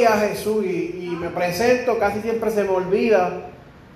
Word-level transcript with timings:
Gloria 0.00 0.16
a 0.16 0.28
Jesús 0.28 0.64
y, 0.64 1.10
y 1.12 1.16
me 1.20 1.28
presento, 1.28 1.98
casi 1.98 2.22
siempre 2.22 2.50
se 2.50 2.64
me 2.64 2.70
olvida, 2.70 3.50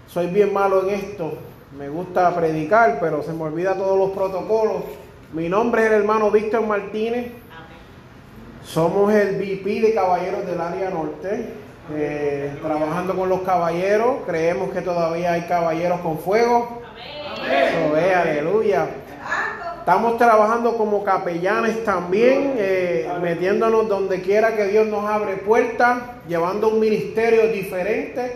soy 0.07 0.27
bien 0.27 0.53
malo 0.53 0.87
en 0.87 0.97
esto, 0.97 1.39
me 1.79 1.89
gusta 1.89 2.35
predicar, 2.37 2.99
pero 3.01 3.23
se 3.23 3.33
me 3.33 3.45
olvida 3.45 3.75
todos 3.75 3.97
los 3.97 4.11
protocolos. 4.11 4.83
Mi 5.33 5.49
nombre 5.49 5.81
es 5.81 5.87
el 5.89 5.95
hermano 5.95 6.31
Víctor 6.31 6.67
Martínez, 6.67 7.33
somos 8.63 9.15
el 9.15 9.37
VP 9.37 9.81
de 9.81 9.95
Caballeros 9.95 10.45
del 10.45 10.61
Área 10.61 10.91
Norte, 10.91 11.55
eh, 11.95 12.55
trabajando 12.61 13.17
con 13.17 13.31
los 13.31 13.41
caballeros, 13.41 14.17
creemos 14.27 14.75
que 14.75 14.83
todavía 14.83 15.33
hay 15.33 15.43
caballeros 15.45 16.01
con 16.01 16.19
fuego. 16.19 16.83
Ve, 17.95 18.15
aleluya. 18.15 18.89
Estamos 19.85 20.17
trabajando 20.17 20.79
como 20.79 21.05
capellanes 21.05 21.85
también, 21.85 22.55
eh, 22.57 23.07
metiéndonos 23.21 23.87
donde 23.87 24.23
quiera 24.23 24.57
que 24.57 24.69
Dios 24.69 24.87
nos 24.87 25.05
abre 25.05 25.37
puertas, 25.37 25.99
llevando 26.27 26.69
un 26.69 26.81
ministerio 26.81 27.49
diferente, 27.49 28.33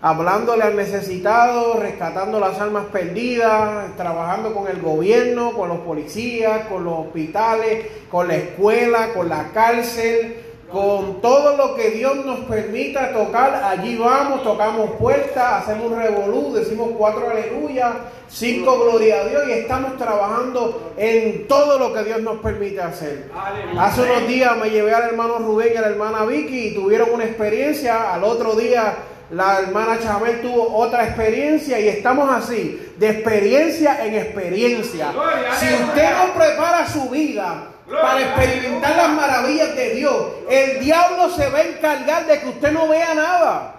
hablándole 0.00 0.64
al 0.64 0.74
necesitado, 0.74 1.74
rescatando 1.74 2.40
las 2.40 2.60
almas 2.60 2.86
perdidas, 2.86 3.96
trabajando 3.96 4.52
con 4.52 4.66
el 4.66 4.82
gobierno, 4.82 5.52
con 5.52 5.68
los 5.68 5.78
policías, 5.82 6.66
con 6.66 6.82
los 6.82 6.94
hospitales, 6.94 7.86
con 8.10 8.26
la 8.26 8.34
escuela, 8.34 9.12
con 9.14 9.28
la 9.28 9.52
cárcel, 9.54 10.34
con 10.72 11.20
todo 11.20 11.56
lo 11.56 11.74
que 11.74 11.90
Dios 11.90 12.24
nos 12.24 12.40
permita 12.40 13.12
tocar, 13.12 13.62
allí 13.62 13.96
vamos, 13.96 14.42
tocamos 14.42 14.92
puertas, 14.92 15.62
hacemos 15.62 15.92
un 15.92 15.98
revolú, 15.98 16.54
decimos 16.54 16.90
cuatro 16.96 17.28
aleluya, 17.30 17.92
cinco 18.28 18.78
gloria 18.78 19.20
a 19.20 19.24
Dios 19.24 19.42
y 19.48 19.52
estamos 19.52 19.98
trabajando 19.98 20.94
en 20.96 21.46
todo 21.46 21.78
lo 21.78 21.92
que 21.92 22.04
Dios 22.04 22.22
nos 22.22 22.38
permite 22.38 22.80
hacer. 22.80 23.30
Hace 23.78 24.00
unos 24.00 24.26
días 24.26 24.56
me 24.56 24.70
llevé 24.70 24.94
al 24.94 25.10
hermano 25.10 25.38
Rubén 25.38 25.72
y 25.74 25.76
a 25.76 25.82
la 25.82 25.88
hermana 25.88 26.24
Vicky 26.24 26.68
y 26.68 26.74
tuvieron 26.74 27.10
una 27.12 27.24
experiencia, 27.24 28.14
al 28.14 28.24
otro 28.24 28.54
día 28.54 28.94
la 29.30 29.60
hermana 29.60 29.98
Chabel 29.98 30.42
tuvo 30.42 30.74
otra 30.76 31.04
experiencia 31.04 31.80
y 31.80 31.88
estamos 31.88 32.30
así, 32.30 32.80
de 32.98 33.10
experiencia 33.10 34.04
en 34.04 34.14
experiencia. 34.14 35.12
Si 35.58 35.66
usted 35.66 36.10
no 36.16 36.34
prepara 36.34 36.86
su 36.86 37.08
vida 37.08 37.71
para 37.88 38.20
experimentar 38.20 38.96
las 38.96 39.10
maravillas 39.10 39.74
de 39.74 39.94
Dios, 39.94 40.14
el 40.48 40.80
diablo 40.80 41.30
se 41.30 41.48
va 41.48 41.58
a 41.58 41.62
encargar 41.62 42.26
de 42.26 42.40
que 42.40 42.48
usted 42.48 42.72
no 42.72 42.88
vea 42.88 43.14
nada. 43.14 43.74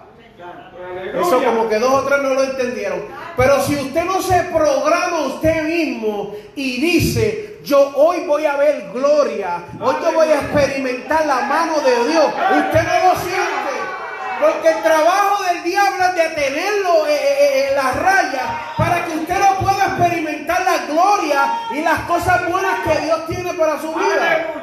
Eso 1.14 1.42
como 1.42 1.68
que 1.68 1.78
dos 1.78 1.92
o 1.92 2.02
tres 2.04 2.22
no 2.22 2.34
lo 2.34 2.42
entendieron. 2.42 3.02
Pero 3.36 3.60
si 3.62 3.76
usted 3.76 4.04
no 4.04 4.20
se 4.20 4.40
programa 4.44 5.26
usted 5.26 5.62
mismo 5.64 6.34
y 6.54 6.80
dice, 6.80 7.60
yo 7.64 7.92
hoy 7.94 8.24
voy 8.26 8.44
a 8.44 8.56
ver 8.56 8.90
gloria, 8.92 9.64
hoy 9.80 9.94
yo 10.02 10.12
voy 10.12 10.28
a 10.28 10.40
experimentar 10.40 11.26
la 11.26 11.42
mano 11.42 11.80
de 11.80 12.10
Dios, 12.10 12.26
usted 12.26 12.82
no 12.82 13.08
lo 13.08 13.20
siente. 13.20 13.73
Porque 14.44 14.68
el 14.68 14.82
trabajo 14.82 15.42
del 15.44 15.62
diablo 15.62 16.04
es 16.04 16.14
de 16.16 16.28
tenerlo 16.34 17.06
en 17.06 17.74
la 17.74 17.92
raya 17.92 18.74
para 18.76 19.04
que 19.06 19.12
usted 19.12 19.38
no 19.38 19.56
pueda 19.58 19.86
experimentar 19.86 20.60
la 20.62 20.78
gloria 20.84 21.60
y 21.72 21.80
las 21.80 22.00
cosas 22.00 22.46
buenas 22.50 22.80
que 22.80 23.00
Dios 23.06 23.26
tiene 23.26 23.54
para 23.54 23.80
su 23.80 23.94
vida. 23.94 24.54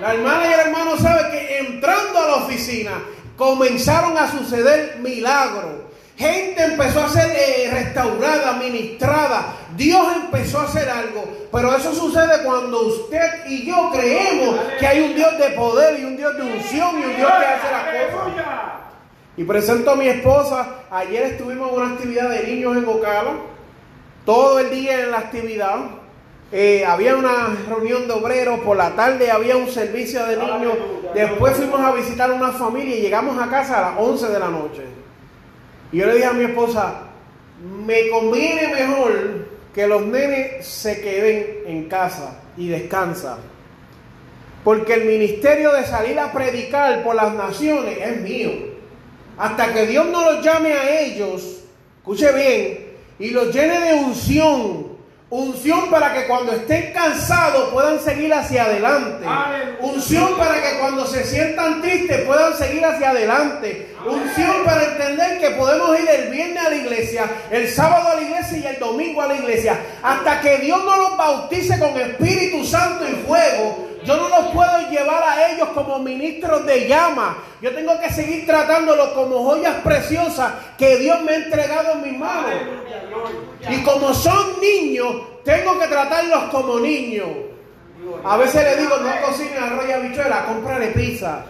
La 0.00 0.14
hermana 0.14 0.48
y 0.48 0.52
el 0.54 0.60
hermano 0.60 0.96
saben 0.96 1.30
que 1.30 1.58
entrando 1.58 2.18
a 2.18 2.26
la 2.28 2.34
oficina 2.36 2.92
comenzaron 3.36 4.16
a 4.16 4.30
suceder 4.30 4.96
milagros. 5.00 5.89
Gente 6.20 6.62
empezó 6.62 7.02
a 7.02 7.08
ser 7.08 7.34
eh, 7.34 7.70
restaurada, 7.72 8.52
ministrada. 8.58 9.54
Dios 9.74 10.06
empezó 10.16 10.60
a 10.60 10.64
hacer 10.64 10.86
algo. 10.86 11.24
Pero 11.50 11.74
eso 11.74 11.94
sucede 11.94 12.44
cuando 12.44 12.88
usted 12.88 13.46
y 13.46 13.64
yo 13.66 13.90
creemos 13.90 14.54
que 14.78 14.86
hay 14.86 15.00
un 15.00 15.14
Dios 15.14 15.38
de 15.38 15.48
poder 15.52 15.98
y 15.98 16.04
un 16.04 16.18
Dios 16.18 16.36
de 16.36 16.42
unción 16.42 17.00
y 17.00 17.04
un 17.04 17.16
Dios 17.16 17.30
que 17.30 17.46
hace 17.46 17.72
las 17.72 18.12
cosas. 18.12 18.44
Y 19.38 19.44
presento 19.44 19.92
a 19.92 19.96
mi 19.96 20.08
esposa. 20.08 20.68
Ayer 20.90 21.22
estuvimos 21.22 21.70
en 21.70 21.78
una 21.78 21.92
actividad 21.94 22.28
de 22.28 22.46
niños 22.48 22.76
en 22.76 22.84
Ocala. 22.86 23.32
Todo 24.26 24.58
el 24.58 24.68
día 24.68 25.00
en 25.00 25.12
la 25.12 25.20
actividad. 25.20 25.76
Eh, 26.52 26.84
había 26.84 27.16
una 27.16 27.56
reunión 27.66 28.06
de 28.06 28.12
obreros, 28.12 28.60
por 28.60 28.76
la 28.76 28.94
tarde 28.94 29.30
había 29.30 29.56
un 29.56 29.70
servicio 29.70 30.26
de 30.26 30.36
niños. 30.36 30.74
Después 31.14 31.56
fuimos 31.56 31.80
a 31.80 31.92
visitar 31.92 32.30
una 32.30 32.52
familia 32.52 32.96
y 32.96 33.00
llegamos 33.00 33.42
a 33.42 33.48
casa 33.48 33.78
a 33.78 33.90
las 33.92 34.00
11 34.00 34.28
de 34.28 34.38
la 34.38 34.50
noche. 34.50 34.99
Y 35.92 35.98
yo 35.98 36.06
le 36.06 36.14
dije 36.14 36.26
a 36.26 36.32
mi 36.32 36.44
esposa, 36.44 37.02
me 37.84 38.08
conviene 38.08 38.68
mejor 38.68 39.48
que 39.74 39.86
los 39.86 40.02
nenes 40.02 40.66
se 40.66 41.00
queden 41.00 41.62
en 41.66 41.88
casa 41.88 42.40
y 42.56 42.68
descansan. 42.68 43.38
Porque 44.64 44.94
el 44.94 45.04
ministerio 45.04 45.72
de 45.72 45.84
salir 45.84 46.18
a 46.18 46.32
predicar 46.32 47.02
por 47.02 47.14
las 47.14 47.34
naciones 47.34 47.98
es 47.98 48.20
mío. 48.20 48.50
Hasta 49.38 49.72
que 49.72 49.86
Dios 49.86 50.06
no 50.06 50.32
los 50.32 50.44
llame 50.44 50.72
a 50.72 51.00
ellos, 51.00 51.64
escuche 51.98 52.30
bien, 52.32 52.90
y 53.18 53.30
los 53.30 53.54
llene 53.54 53.80
de 53.80 53.94
unción. 53.94 54.89
Unción 55.30 55.88
para 55.90 56.12
que 56.12 56.26
cuando 56.26 56.50
estén 56.50 56.92
cansados 56.92 57.70
puedan 57.70 58.00
seguir 58.00 58.34
hacia 58.34 58.64
adelante. 58.64 59.24
Unción 59.78 60.36
para 60.36 60.60
que 60.60 60.78
cuando 60.80 61.06
se 61.06 61.22
sientan 61.22 61.80
tristes 61.80 62.22
puedan 62.22 62.52
seguir 62.56 62.84
hacia 62.84 63.10
adelante. 63.10 63.94
Unción 64.04 64.64
para 64.64 64.82
entender 64.82 65.38
que 65.38 65.50
podemos 65.50 65.96
ir 66.00 66.08
el 66.08 66.30
viernes 66.30 66.66
a 66.66 66.70
la 66.70 66.76
iglesia, 66.76 67.30
el 67.52 67.68
sábado 67.68 68.08
a 68.08 68.14
la 68.16 68.22
iglesia 68.22 68.58
y 68.58 68.66
el 68.66 68.80
domingo 68.80 69.22
a 69.22 69.28
la 69.28 69.36
iglesia. 69.36 69.78
Hasta 70.02 70.40
que 70.40 70.58
Dios 70.58 70.84
no 70.84 70.96
los 70.96 71.16
bautice 71.16 71.78
con 71.78 71.96
Espíritu 71.96 72.64
Santo 72.64 73.08
y 73.08 73.12
fuego. 73.24 73.89
Yo 74.04 74.16
no 74.16 74.28
los 74.28 74.46
puedo 74.52 74.90
llevar 74.90 75.22
a 75.22 75.50
ellos 75.50 75.68
como 75.74 75.98
ministros 75.98 76.64
de 76.64 76.88
llama. 76.88 77.36
Yo 77.60 77.74
tengo 77.74 77.98
que 78.00 78.10
seguir 78.10 78.46
tratándolos 78.46 79.10
como 79.10 79.44
joyas 79.44 79.76
preciosas 79.82 80.52
que 80.78 80.96
Dios 80.96 81.20
me 81.22 81.32
ha 81.32 81.36
entregado 81.36 81.92
en 81.92 82.02
mis 82.02 82.18
manos. 82.18 82.54
Y 83.68 83.82
como 83.82 84.14
son 84.14 84.60
niños, 84.60 85.14
tengo 85.44 85.78
que 85.78 85.86
tratarlos 85.86 86.44
como 86.44 86.80
niños. 86.80 87.28
A 88.24 88.36
veces 88.36 88.64
le 88.64 88.82
digo, 88.82 88.96
no 88.96 89.26
cocinen 89.26 89.62
arroz 89.62 89.84
y 89.88 89.92
habichuela, 89.92 90.44
cómprale 90.46 90.88
pizza. 90.88 91.44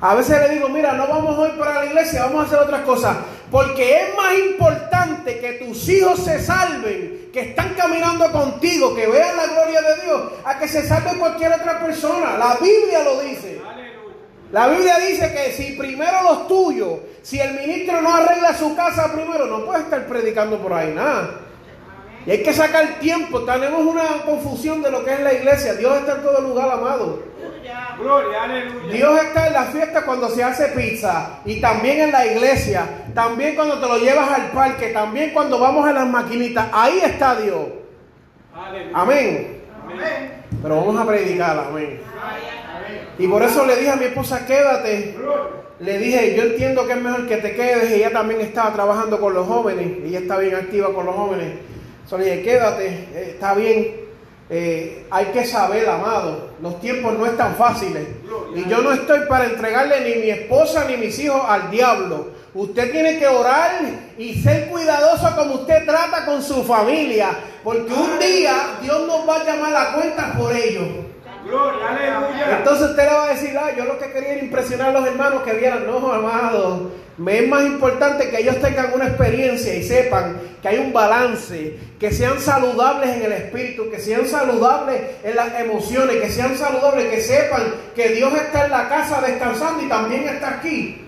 A 0.00 0.14
veces 0.14 0.38
le 0.40 0.54
digo, 0.56 0.68
mira, 0.68 0.92
no 0.94 1.06
vamos 1.06 1.38
hoy 1.38 1.50
para 1.58 1.74
la 1.74 1.86
iglesia, 1.86 2.24
vamos 2.24 2.42
a 2.42 2.46
hacer 2.46 2.58
otras 2.58 2.80
cosas. 2.82 3.16
Porque 3.52 4.00
es 4.00 4.16
más 4.16 4.32
importante 4.38 5.38
que 5.38 5.52
tus 5.64 5.86
hijos 5.90 6.24
se 6.24 6.42
salven, 6.42 7.28
que 7.30 7.50
están 7.50 7.74
caminando 7.74 8.32
contigo, 8.32 8.94
que 8.94 9.06
vean 9.06 9.36
la 9.36 9.46
gloria 9.46 9.82
de 9.82 10.04
Dios, 10.04 10.22
a 10.42 10.58
que 10.58 10.66
se 10.66 10.88
salve 10.88 11.18
cualquier 11.18 11.52
otra 11.52 11.78
persona. 11.78 12.38
La 12.38 12.56
Biblia 12.56 13.04
lo 13.04 13.20
dice. 13.20 13.60
La 14.52 14.68
Biblia 14.68 14.98
dice 14.98 15.30
que 15.32 15.52
si 15.52 15.72
primero 15.72 16.22
los 16.22 16.48
tuyos, 16.48 17.00
si 17.20 17.40
el 17.40 17.52
ministro 17.60 18.00
no 18.00 18.14
arregla 18.14 18.56
su 18.56 18.74
casa 18.74 19.12
primero, 19.12 19.46
no 19.46 19.66
puede 19.66 19.80
estar 19.80 20.06
predicando 20.06 20.56
por 20.56 20.72
ahí 20.72 20.94
nada. 20.94 21.40
Y 22.24 22.30
hay 22.30 22.42
que 22.42 22.54
sacar 22.54 23.00
tiempo. 23.00 23.42
Tenemos 23.42 23.82
una 23.84 24.24
confusión 24.24 24.80
de 24.80 24.90
lo 24.90 25.04
que 25.04 25.12
es 25.12 25.20
la 25.20 25.34
iglesia. 25.34 25.74
Dios 25.74 25.98
está 25.98 26.16
en 26.16 26.22
todo 26.22 26.40
lugar, 26.40 26.70
amado. 26.70 27.22
Gloria, 27.98 28.42
aleluya. 28.42 28.92
Dios 28.92 29.22
está 29.22 29.46
en 29.46 29.52
la 29.52 29.64
fiesta 29.64 30.02
cuando 30.02 30.28
se 30.28 30.42
hace 30.42 30.68
pizza 30.68 31.40
y 31.44 31.60
también 31.60 32.00
en 32.00 32.12
la 32.12 32.26
iglesia, 32.26 32.86
también 33.14 33.54
cuando 33.54 33.78
te 33.78 33.86
lo 33.86 33.98
llevas 33.98 34.30
al 34.30 34.50
parque, 34.50 34.88
también 34.88 35.30
cuando 35.32 35.58
vamos 35.58 35.86
a 35.86 35.92
las 35.92 36.06
maquinitas, 36.06 36.68
ahí 36.72 37.00
está 37.04 37.36
Dios. 37.36 37.66
Aleluya. 38.54 38.98
Amén. 38.98 39.62
Amén. 39.84 40.32
Pero 40.62 40.76
vamos 40.76 41.00
a 41.00 41.06
predicar, 41.06 41.58
amén. 41.58 42.00
Y 43.18 43.28
por 43.28 43.42
eso 43.42 43.66
le 43.66 43.76
dije 43.76 43.90
a 43.90 43.96
mi 43.96 44.06
esposa, 44.06 44.46
quédate. 44.46 45.16
Le 45.80 45.98
dije, 45.98 46.36
yo 46.36 46.44
entiendo 46.44 46.86
que 46.86 46.92
es 46.92 47.00
mejor 47.00 47.26
que 47.26 47.36
te 47.38 47.54
quedes. 47.54 47.90
Ella 47.90 48.12
también 48.12 48.40
estaba 48.40 48.72
trabajando 48.72 49.20
con 49.20 49.34
los 49.34 49.46
jóvenes. 49.46 49.98
Ella 50.04 50.20
está 50.20 50.38
bien 50.38 50.54
activa 50.54 50.92
con 50.94 51.06
los 51.06 51.14
jóvenes. 51.14 51.54
Solo 52.06 52.24
le 52.24 52.30
dije, 52.30 52.42
quédate, 52.44 52.86
eh, 52.86 53.30
está 53.32 53.54
bien. 53.54 54.01
Eh, 54.54 55.06
hay 55.10 55.26
que 55.26 55.46
saber, 55.46 55.88
amado, 55.88 56.50
los 56.60 56.78
tiempos 56.78 57.18
no 57.18 57.24
están 57.24 57.56
fáciles. 57.56 58.06
Y 58.54 58.68
yo 58.68 58.82
no 58.82 58.92
estoy 58.92 59.20
para 59.26 59.46
entregarle 59.46 60.00
ni 60.02 60.20
mi 60.20 60.28
esposa 60.28 60.84
ni 60.84 60.98
mis 60.98 61.18
hijos 61.20 61.40
al 61.48 61.70
diablo. 61.70 62.26
Usted 62.52 62.92
tiene 62.92 63.18
que 63.18 63.26
orar 63.26 63.80
y 64.18 64.34
ser 64.42 64.68
cuidadoso 64.68 65.34
como 65.36 65.54
usted 65.54 65.86
trata 65.86 66.26
con 66.26 66.42
su 66.42 66.62
familia, 66.64 67.30
porque 67.64 67.94
un 67.94 68.18
día 68.18 68.78
Dios 68.82 69.06
nos 69.06 69.26
va 69.26 69.36
a 69.36 69.44
llamar 69.44 69.74
a 69.74 69.92
cuenta 69.94 70.34
por 70.36 70.54
ello. 70.54 70.82
Entonces 72.58 72.90
usted 72.90 73.04
le 73.04 73.14
va 73.14 73.24
a 73.24 73.34
decir, 73.34 73.58
ah, 73.58 73.70
yo 73.76 73.84
lo 73.84 73.98
que 73.98 74.12
quería 74.12 74.32
era 74.34 74.42
impresionar 74.42 74.88
a 74.90 75.00
los 75.00 75.06
hermanos 75.06 75.42
que 75.42 75.52
vieran, 75.54 75.86
no, 75.86 76.12
amado, 76.12 76.90
me 77.18 77.40
es 77.40 77.48
más 77.48 77.64
importante 77.64 78.30
que 78.30 78.40
ellos 78.40 78.58
tengan 78.60 78.92
una 78.94 79.08
experiencia 79.08 79.74
y 79.74 79.82
sepan 79.82 80.40
que 80.62 80.68
hay 80.68 80.78
un 80.78 80.92
balance, 80.92 81.76
que 81.98 82.10
sean 82.10 82.40
saludables 82.40 83.10
en 83.10 83.22
el 83.22 83.32
espíritu, 83.32 83.90
que 83.90 83.98
sean 83.98 84.26
saludables 84.26 85.00
en 85.22 85.36
las 85.36 85.60
emociones, 85.60 86.16
que 86.16 86.30
sean 86.30 86.56
saludables, 86.56 87.06
que 87.06 87.20
sepan 87.20 87.74
que 87.94 88.08
Dios 88.10 88.32
está 88.34 88.64
en 88.64 88.70
la 88.70 88.88
casa 88.88 89.20
descansando 89.20 89.82
y 89.82 89.88
también 89.88 90.28
está 90.28 90.56
aquí. 90.56 91.06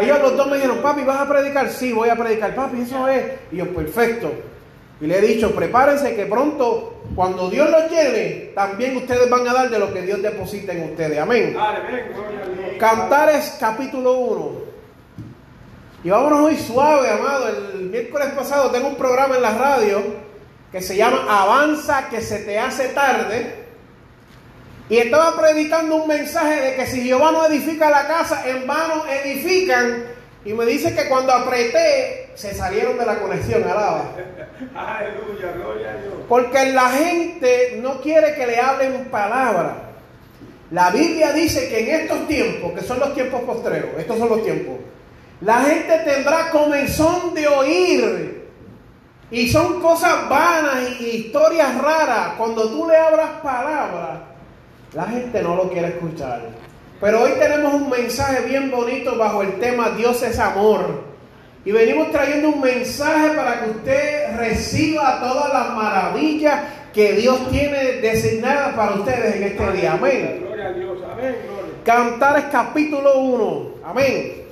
Ellos 0.00 0.18
los 0.20 0.36
dos 0.36 0.48
me 0.48 0.56
dijeron, 0.56 0.82
papi, 0.82 1.02
¿vas 1.02 1.20
a 1.20 1.28
predicar? 1.28 1.70
Sí, 1.70 1.92
voy 1.92 2.10
a 2.10 2.16
predicar, 2.16 2.54
papi, 2.54 2.82
eso 2.82 3.08
es. 3.08 3.24
Y 3.50 3.56
yo, 3.56 3.68
perfecto. 3.72 4.32
Y 5.00 5.06
le 5.06 5.18
he 5.18 5.20
dicho, 5.20 5.54
prepárense 5.54 6.16
que 6.16 6.26
pronto, 6.26 7.02
cuando 7.14 7.48
Dios 7.48 7.70
los 7.70 7.90
llene, 7.90 8.50
también 8.54 8.96
ustedes 8.96 9.30
van 9.30 9.46
a 9.46 9.52
dar 9.52 9.70
de 9.70 9.78
lo 9.78 9.92
que 9.92 10.02
Dios 10.02 10.20
deposita 10.20 10.72
en 10.72 10.90
ustedes. 10.90 11.18
Amén. 11.18 11.56
Cantares 12.78 13.56
capítulo 13.60 14.18
1. 14.18 14.68
Y 16.04 16.10
vámonos 16.10 16.40
hoy 16.40 16.56
suave, 16.56 17.10
amado. 17.10 17.48
El 17.48 17.90
miércoles 17.90 18.28
pasado 18.30 18.70
tengo 18.70 18.88
un 18.88 18.96
programa 18.96 19.36
en 19.36 19.42
la 19.42 19.52
radio 19.52 20.02
que 20.72 20.82
se 20.82 20.96
llama 20.96 21.26
Avanza 21.28 22.08
que 22.08 22.20
se 22.20 22.40
te 22.40 22.58
hace 22.58 22.88
tarde. 22.88 23.54
Y 24.88 24.96
estaba 24.96 25.36
predicando 25.36 25.96
un 25.96 26.08
mensaje 26.08 26.60
de 26.60 26.76
que 26.76 26.86
si 26.86 27.02
Jehová 27.02 27.30
no 27.30 27.46
edifica 27.46 27.90
la 27.90 28.06
casa, 28.06 28.48
en 28.48 28.66
vano 28.66 29.04
edifican. 29.06 30.04
Y 30.44 30.54
me 30.54 30.64
dice 30.64 30.94
que 30.94 31.08
cuando 31.08 31.32
apreté, 31.32 32.30
se 32.34 32.54
salieron 32.54 32.96
de 32.96 33.04
la 33.04 33.20
conexión, 33.20 33.62
alaba. 33.64 34.14
Porque 36.28 36.72
la 36.72 36.90
gente 36.90 37.78
no 37.80 38.00
quiere 38.00 38.34
que 38.34 38.46
le 38.46 38.58
hablen 38.58 39.06
palabra. 39.06 39.84
La 40.70 40.90
Biblia 40.90 41.32
dice 41.32 41.68
que 41.68 41.80
en 41.80 42.00
estos 42.02 42.26
tiempos, 42.28 42.72
que 42.72 42.82
son 42.82 43.00
los 43.00 43.14
tiempos 43.14 43.42
postreros, 43.42 43.90
estos 43.98 44.18
son 44.18 44.28
los 44.28 44.42
tiempos, 44.42 44.76
la 45.40 45.60
gente 45.60 45.98
tendrá 46.04 46.50
comenzón 46.50 47.34
de 47.34 47.46
oír. 47.46 48.38
Y 49.30 49.48
son 49.48 49.80
cosas 49.80 50.28
vanas 50.28 51.00
y 51.00 51.04
historias 51.04 51.76
raras. 51.78 52.34
Cuando 52.38 52.68
tú 52.68 52.88
le 52.88 52.96
hablas 52.96 53.30
palabra, 53.42 54.22
la 54.94 55.04
gente 55.04 55.42
no 55.42 55.54
lo 55.54 55.70
quiere 55.70 55.88
escuchar. 55.88 56.40
Pero 57.00 57.22
hoy 57.22 57.32
tenemos 57.38 57.74
un 57.74 57.90
mensaje 57.90 58.46
bien 58.46 58.70
bonito 58.70 59.16
bajo 59.16 59.42
el 59.42 59.60
tema 59.60 59.90
Dios 59.90 60.22
es 60.22 60.38
amor. 60.38 61.07
Y 61.68 61.70
venimos 61.70 62.10
trayendo 62.10 62.48
un 62.48 62.62
mensaje 62.62 63.28
para 63.36 63.60
que 63.60 63.68
usted 63.68 64.38
reciba 64.38 65.20
todas 65.20 65.52
las 65.52 65.76
maravillas 65.76 66.62
que 66.94 67.12
Dios 67.12 67.50
tiene 67.50 68.00
designadas 68.00 68.74
para 68.74 68.94
ustedes 68.94 69.36
en 69.36 69.42
este 69.42 69.72
día. 69.72 69.92
Amén. 69.92 70.46
Gloria 70.46 70.68
a 70.68 70.72
Dios. 70.72 70.98
Amén. 71.12 71.36
Cantares 71.84 72.46
capítulo 72.50 73.18
1. 73.18 73.70
Amén. 73.84 74.44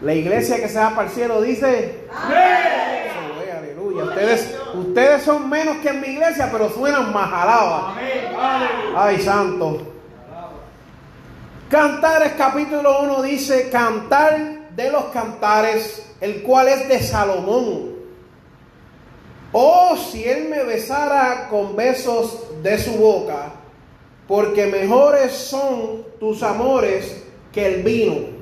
La 0.00 0.14
iglesia 0.14 0.56
que 0.56 0.68
se 0.68 0.80
va 0.80 0.90
para 0.90 1.06
el 1.06 1.14
cielo 1.14 1.40
dice... 1.42 2.08
Amén. 2.12 3.56
Aleluya. 3.56 4.04
Ustedes, 4.06 4.58
ustedes 4.74 5.22
son 5.22 5.48
menos 5.48 5.76
que 5.76 5.90
en 5.90 6.00
mi 6.00 6.08
iglesia, 6.08 6.48
pero 6.50 6.68
suenan 6.70 7.12
más 7.12 7.32
alaba. 7.32 7.92
Amén. 7.92 8.66
Ay, 8.96 9.20
santo. 9.20 9.92
Cantares 11.70 12.32
capítulo 12.36 13.02
1 13.02 13.22
dice, 13.22 13.70
cantar 13.70 14.63
de 14.76 14.90
los 14.90 15.04
cantares, 15.06 16.04
el 16.20 16.42
cual 16.42 16.68
es 16.68 16.88
de 16.88 17.00
Salomón. 17.00 17.94
Oh, 19.52 19.96
si 19.96 20.24
él 20.24 20.48
me 20.48 20.64
besara 20.64 21.48
con 21.48 21.76
besos 21.76 22.40
de 22.62 22.76
su 22.78 22.92
boca, 22.92 23.52
porque 24.26 24.66
mejores 24.66 25.32
son 25.32 26.04
tus 26.18 26.42
amores 26.42 27.22
que 27.52 27.66
el 27.66 27.82
vino. 27.82 28.34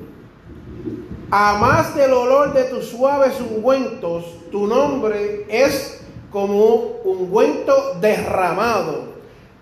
A 1.29 1.57
más 1.57 1.95
del 1.95 2.13
olor 2.13 2.53
de 2.53 2.63
tus 2.65 2.89
suaves 2.89 3.33
ungüentos, 3.39 4.25
tu 4.51 4.67
nombre 4.67 5.45
es 5.49 5.99
como 6.31 6.99
ungüento 7.03 7.95
derramado. 7.99 9.13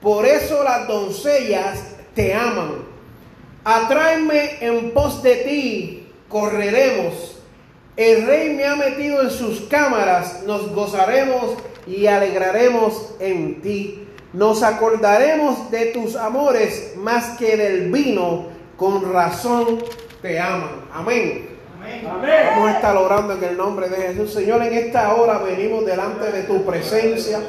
Por 0.02 0.26
eso 0.26 0.64
las 0.64 0.88
doncellas 0.88 1.96
te 2.16 2.34
aman. 2.34 2.92
Atráeme 3.64 4.58
en 4.62 4.92
pos 4.92 5.22
de 5.22 5.36
ti, 5.36 6.00
correremos. 6.31 7.38
El 7.98 8.25
rey 8.25 8.54
me 8.54 8.66
ha 8.66 8.75
metido 8.75 9.22
en 9.22 9.30
sus 9.30 9.62
cámaras, 9.62 10.44
nos 10.45 10.74
gozaremos 10.74 11.56
y 11.86 12.07
alegraremos 12.07 13.16
en 13.19 13.62
ti. 13.62 14.07
Nos 14.33 14.63
acordaremos 14.63 15.69
de 15.72 15.88
tus 15.88 16.16
amores 16.16 16.94
más 16.95 17.38
que 17.38 17.57
del 17.57 17.92
vino, 17.92 18.48
con 18.78 19.13
razón 19.13 19.83
te 20.22 20.39
aman. 20.39 20.86
Amén. 20.94 21.50
Amén. 22.10 22.44
Vamos 22.51 22.69
a 22.69 22.74
estar 22.74 22.95
orando 22.95 23.34
en 23.34 23.44
el 23.44 23.57
nombre 23.57 23.89
de 23.89 23.98
Jesús. 23.98 24.34
Señor, 24.34 24.63
en 24.63 24.74
esta 24.74 25.13
hora 25.16 25.39
venimos 25.39 25.86
delante 25.86 26.31
de 26.31 26.44
tu 26.44 26.63
presencia, 26.63 27.39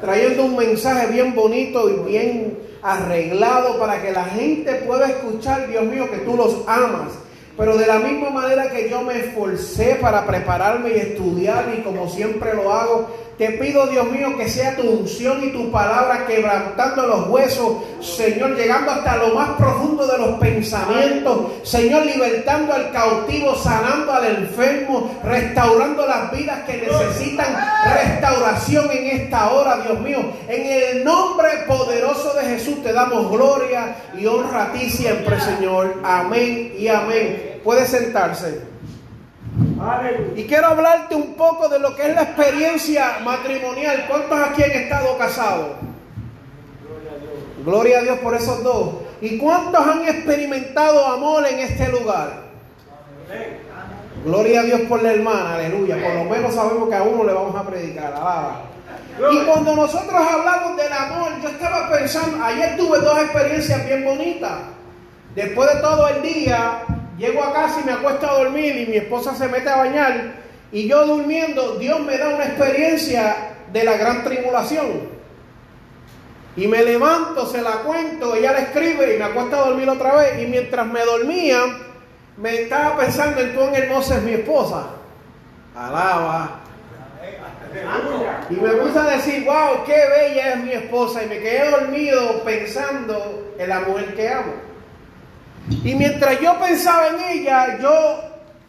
trayendo 0.00 0.44
un 0.44 0.56
mensaje 0.56 1.08
bien 1.08 1.34
bonito 1.34 1.88
y 1.90 2.10
bien 2.10 2.58
arreglado 2.82 3.78
para 3.78 4.00
que 4.00 4.12
la 4.12 4.24
gente 4.24 4.74
pueda 4.86 5.06
escuchar, 5.06 5.66
Dios 5.66 5.84
mío, 5.84 6.08
que 6.10 6.18
tú 6.18 6.36
los 6.36 6.62
amas. 6.68 7.12
Pero 7.56 7.76
de 7.76 7.86
la 7.86 8.00
misma 8.00 8.30
manera 8.30 8.70
que 8.70 8.90
yo 8.90 9.02
me 9.02 9.18
esforcé 9.18 9.96
para 10.00 10.26
prepararme 10.26 10.90
y 10.90 10.98
estudiar 10.98 11.72
y 11.78 11.82
como 11.82 12.08
siempre 12.08 12.54
lo 12.54 12.72
hago, 12.72 13.08
te 13.38 13.50
pido, 13.52 13.86
Dios 13.88 14.06
mío, 14.10 14.36
que 14.36 14.48
sea 14.48 14.76
tu 14.76 14.82
unción 14.82 15.42
y 15.42 15.50
tu 15.50 15.70
palabra 15.70 16.24
quebrantando 16.26 17.06
los 17.06 17.28
huesos, 17.28 17.78
Señor, 18.00 18.54
llegando 18.56 18.92
hasta 18.92 19.16
lo 19.16 19.34
más 19.34 19.50
profundo 19.56 20.06
de 20.06 20.18
los 20.18 20.38
pensamientos, 20.38 21.52
Señor, 21.64 22.06
libertando 22.06 22.72
al 22.72 22.92
cautivo, 22.92 23.56
sanando 23.56 24.12
al 24.12 24.26
enfermo, 24.26 25.10
restaurando 25.24 26.06
las 26.06 26.30
vidas 26.30 26.60
que 26.64 26.86
necesitan 26.86 27.56
restauración 27.92 28.88
en 28.92 29.20
esta 29.22 29.50
hora, 29.50 29.78
Dios 29.78 29.98
mío. 30.00 30.18
En 30.48 30.66
el 30.66 31.04
nombre 31.04 31.48
poderoso 31.66 32.34
de 32.34 32.44
Jesús 32.44 32.82
te 32.82 32.92
damos 32.92 33.30
gloria 33.30 33.96
y 34.16 34.26
honra 34.26 34.64
a 34.64 34.72
ti 34.72 34.88
siempre, 34.90 35.40
Señor. 35.40 36.00
Amén 36.04 36.74
y 36.78 36.86
amén. 36.86 37.60
Puede 37.64 37.86
sentarse. 37.86 38.73
Y 40.36 40.44
quiero 40.44 40.68
hablarte 40.68 41.14
un 41.14 41.34
poco 41.34 41.68
de 41.68 41.78
lo 41.78 41.94
que 41.94 42.08
es 42.08 42.14
la 42.14 42.22
experiencia 42.22 43.18
matrimonial. 43.24 44.06
¿Cuántos 44.08 44.38
aquí 44.38 44.62
han 44.62 44.70
estado 44.70 45.16
casados? 45.18 45.76
Gloria 47.64 47.98
a 47.98 48.02
Dios 48.02 48.18
por 48.18 48.34
esos 48.34 48.62
dos. 48.62 48.94
¿Y 49.20 49.38
cuántos 49.38 49.80
han 49.86 50.06
experimentado 50.06 51.06
amor 51.06 51.46
en 51.46 51.60
este 51.60 51.88
lugar? 51.88 52.44
Gloria 54.24 54.60
a 54.60 54.64
Dios 54.64 54.80
por 54.82 55.02
la 55.02 55.12
hermana, 55.12 55.54
aleluya. 55.54 55.96
Por 56.02 56.14
lo 56.14 56.24
menos 56.24 56.54
sabemos 56.54 56.88
que 56.88 56.94
a 56.94 57.02
uno 57.02 57.24
le 57.24 57.32
vamos 57.32 57.54
a 57.54 57.66
predicar. 57.66 58.12
Alaba. 58.12 58.62
Y 59.32 59.44
cuando 59.44 59.76
nosotros 59.76 60.14
hablamos 60.14 60.76
del 60.76 60.92
amor, 60.92 61.32
yo 61.42 61.48
estaba 61.48 61.90
pensando, 61.90 62.42
ayer 62.42 62.76
tuve 62.76 62.98
dos 62.98 63.18
experiencias 63.18 63.86
bien 63.86 64.04
bonitas. 64.04 64.52
Después 65.34 65.72
de 65.74 65.80
todo 65.80 66.08
el 66.08 66.22
día, 66.22 66.82
llego 67.18 67.42
a 67.42 67.52
casa 67.52 67.80
y 67.80 67.84
me 67.84 67.92
acuesto 67.92 68.28
a 68.28 68.38
dormir 68.38 68.76
y 68.76 68.86
mi 68.86 68.96
esposa 68.96 69.34
se 69.34 69.48
mete 69.48 69.68
a 69.68 69.76
bañar 69.76 70.44
y 70.74 70.88
yo 70.88 71.06
durmiendo, 71.06 71.76
Dios 71.76 72.00
me 72.00 72.18
da 72.18 72.30
una 72.30 72.46
experiencia 72.46 73.36
de 73.72 73.84
la 73.84 73.96
gran 73.96 74.24
tribulación. 74.24 75.14
Y 76.56 76.66
me 76.66 76.82
levanto, 76.82 77.46
se 77.46 77.62
la 77.62 77.82
cuento, 77.84 78.34
ella 78.34 78.52
la 78.52 78.58
escribe 78.58 79.14
y 79.14 79.18
me 79.18 79.24
acuesto 79.24 79.54
a 79.54 79.68
dormir 79.68 79.88
otra 79.88 80.16
vez. 80.16 80.42
Y 80.42 80.46
mientras 80.46 80.84
me 80.86 81.04
dormía, 81.04 81.58
me 82.36 82.62
estaba 82.62 82.96
pensando 82.96 83.40
en 83.40 83.54
cuán 83.54 83.72
hermosa 83.72 84.16
es 84.16 84.22
mi 84.22 84.32
esposa. 84.32 84.86
Alaba. 85.76 86.60
Y 88.50 88.54
me 88.54 88.70
puse 88.70 88.98
a 88.98 89.04
decir, 89.04 89.44
wow, 89.44 89.84
qué 89.86 89.96
bella 90.08 90.54
es 90.54 90.56
mi 90.64 90.72
esposa. 90.72 91.22
Y 91.22 91.28
me 91.28 91.38
quedé 91.38 91.70
dormido 91.70 92.42
pensando 92.42 93.54
en 93.58 93.68
la 93.68 93.78
mujer 93.80 94.14
que 94.16 94.28
amo. 94.28 94.52
Y 95.68 95.94
mientras 95.94 96.40
yo 96.40 96.58
pensaba 96.58 97.08
en 97.08 97.38
ella, 97.38 97.78
yo 97.80 98.20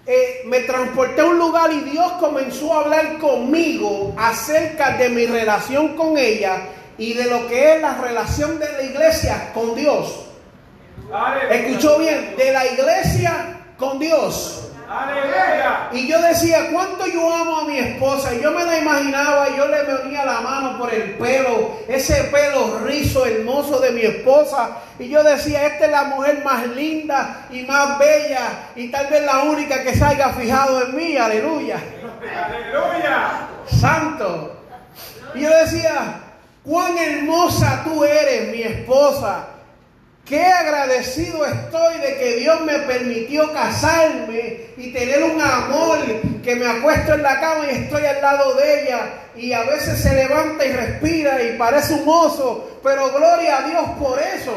eh, 0.06 0.44
me 0.46 0.62
transporté 0.62 1.22
a 1.22 1.26
un 1.26 1.38
lugar 1.38 1.72
y 1.72 1.82
Dios 1.82 2.12
comenzó 2.14 2.74
a 2.74 2.84
hablar 2.84 3.18
conmigo 3.18 4.14
acerca 4.18 4.98
de 4.98 5.10
mi 5.10 5.26
relación 5.26 5.96
con 5.96 6.18
ella 6.18 6.62
y 6.98 7.14
de 7.14 7.26
lo 7.26 7.48
que 7.48 7.76
es 7.76 7.82
la 7.82 7.98
relación 7.98 8.60
de 8.60 8.72
la 8.72 8.84
iglesia 8.84 9.52
con 9.54 9.76
Dios. 9.76 10.26
Escuchó 11.50 12.00
bien, 12.00 12.36
de 12.38 12.52
la 12.52 12.66
iglesia 12.66 13.58
con 13.78 14.00
Dios. 14.00 14.65
Aleluya. 14.88 15.90
Y 15.94 16.08
yo 16.08 16.22
decía, 16.22 16.70
¿cuánto 16.72 17.08
yo 17.08 17.34
amo 17.34 17.60
a 17.60 17.66
mi 17.66 17.78
esposa? 17.78 18.34
Y 18.36 18.42
yo 18.42 18.52
me 18.52 18.64
la 18.64 18.78
imaginaba, 18.78 19.48
yo 19.56 19.68
le 19.68 19.84
ponía 19.84 20.26
la 20.26 20.42
mano 20.42 20.78
por 20.78 20.94
el 20.94 21.16
pelo, 21.16 21.80
ese 21.88 22.26
pelo 22.26 22.80
rizo, 22.86 23.26
hermoso 23.26 23.80
de 23.80 23.92
mi 23.92 24.02
esposa. 24.02 24.78
Y 25.00 25.10
yo 25.10 25.24
decía, 25.24 25.66
esta 25.66 25.86
es 25.86 25.92
la 25.92 26.04
mujer 26.06 26.44
más 26.44 26.68
linda 26.68 27.48
y 27.50 27.64
más 27.64 27.98
bella 27.98 28.70
y 28.76 28.90
tal 28.90 29.08
vez 29.08 29.24
la 29.24 29.44
única 29.44 29.84
que 29.84 29.96
se 29.96 30.04
haya 30.04 30.30
fijado 30.30 30.86
en 30.86 30.96
mí. 30.96 31.18
Aleluya. 31.18 31.78
Aleluya. 32.46 33.48
Santo. 33.66 34.62
Y 35.34 35.42
yo 35.42 35.50
decía, 35.50 36.22
cuán 36.64 36.98
hermosa 36.98 37.82
tú 37.84 38.04
eres, 38.04 38.52
mi 38.52 38.62
esposa. 38.62 39.48
Qué 40.26 40.44
agradecido 40.44 41.46
estoy 41.46 42.00
de 42.00 42.18
que 42.18 42.38
Dios 42.38 42.60
me 42.62 42.80
permitió 42.80 43.54
casarme 43.54 44.72
y 44.76 44.92
tener 44.92 45.24
un 45.24 45.40
amor 45.40 46.00
que 46.44 46.56
me 46.56 46.66
acuesto 46.66 47.14
en 47.14 47.22
la 47.22 47.40
cama 47.40 47.66
y 47.72 47.76
estoy 47.76 48.04
al 48.08 48.22
lado 48.24 48.56
de 48.56 48.82
ella 48.82 49.02
y 49.36 49.54
a 49.54 49.62
veces 49.66 50.02
se 50.02 50.16
levanta 50.16 50.66
y 50.66 50.72
respira 50.72 51.44
y 51.44 51.56
parece 51.60 51.94
un 51.94 52.10
oso, 52.10 52.80
pero 52.84 53.12
gloria 53.12 53.58
a 53.58 53.62
Dios 53.68 53.86
por 54.00 54.20
eso. 54.20 54.52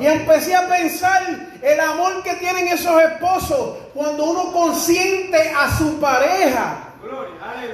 Y 0.00 0.06
empecé 0.06 0.54
a 0.54 0.66
pensar 0.66 1.22
el 1.60 1.80
amor 1.80 2.22
que 2.22 2.32
tienen 2.36 2.68
esos 2.68 3.02
esposos 3.02 3.76
cuando 3.92 4.30
uno 4.30 4.50
consiente 4.50 5.52
a 5.54 5.76
su 5.76 6.00
pareja. 6.00 6.91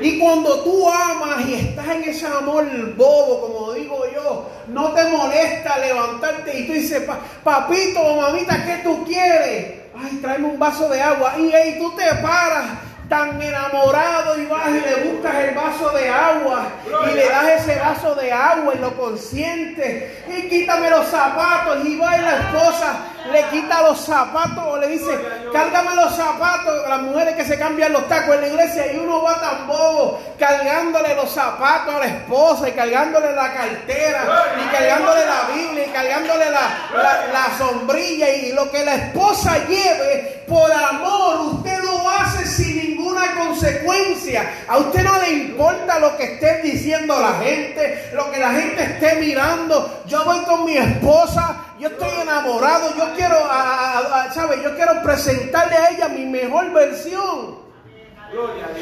Y 0.00 0.18
cuando 0.18 0.60
tú 0.64 0.88
amas 0.88 1.46
y 1.46 1.54
estás 1.54 1.86
en 1.88 2.04
ese 2.04 2.26
amor 2.26 2.64
bobo, 2.96 3.40
como 3.40 3.72
digo 3.74 4.04
yo, 4.14 4.50
no 4.68 4.92
te 4.92 5.04
molesta 5.04 5.78
levantarte 5.78 6.58
y 6.58 6.66
tú 6.66 6.72
dices, 6.72 7.02
"Pa- 7.02 7.18
papito 7.44 8.00
o 8.00 8.20
mamita, 8.20 8.64
¿qué 8.64 8.80
tú 8.82 9.04
quieres? 9.04 9.74
Ay, 9.96 10.18
tráeme 10.22 10.46
un 10.48 10.58
vaso 10.58 10.88
de 10.88 11.02
agua. 11.02 11.34
Y 11.38 11.52
ahí 11.52 11.78
tú 11.78 11.90
te 11.96 12.06
paras 12.22 12.66
tan 13.08 13.40
enamorado 13.40 14.38
y 14.38 14.44
vas 14.46 14.68
y 14.68 14.80
le 14.80 15.10
buscas 15.10 15.34
el 15.36 15.54
vaso 15.54 15.88
de 15.90 16.08
agua 16.10 16.68
y 17.10 17.14
le 17.14 17.26
das 17.28 17.48
ese 17.62 17.78
vaso 17.80 18.14
de 18.14 18.30
agua 18.30 18.74
y 18.74 18.78
lo 18.78 18.94
consientes 18.98 20.12
y 20.28 20.48
quítame 20.48 20.90
los 20.90 21.06
zapatos 21.06 21.84
y 21.86 21.96
la 21.96 22.36
esposa 22.38 22.96
le 23.32 23.44
quita 23.50 23.82
los 23.82 24.00
zapatos 24.00 24.64
o 24.66 24.78
le 24.78 24.88
dice 24.88 25.10
cárgame 25.52 25.94
los 25.94 26.14
zapatos 26.14 26.88
las 26.88 27.02
mujeres 27.02 27.34
que 27.36 27.44
se 27.44 27.58
cambian 27.58 27.92
los 27.92 28.08
tacos 28.08 28.36
en 28.36 28.40
la 28.42 28.48
iglesia 28.48 28.92
y 28.92 28.98
uno 28.98 29.22
va 29.22 29.40
tan 29.40 29.66
bobo 29.66 30.20
cargándole 30.38 31.14
los 31.14 31.30
zapatos 31.30 31.94
a 31.94 31.98
la 31.98 32.06
esposa 32.06 32.68
y 32.68 32.72
cargándole 32.72 33.32
la 33.32 33.52
cartera 33.52 34.24
y 34.56 34.74
cargándole 34.74 35.26
la 35.26 35.54
Biblia 35.54 35.86
y 35.86 35.90
cargándole 35.90 36.50
la, 36.50 36.90
la, 36.94 37.26
la 37.32 37.58
sombrilla 37.58 38.30
y 38.30 38.52
lo 38.52 38.70
que 38.70 38.84
la 38.84 38.94
esposa 38.94 39.58
lleve 39.66 40.44
por 40.48 40.72
amor 40.72 41.40
usted 41.54 41.78
lo 41.82 42.08
hace 42.08 42.46
sin 42.46 42.76
ninguna 42.76 43.34
consecuencia. 43.34 44.50
A 44.66 44.78
usted 44.78 45.04
no 45.04 45.20
le 45.20 45.30
importa 45.30 45.98
lo 45.98 46.16
que 46.16 46.34
esté 46.34 46.62
diciendo 46.62 47.18
la 47.20 47.34
gente 47.34 48.10
lo 48.12 48.30
que 48.30 48.38
la 48.38 48.52
gente 48.52 48.82
esté 48.82 49.16
mirando. 49.16 50.02
Yo 50.06 50.24
voy 50.24 50.38
con 50.40 50.64
mi 50.64 50.76
esposa 50.76 51.56
yo 51.78 51.88
estoy 51.88 52.10
enamorado, 52.22 52.94
yo 52.96 53.14
quiero, 53.16 53.36
a-. 53.50 54.28
Yo 54.62 54.76
quiero 54.76 55.02
presentarle 55.02 55.76
a 55.76 55.90
ella 55.90 56.08
mi 56.08 56.26
mejor 56.26 56.72
versión. 56.72 57.68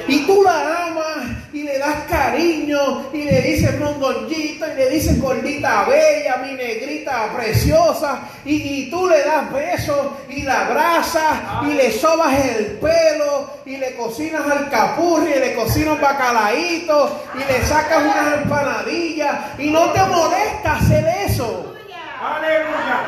Y 0.09 0.27
tú 0.27 0.43
la 0.43 0.87
amas 0.87 1.29
y 1.53 1.63
le 1.63 1.79
das 1.79 2.05
cariño 2.09 3.11
y 3.13 3.23
le 3.23 3.43
dices 3.43 3.79
mongonjito 3.79 4.67
y 4.67 4.75
le 4.75 4.91
dices 4.91 5.21
gordita 5.21 5.85
bella, 5.85 6.39
mi 6.39 6.55
negrita 6.55 7.33
preciosa 7.33 8.23
y, 8.45 8.55
y 8.55 8.91
tú 8.91 9.07
le 9.07 9.23
das 9.23 9.53
besos 9.53 10.09
y 10.29 10.43
la 10.43 10.67
abrazas 10.67 11.39
y 11.63 11.75
le 11.75 11.93
sobas 11.93 12.35
el 12.45 12.79
pelo 12.79 13.51
y 13.65 13.77
le 13.77 13.95
cocinas 13.95 14.51
alcapurri 14.51 15.35
y 15.35 15.39
le 15.39 15.55
cocinas 15.55 16.01
bacalaíto 16.01 17.23
y 17.35 17.39
le 17.39 17.65
sacas 17.65 18.03
unas 18.03 18.43
empanadillas 18.43 19.61
y 19.61 19.71
no 19.71 19.93
te 19.93 20.01
molesta 20.07 20.77
hacer 20.77 21.07
eso. 21.25 21.76
Aleluya. 22.21 23.01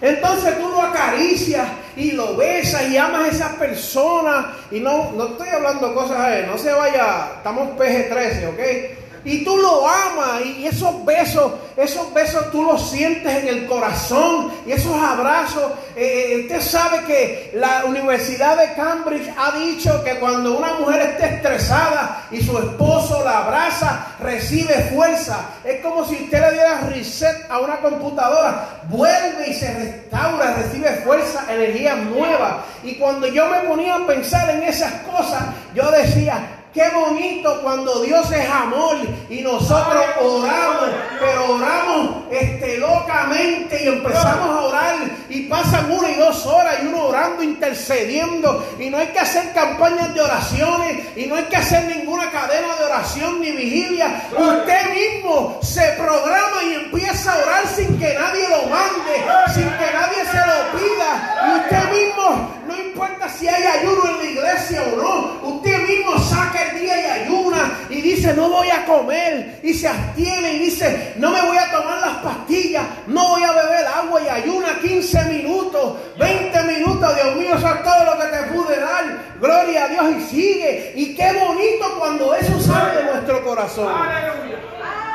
Entonces 0.00 0.58
tú 0.58 0.68
lo 0.68 0.82
acaricias 0.82 1.68
y 1.94 2.12
lo 2.12 2.36
besas 2.36 2.88
y 2.88 2.96
amas 2.96 3.24
a 3.24 3.28
esa 3.28 3.58
persona. 3.58 4.52
Y 4.70 4.80
no, 4.80 5.12
no 5.12 5.28
estoy 5.28 5.48
hablando 5.48 5.94
cosas 5.94 6.18
a 6.18 6.38
él, 6.38 6.46
no 6.46 6.58
se 6.58 6.72
vaya, 6.72 7.34
estamos 7.36 7.68
PG-13, 7.78 8.48
¿ok? 8.48 9.01
Y 9.24 9.44
tú 9.44 9.56
lo 9.56 9.88
amas 9.88 10.44
y 10.44 10.66
esos 10.66 11.04
besos, 11.04 11.52
esos 11.76 12.12
besos 12.12 12.50
tú 12.50 12.64
los 12.64 12.90
sientes 12.90 13.32
en 13.32 13.48
el 13.48 13.66
corazón 13.66 14.52
y 14.66 14.72
esos 14.72 14.94
abrazos. 14.96 15.72
eh, 15.94 16.40
usted 16.42 16.60
sabe 16.60 17.04
que 17.04 17.50
la 17.54 17.84
Universidad 17.84 18.56
de 18.56 18.74
Cambridge 18.74 19.32
ha 19.36 19.56
dicho 19.58 20.02
que 20.02 20.18
cuando 20.18 20.58
una 20.58 20.74
mujer 20.74 21.02
esté 21.02 21.36
estresada 21.36 22.26
y 22.30 22.42
su 22.42 22.58
esposo 22.58 23.22
la 23.24 23.44
abraza, 23.44 24.06
recibe 24.20 24.90
fuerza. 24.94 25.38
Es 25.64 25.80
como 25.80 26.04
si 26.04 26.16
usted 26.16 26.40
le 26.40 26.52
diera 26.52 26.80
reset 26.88 27.46
a 27.48 27.60
una 27.60 27.76
computadora, 27.76 28.80
vuelve 28.88 29.48
y 29.48 29.54
se 29.54 29.72
restaura, 29.72 30.54
recibe 30.54 30.88
fuerza, 31.04 31.44
energía 31.48 31.94
nueva. 31.94 32.64
Y 32.82 32.96
cuando 32.96 33.26
yo 33.28 33.46
me 33.46 33.60
ponía 33.60 33.96
a 33.96 34.06
pensar 34.06 34.50
en 34.50 34.62
esas 34.64 34.92
cosas, 35.02 35.42
yo 35.74 35.90
decía, 35.90 36.61
Qué 36.72 36.88
bonito 36.88 37.60
cuando 37.62 38.00
Dios 38.00 38.32
es 38.32 38.48
amor 38.48 38.96
y 39.28 39.42
nosotros 39.42 40.04
oramos, 40.22 40.88
pero 41.20 41.56
oramos 41.56 42.24
este, 42.30 42.78
locamente 42.78 43.84
y 43.84 43.88
empezamos 43.88 44.48
a 44.48 44.60
orar 44.62 44.96
y 45.28 45.42
pasan 45.42 45.90
una 45.90 46.08
y 46.10 46.14
dos 46.14 46.46
horas 46.46 46.76
y 46.82 46.86
uno 46.86 47.08
orando, 47.08 47.42
intercediendo. 47.42 48.66
Y 48.78 48.88
no 48.88 48.96
hay 48.96 49.08
que 49.08 49.18
hacer 49.18 49.52
campañas 49.52 50.14
de 50.14 50.22
oraciones 50.22 51.14
y 51.14 51.26
no 51.26 51.36
hay 51.36 51.44
que 51.44 51.56
hacer 51.56 51.94
ninguna 51.94 52.30
cadena 52.30 52.74
de 52.76 52.84
oración 52.84 53.40
ni 53.42 53.52
vigilia. 53.52 54.22
Usted 54.32 54.94
mismo 54.94 55.58
se 55.60 55.82
programa 55.98 56.64
y 56.64 56.74
empieza 56.74 57.34
a 57.34 57.36
orar 57.36 57.66
sin 57.66 57.98
que 57.98 58.14
nadie 58.14 58.48
lo 58.48 58.62
mande, 58.70 59.52
sin 59.52 59.64
que 59.64 59.92
nadie 59.92 60.24
se 60.24 60.38
lo 60.38 60.78
pida. 60.78 61.36
Y 61.46 61.60
usted 61.60 61.92
mismo, 61.92 62.61
no 62.72 62.82
importa 62.82 63.28
si 63.28 63.46
hay 63.46 63.62
ayuno 63.62 64.02
en 64.08 64.18
la 64.18 64.24
iglesia 64.24 64.82
o 64.92 64.96
no, 64.96 65.56
usted 65.56 65.86
mismo 65.86 66.18
saca 66.18 66.70
el 66.70 66.80
día 66.80 67.00
y 67.00 67.22
ayuna 67.22 67.78
y 67.90 68.00
dice 68.00 68.34
no 68.34 68.48
voy 68.48 68.68
a 68.70 68.84
comer 68.86 69.60
y 69.62 69.74
se 69.74 69.88
abstiene 69.88 70.54
y 70.54 70.58
dice 70.60 71.14
no 71.16 71.30
me 71.30 71.42
voy 71.42 71.56
a 71.56 71.70
tomar 71.70 72.00
las 72.00 72.16
pastillas, 72.18 72.84
no 73.06 73.28
voy 73.28 73.42
a 73.42 73.52
beber 73.52 73.86
agua 73.86 74.20
y 74.22 74.28
ayuna 74.28 74.78
15 74.80 75.24
minutos, 75.24 75.96
20 76.18 76.62
minutos, 76.62 77.14
Dios 77.14 77.36
mío, 77.36 77.54
eso 77.56 77.68
es 77.68 77.82
todo 77.82 78.04
lo 78.04 78.18
que 78.18 78.26
te 78.26 78.42
pude 78.54 78.80
dar, 78.80 79.04
gloria 79.40 79.84
a 79.84 79.88
Dios 79.88 80.04
y 80.18 80.22
sigue 80.22 80.92
y 80.96 81.14
qué 81.14 81.32
bonito 81.32 81.98
cuando 81.98 82.34
eso 82.34 82.58
sale 82.60 82.98
de 82.98 83.04
nuestro 83.04 83.44
corazón 83.44 83.92
Aleluya. 83.92 85.11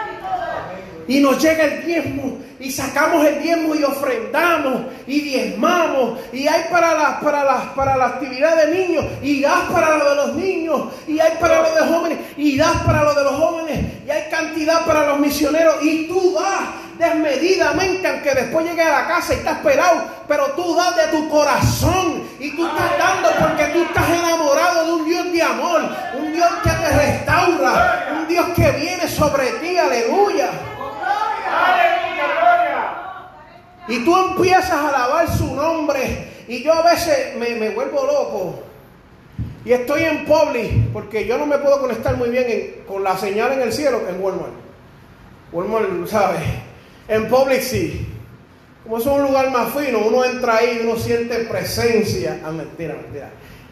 Y 1.07 1.19
nos 1.19 1.41
llega 1.41 1.63
el 1.63 1.85
diezmo 1.85 2.37
y 2.59 2.71
sacamos 2.71 3.25
el 3.25 3.41
diezmo 3.41 3.75
y 3.75 3.83
ofrendamos 3.83 4.81
y 5.05 5.21
diezmamos 5.21 6.19
y 6.33 6.47
hay 6.47 6.63
para 6.71 6.93
las 6.95 7.21
para 7.21 7.43
las 7.43 7.65
para 7.75 7.95
la 7.95 8.05
actividad 8.05 8.57
de 8.65 8.79
niños 8.79 9.05
y 9.21 9.41
das 9.41 9.63
para 9.71 9.97
lo 9.97 10.09
de 10.09 10.15
los 10.15 10.35
niños 10.35 10.81
y 11.07 11.19
hay 11.19 11.33
para 11.39 11.61
lo 11.61 11.75
de 11.75 11.93
jóvenes 11.93 12.17
y 12.35 12.57
das 12.57 12.77
para 12.85 13.03
lo 13.03 13.13
de 13.13 13.23
los 13.23 13.35
jóvenes 13.35 13.79
y 14.05 14.09
hay 14.09 14.29
cantidad 14.29 14.85
para 14.85 15.05
los 15.05 15.19
misioneros 15.19 15.75
y 15.83 16.07
tú 16.07 16.33
das 16.33 16.61
desmedidamente 16.97 18.07
aunque 18.07 18.33
después 18.33 18.65
llegue 18.65 18.81
a 18.81 19.01
la 19.01 19.07
casa 19.07 19.33
y 19.33 19.37
estás 19.37 19.59
pelado 19.59 20.01
pero 20.27 20.47
tú 20.55 20.75
das 20.75 20.95
de 20.95 21.07
tu 21.15 21.29
corazón 21.29 22.23
y 22.39 22.55
tú 22.55 22.67
estás 22.67 22.97
dando 22.97 23.29
porque 23.39 23.65
tú 23.65 23.83
estás 23.83 24.09
enamorado 24.09 24.85
de 24.85 24.91
un 24.93 25.05
Dios 25.05 25.31
de 25.31 25.43
amor 25.43 25.81
un 26.17 26.33
Dios 26.33 26.49
que 26.63 26.69
te 26.71 26.89
restaura 26.89 28.07
un 28.19 28.27
Dios 28.27 28.47
que 28.55 28.71
viene 28.71 29.07
sobre 29.07 29.45
ti 29.61 29.77
aleluya. 29.77 30.49
Y 33.89 34.03
tú 34.03 34.17
empiezas 34.17 34.71
a 34.71 34.89
alabar 34.89 35.29
su 35.37 35.55
nombre. 35.55 36.27
Y 36.47 36.63
yo 36.63 36.73
a 36.73 36.81
veces 36.83 37.35
me, 37.37 37.69
vuelvo 37.71 38.05
loco. 38.05 38.59
Y 39.65 39.71
estoy 39.73 40.03
en 40.03 40.25
Publix, 40.25 40.73
porque 40.93 41.25
yo 41.25 41.37
no 41.37 41.45
me 41.45 41.57
puedo 41.57 41.79
conectar 41.79 42.15
muy 42.15 42.29
bien 42.29 42.45
en- 42.49 42.83
con 42.87 43.03
la 43.03 43.17
señal 43.17 43.51
en 43.53 43.61
el 43.61 43.73
cielo 43.73 44.01
en 44.09 44.21
Walmart. 44.21 44.53
Walmart, 45.51 46.07
¿sabes? 46.07 46.39
En 47.07 47.27
Publix 47.27 47.63
sí. 47.67 48.07
Como 48.83 48.97
es 48.99 49.05
un 49.05 49.21
lugar 49.23 49.51
más 49.51 49.73
fino, 49.73 49.99
uno 49.99 50.23
entra 50.23 50.57
ahí 50.57 50.79
y 50.81 50.85
uno 50.87 50.97
siente 50.97 51.35
presencia. 51.39 52.39
Ah, 52.45 52.51
mentira, 52.51 52.93
mentira. 52.95 53.29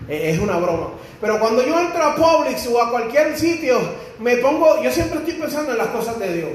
Eh, 0.09 0.31
Es 0.33 0.39
una 0.39 0.57
broma. 0.57 0.89
Pero 1.21 1.39
cuando 1.39 1.65
yo 1.65 1.79
entro 1.79 2.03
a 2.03 2.15
Publix 2.15 2.67
o 2.67 2.81
a 2.81 2.91
cualquier 2.91 3.37
sitio, 3.37 3.79
me 4.19 4.35
pongo, 4.37 4.81
yo 4.83 4.91
siempre 4.91 5.19
estoy 5.19 5.35
pensando 5.35 5.71
en 5.71 5.77
las 5.77 5.87
cosas 5.87 6.19
de 6.19 6.33
Dios. 6.33 6.49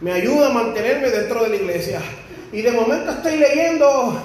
Me 0.00 0.12
ayuda 0.12 0.48
a 0.48 0.52
mantenerme 0.52 1.10
dentro 1.10 1.42
de 1.42 1.48
la 1.50 1.56
iglesia. 1.56 2.00
Y 2.52 2.62
de 2.62 2.70
momento 2.72 3.10
estoy 3.10 3.36
leyendo 3.36 4.20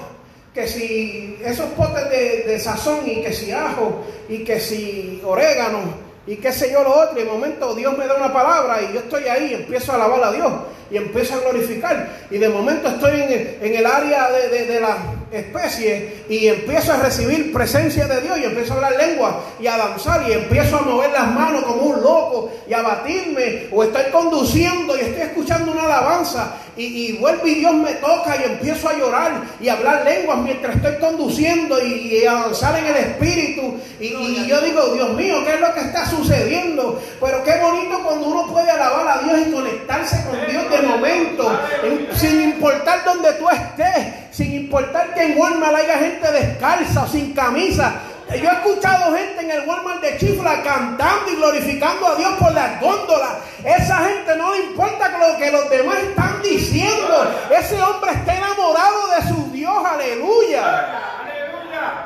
que 0.54 0.68
si 0.68 1.36
esos 1.44 1.66
potes 1.70 2.08
de, 2.10 2.44
de 2.46 2.60
sazón 2.60 3.08
y 3.08 3.22
que 3.22 3.32
si 3.32 3.50
ajo 3.50 4.04
y 4.28 4.44
que 4.44 4.60
si 4.60 5.20
orégano 5.24 5.80
y 6.26 6.36
qué 6.36 6.52
sé 6.52 6.72
yo 6.72 6.82
lo 6.82 6.94
otro. 6.94 7.18
Y 7.18 7.24
de 7.24 7.30
momento 7.30 7.74
Dios 7.74 7.96
me 7.98 8.06
da 8.06 8.14
una 8.14 8.32
palabra 8.32 8.80
y 8.82 8.94
yo 8.94 9.00
estoy 9.00 9.24
ahí 9.24 9.54
empiezo 9.54 9.92
a 9.92 9.96
alabar 9.96 10.24
a 10.24 10.32
Dios 10.32 10.52
y 10.90 10.96
empiezo 10.96 11.34
a 11.34 11.40
glorificar. 11.40 12.08
Y 12.30 12.38
de 12.38 12.48
momento 12.48 12.88
estoy 12.88 13.20
en 13.22 13.32
el, 13.32 13.58
en 13.62 13.74
el 13.76 13.86
área 13.86 14.30
de, 14.30 14.48
de- 14.48 14.66
de 14.66 14.80
la, 14.80 14.96
especie 15.34 16.22
y 16.28 16.46
empiezo 16.46 16.92
a 16.92 16.96
recibir 16.98 17.52
presencia 17.52 18.06
de 18.06 18.20
Dios 18.20 18.38
y 18.38 18.44
empiezo 18.44 18.72
a 18.72 18.76
hablar 18.76 18.96
lengua 18.96 19.40
y 19.60 19.66
a 19.66 19.76
danzar 19.76 20.22
y 20.28 20.32
empiezo 20.32 20.76
a 20.76 20.82
mover 20.82 21.10
las 21.10 21.26
manos 21.32 21.64
como 21.64 21.82
un 21.82 22.00
loco 22.02 22.52
y 22.68 22.72
a 22.72 22.82
batirme 22.82 23.66
o 23.72 23.82
estoy 23.82 24.04
conduciendo 24.12 24.96
y 24.96 25.00
estoy 25.00 25.22
escuchando 25.22 25.72
una 25.72 25.84
alabanza 25.86 26.54
y, 26.76 26.84
y 26.84 27.12
vuelve 27.18 27.50
y 27.50 27.54
Dios 27.56 27.74
me 27.74 27.94
toca 27.94 28.36
y 28.40 28.44
empiezo 28.52 28.88
a 28.88 28.94
llorar 28.96 29.32
y 29.60 29.68
a 29.68 29.72
hablar 29.72 30.04
lenguas 30.04 30.38
mientras 30.38 30.76
estoy 30.76 30.94
conduciendo 31.00 31.84
y, 31.84 32.18
y 32.18 32.26
a 32.26 32.32
danzar 32.34 32.78
en 32.78 32.86
el 32.86 32.96
espíritu 32.96 33.74
y, 33.98 34.06
y 34.06 34.46
yo 34.48 34.60
digo, 34.60 34.86
Dios 34.94 35.10
mío, 35.14 35.36
¿qué 35.44 35.54
es 35.54 35.60
lo 35.60 35.74
que 35.74 35.80
está 35.80 36.06
sucediendo? 36.08 37.00
Pero 37.20 37.42
qué 37.42 37.58
bonito 37.60 38.00
cuando 38.04 38.26
uno 38.28 38.52
puede 38.52 38.70
alabar 38.70 39.18
a 39.18 39.22
Dios 39.22 39.48
y 39.48 39.50
conectarse 39.52 40.24
con 40.28 40.38
Dios 40.48 40.64
de 40.80 40.86
momento, 40.86 41.60
en- 41.82 42.08
sin 42.16 42.40
importar 42.42 43.04
donde 43.04 43.32
tú 43.34 43.48
estés, 43.48 44.14
sin 44.32 44.52
importar 44.54 45.14
que 45.14 45.22
en 45.24 45.38
Walmart 45.38 45.74
haya 45.76 45.98
gente 45.98 46.30
descalza 46.32 47.02
o 47.04 47.08
sin 47.08 47.32
camisa. 47.34 47.94
Yo 48.30 48.48
he 48.50 48.52
escuchado 48.54 49.14
gente 49.14 49.42
en 49.42 49.50
el 49.50 49.68
Walmart 49.68 50.00
de 50.00 50.16
Chifla 50.16 50.62
cantando 50.62 51.30
y 51.30 51.36
glorificando 51.36 52.06
a 52.08 52.14
Dios 52.16 52.32
por 52.40 52.52
las 52.52 52.80
góndolas. 52.80 53.32
Esa 53.62 53.98
gente 53.98 54.34
no 54.36 54.54
le 54.54 54.60
importa 54.64 55.08
lo 55.18 55.36
que 55.36 55.50
los 55.50 55.68
demás 55.70 55.98
están 55.98 56.40
diciendo. 56.42 57.30
Ese 57.50 57.80
hombre 57.82 58.12
está 58.12 58.34
enamorado 58.36 59.08
de 59.14 59.28
su 59.28 59.50
Dios, 59.52 59.74
aleluya. 59.84 61.13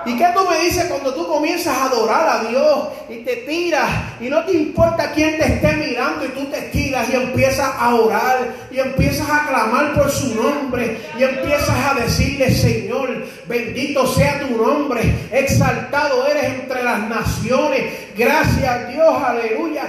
¿Y 0.06 0.16
qué 0.16 0.26
tú 0.35 0.40
me 0.49 0.58
dices 0.61 0.87
cuando 0.87 1.12
tú 1.12 1.26
comienzas 1.26 1.76
a 1.76 1.85
adorar 1.85 2.28
a 2.28 2.49
Dios 2.49 2.88
y 3.08 3.16
te 3.16 3.37
tiras 3.37 3.88
y 4.20 4.28
no 4.28 4.44
te 4.44 4.52
importa 4.52 5.12
quién 5.12 5.37
te 5.37 5.44
esté 5.44 5.73
mirando 5.73 6.25
y 6.25 6.28
tú 6.28 6.44
te 6.47 6.62
tiras 6.62 7.08
y 7.11 7.16
empiezas 7.16 7.70
a 7.78 7.94
orar 7.94 8.54
y 8.70 8.78
empiezas 8.78 9.28
a 9.28 9.47
clamar 9.49 9.94
por 9.94 10.11
su 10.11 10.35
nombre 10.35 10.99
y 11.18 11.23
empiezas 11.23 11.76
a 11.90 11.94
decirle 11.94 12.50
Señor, 12.50 13.25
bendito 13.47 14.06
sea 14.06 14.40
tu 14.40 14.56
nombre, 14.56 15.02
exaltado 15.30 16.26
eres 16.26 16.44
entre 16.44 16.82
las 16.82 17.00
naciones, 17.08 17.92
gracias 18.16 18.68
a 18.68 18.85
Dios, 18.87 19.23
aleluya. 19.23 19.82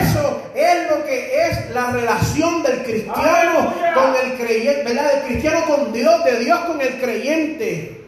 Eso 0.00 0.42
es 0.54 0.90
lo 0.90 1.04
que 1.04 1.46
es 1.46 1.70
la 1.70 1.90
relación 1.92 2.62
del 2.62 2.82
cristiano 2.82 3.72
con 3.94 4.14
el 4.22 4.36
creyente, 4.36 4.82
¿verdad? 4.84 5.12
Del 5.14 5.22
cristiano 5.24 5.64
con 5.66 5.92
Dios, 5.92 6.24
de 6.24 6.38
Dios 6.40 6.60
con 6.60 6.80
el 6.80 7.00
creyente. 7.00 8.01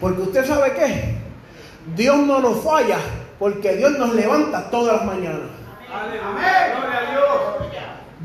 Porque 0.00 0.22
usted 0.22 0.46
sabe 0.46 0.72
qué, 0.72 1.14
Dios 1.94 2.16
no 2.18 2.40
nos 2.40 2.62
falla, 2.64 2.98
porque 3.38 3.76
Dios 3.76 3.98
nos 3.98 4.14
levanta 4.14 4.70
todas 4.70 4.96
las 4.96 5.04
mañanas. 5.04 5.50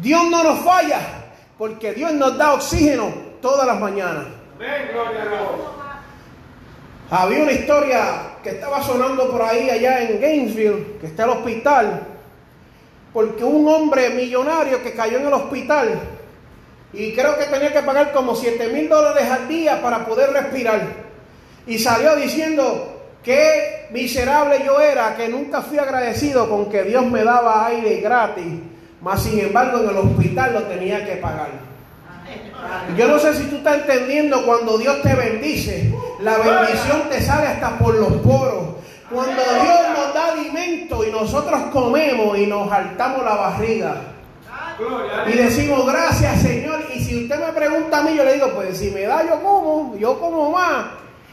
Dios. 0.01 0.23
No 0.29 0.43
nos 0.43 0.59
falla, 0.59 0.99
porque 1.57 1.93
Dios 1.93 2.13
nos 2.13 2.37
da 2.37 2.53
oxígeno 2.53 3.11
todas 3.41 3.67
las 3.67 3.79
mañanas. 3.79 4.25
Amén. 4.55 4.89
Gloria 4.93 5.21
a 5.21 5.25
Dios. 5.25 5.49
Había 7.09 7.43
una 7.43 7.51
historia 7.51 7.99
que 8.43 8.49
estaba 8.49 8.81
sonando 8.81 9.29
por 9.29 9.41
ahí 9.41 9.69
allá 9.69 10.01
en 10.01 10.19
Gainesville, 10.19 10.97
que 10.99 11.07
está 11.07 11.25
el 11.25 11.31
hospital, 11.31 12.01
porque 13.13 13.43
un 13.43 13.67
hombre 13.67 14.09
millonario 14.09 14.81
que 14.81 14.93
cayó 14.93 15.17
en 15.17 15.27
el 15.27 15.33
hospital 15.33 15.99
y 16.93 17.13
creo 17.13 17.37
que 17.37 17.45
tenía 17.45 17.73
que 17.73 17.81
pagar 17.81 18.13
como 18.13 18.35
7 18.35 18.69
mil 18.69 18.87
dólares 18.87 19.29
al 19.29 19.47
día 19.47 19.81
para 19.81 20.05
poder 20.05 20.31
respirar. 20.31 21.04
Y 21.67 21.79
salió 21.79 22.15
diciendo 22.15 23.01
que 23.23 23.87
miserable 23.91 24.61
yo 24.65 24.79
era, 24.79 25.15
que 25.15 25.27
nunca 25.27 25.61
fui 25.61 25.77
agradecido 25.77 26.49
con 26.49 26.69
que 26.69 26.83
Dios 26.83 27.05
me 27.07 27.23
daba 27.23 27.65
aire 27.67 28.01
gratis, 28.01 28.53
mas 29.01 29.23
sin 29.23 29.39
embargo 29.39 29.79
en 29.79 29.89
el 29.89 29.97
hospital 29.97 30.53
lo 30.53 30.63
tenía 30.63 31.05
que 31.05 31.15
pagar. 31.15 31.49
Yo 32.97 33.07
no 33.07 33.19
sé 33.19 33.33
si 33.35 33.43
tú 33.45 33.57
estás 33.57 33.77
entendiendo 33.77 34.45
cuando 34.45 34.77
Dios 34.77 35.01
te 35.01 35.13
bendice, 35.13 35.93
la 36.19 36.37
bendición 36.37 37.09
te 37.09 37.21
sale 37.21 37.47
hasta 37.47 37.77
por 37.77 37.95
los 37.95 38.13
poros. 38.21 38.75
Cuando 39.09 39.41
Dios 39.41 39.79
nos 39.95 40.13
da 40.13 40.31
alimento 40.31 41.05
y 41.05 41.11
nosotros 41.11 41.61
comemos 41.71 42.37
y 42.37 42.47
nos 42.47 42.69
saltamos 42.69 43.23
la 43.23 43.35
barriga 43.35 43.95
y 45.27 45.31
decimos 45.33 45.85
gracias 45.85 46.41
Señor. 46.41 46.81
Y 46.93 46.99
si 46.99 47.23
usted 47.23 47.39
me 47.39 47.53
pregunta 47.53 47.99
a 47.99 48.03
mí, 48.03 48.15
yo 48.15 48.23
le 48.23 48.33
digo, 48.33 48.49
pues 48.53 48.77
si 48.77 48.91
me 48.91 49.01
da 49.01 49.25
yo 49.25 49.41
como, 49.41 49.95
yo 49.97 50.19
como 50.19 50.51
más. 50.51 50.85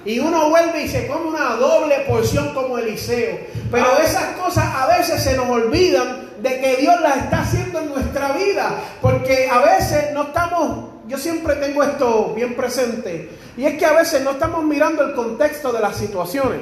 Y 0.04 0.18
uno 0.18 0.50
vuelve 0.50 0.82
y 0.82 0.88
se 0.88 1.06
come 1.06 1.28
una 1.28 1.56
doble 1.56 2.04
porción 2.08 2.52
como 2.54 2.78
Eliseo. 2.78 3.38
Pero 3.70 3.98
esas 3.98 4.36
cosas 4.36 4.64
a 4.74 4.86
veces 4.86 5.22
se 5.22 5.36
nos 5.36 5.48
olvidan 5.48 6.30
de 6.40 6.60
que 6.60 6.76
Dios 6.76 7.00
las 7.00 7.18
está 7.18 7.42
haciendo 7.42 7.78
en 7.78 7.90
nuestra 7.90 8.32
vida. 8.32 8.80
Porque 9.00 9.48
a 9.50 9.60
veces 9.60 10.12
no 10.12 10.24
estamos, 10.24 10.90
yo 11.06 11.16
siempre 11.18 11.54
tengo 11.56 11.82
esto 11.82 12.32
bien 12.34 12.54
presente. 12.56 13.30
Y 13.56 13.64
es 13.64 13.78
que 13.78 13.86
a 13.86 13.92
veces 13.92 14.22
no 14.22 14.32
estamos 14.32 14.64
mirando 14.64 15.04
el 15.04 15.14
contexto 15.14 15.72
de 15.72 15.80
las 15.80 15.96
situaciones. 15.96 16.60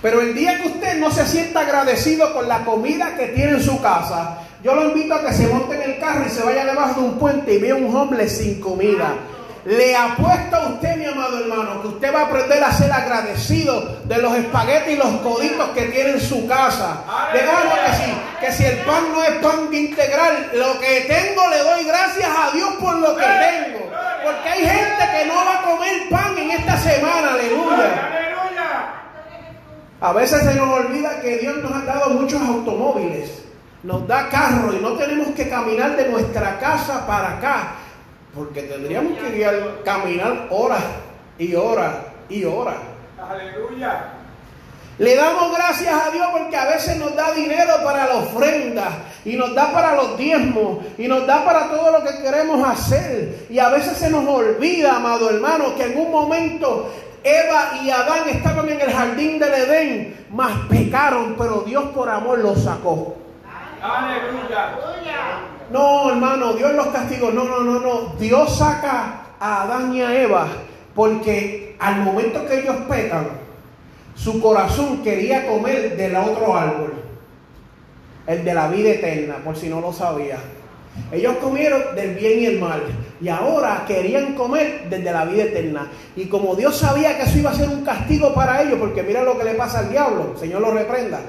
Pero 0.00 0.20
el 0.20 0.34
día 0.34 0.60
que 0.62 0.68
usted 0.68 0.98
no 0.98 1.10
se 1.10 1.26
sienta 1.26 1.60
agradecido 1.60 2.32
con 2.32 2.48
la 2.48 2.64
comida 2.64 3.16
que 3.16 3.28
tiene 3.28 3.52
en 3.52 3.62
su 3.62 3.80
casa, 3.80 4.38
yo 4.62 4.74
lo 4.74 4.88
invito 4.88 5.14
a 5.14 5.24
que 5.24 5.32
se 5.32 5.48
monte 5.48 5.74
en 5.74 5.90
el 5.90 5.98
carro 5.98 6.24
y 6.26 6.30
se 6.30 6.42
vaya 6.42 6.64
debajo 6.64 7.00
de 7.00 7.06
un 7.08 7.18
puente 7.18 7.54
y 7.54 7.58
vea 7.58 7.74
un 7.74 7.94
homeless 7.94 8.38
sin 8.38 8.60
comida. 8.60 9.14
Le 9.64 9.94
apuesto 9.94 10.56
a 10.56 10.68
usted, 10.68 10.96
mi 10.96 11.04
amado 11.04 11.38
hermano, 11.38 11.82
que 11.82 11.88
usted 11.88 12.14
va 12.14 12.20
a 12.20 12.26
aprender 12.26 12.62
a 12.62 12.72
ser 12.72 12.92
agradecido 12.92 13.98
de 14.04 14.18
los 14.18 14.34
espaguetis 14.34 14.94
y 14.94 14.96
los 14.96 15.10
coditos 15.20 15.68
que 15.70 15.82
tiene 15.82 16.10
en 16.10 16.20
su 16.20 16.46
casa. 16.46 17.02
Digamos 17.32 17.74
que 17.74 18.04
sí, 18.04 18.14
que 18.40 18.52
si 18.52 18.64
el 18.64 18.78
pan 18.78 19.04
no 19.12 19.22
es 19.22 19.30
pan 19.42 19.72
integral, 19.72 20.50
lo 20.54 20.78
que 20.80 21.00
tengo 21.02 21.48
le 21.48 21.58
doy 21.58 21.84
gracias 21.84 22.28
a 22.28 22.50
Dios 22.54 22.70
por 22.80 22.94
lo 22.96 23.16
que 23.16 23.24
tengo. 23.24 23.90
Porque 24.24 24.48
hay 24.48 24.60
gente 24.60 25.04
que 25.12 25.26
no 25.26 25.34
va 25.34 25.58
a 25.58 25.62
comer 25.62 26.08
pan 26.10 26.38
en 26.38 26.50
esta 26.50 26.76
semana. 26.78 27.32
Aleluya. 27.32 28.18
A 30.00 30.12
veces 30.12 30.42
se 30.42 30.54
nos 30.54 30.68
olvida 30.68 31.20
que 31.20 31.38
Dios 31.38 31.56
nos 31.56 31.72
ha 31.72 31.84
dado 31.84 32.10
muchos 32.10 32.40
automóviles, 32.40 33.42
nos 33.82 34.06
da 34.06 34.28
carro 34.28 34.72
y 34.72 34.80
no 34.80 34.92
tenemos 34.92 35.34
que 35.34 35.48
caminar 35.48 35.96
de 35.96 36.08
nuestra 36.08 36.56
casa 36.60 37.04
para 37.04 37.38
acá, 37.38 37.72
porque 38.34 38.62
tendríamos 38.62 39.18
que 39.18 39.38
ir 39.38 39.46
a 39.46 39.82
caminar 39.84 40.48
horas 40.50 40.82
y 41.38 41.54
horas 41.54 41.94
y 42.28 42.44
horas. 42.44 42.76
Aleluya. 43.20 44.12
Le 44.98 45.14
damos 45.14 45.56
gracias 45.56 45.94
a 45.94 46.10
Dios 46.10 46.26
porque 46.32 46.56
a 46.56 46.66
veces 46.66 46.96
nos 46.96 47.14
da 47.14 47.30
dinero 47.30 47.74
para 47.84 48.06
la 48.06 48.14
ofrenda 48.16 48.88
y 49.24 49.36
nos 49.36 49.54
da 49.54 49.72
para 49.72 49.94
los 49.94 50.18
diezmos 50.18 50.78
y 50.98 51.06
nos 51.06 51.24
da 51.24 51.44
para 51.44 51.68
todo 51.68 51.92
lo 51.92 52.02
que 52.02 52.20
queremos 52.20 52.68
hacer. 52.68 53.46
Y 53.48 53.60
a 53.60 53.68
veces 53.68 53.96
se 53.96 54.10
nos 54.10 54.26
olvida, 54.26 54.96
amado 54.96 55.30
hermano, 55.30 55.76
que 55.76 55.84
en 55.84 55.98
un 55.98 56.10
momento 56.10 56.92
Eva 57.22 57.78
y 57.82 57.90
Adán 57.90 58.28
estaban 58.28 58.68
en 58.68 58.80
el 58.80 58.92
jardín 58.92 59.38
del 59.38 59.54
Edén, 59.54 60.26
mas 60.30 60.52
pecaron, 60.68 61.36
pero 61.38 61.60
Dios 61.60 61.84
por 61.94 62.08
amor 62.08 62.40
los 62.40 62.64
sacó. 62.64 63.16
Aleluya. 63.80 64.74
No, 65.70 66.10
hermano, 66.10 66.52
Dios 66.54 66.72
los 66.74 66.86
castigó. 66.88 67.30
No, 67.30 67.44
no, 67.44 67.60
no, 67.60 67.80
no. 67.80 68.14
Dios 68.18 68.56
saca 68.56 69.22
a 69.38 69.62
Adán 69.62 69.94
y 69.94 70.02
a 70.02 70.22
Eva 70.22 70.46
porque 70.94 71.76
al 71.78 72.02
momento 72.02 72.44
que 72.46 72.58
ellos 72.58 72.76
pecan, 72.88 73.28
su 74.16 74.40
corazón 74.40 75.02
quería 75.02 75.46
comer 75.46 75.96
del 75.96 76.16
otro 76.16 76.56
árbol, 76.56 76.92
el 78.26 78.44
de 78.44 78.52
la 78.52 78.68
vida 78.68 78.90
eterna, 78.90 79.36
por 79.44 79.56
si 79.56 79.68
no 79.68 79.80
lo 79.80 79.92
sabía. 79.92 80.38
Ellos 81.12 81.36
comieron 81.36 81.94
del 81.94 82.16
bien 82.16 82.40
y 82.40 82.46
el 82.46 82.58
mal 82.58 82.82
y 83.20 83.28
ahora 83.28 83.84
querían 83.86 84.34
comer 84.34 84.88
desde 84.90 85.12
la 85.12 85.24
vida 85.24 85.44
eterna. 85.44 85.86
Y 86.16 86.26
como 86.26 86.56
Dios 86.56 86.76
sabía 86.76 87.16
que 87.16 87.22
eso 87.24 87.38
iba 87.38 87.50
a 87.50 87.54
ser 87.54 87.68
un 87.68 87.84
castigo 87.84 88.34
para 88.34 88.62
ellos, 88.62 88.78
porque 88.80 89.04
mira 89.04 89.22
lo 89.22 89.38
que 89.38 89.44
le 89.44 89.54
pasa 89.54 89.80
al 89.80 89.90
diablo, 89.90 90.34
Señor 90.36 90.60
lo 90.60 90.72
reprenda. 90.72 91.20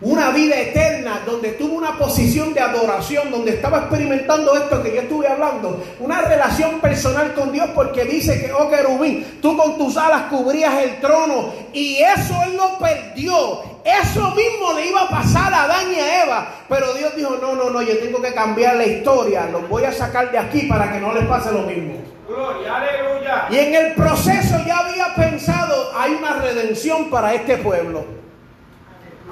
Una 0.00 0.30
vida 0.30 0.54
eterna 0.60 1.22
donde 1.26 1.50
tuvo 1.52 1.74
una 1.74 1.98
posición 1.98 2.54
de 2.54 2.60
adoración, 2.60 3.32
donde 3.32 3.50
estaba 3.50 3.78
experimentando 3.78 4.54
esto 4.54 4.80
que 4.80 4.94
yo 4.94 5.00
estuve 5.00 5.26
hablando, 5.26 5.82
una 5.98 6.22
relación 6.22 6.78
personal 6.78 7.34
con 7.34 7.50
Dios, 7.50 7.68
porque 7.74 8.04
dice 8.04 8.40
que, 8.40 8.52
oh 8.52 8.70
querubín, 8.70 9.40
tú 9.42 9.56
con 9.56 9.76
tus 9.76 9.96
alas 9.96 10.26
cubrías 10.30 10.72
el 10.84 11.00
trono 11.00 11.52
y 11.72 11.96
eso 11.96 12.34
él 12.44 12.56
lo 12.56 12.78
perdió. 12.78 13.78
Eso 13.84 14.30
mismo 14.36 14.72
le 14.74 14.86
iba 14.86 15.02
a 15.02 15.08
pasar 15.08 15.52
a 15.52 15.64
Adán 15.64 15.92
y 15.92 15.98
a 15.98 16.24
Eva, 16.24 16.48
pero 16.68 16.92
Dios 16.94 17.16
dijo, 17.16 17.36
no, 17.40 17.56
no, 17.56 17.70
no, 17.70 17.82
yo 17.82 17.98
tengo 17.98 18.22
que 18.22 18.32
cambiar 18.32 18.76
la 18.76 18.86
historia, 18.86 19.46
los 19.50 19.68
voy 19.68 19.82
a 19.84 19.92
sacar 19.92 20.30
de 20.30 20.38
aquí 20.38 20.62
para 20.68 20.92
que 20.92 21.00
no 21.00 21.12
les 21.12 21.26
pase 21.26 21.50
lo 21.50 21.62
mismo. 21.62 21.94
Gloria. 22.28 22.76
Aleluya. 22.76 23.46
Y 23.50 23.56
en 23.56 23.74
el 23.74 23.94
proceso 23.94 24.58
ya 24.64 24.78
había 24.78 25.14
pensado, 25.16 25.90
hay 25.96 26.12
una 26.12 26.34
redención 26.34 27.10
para 27.10 27.34
este 27.34 27.56
pueblo. 27.56 28.04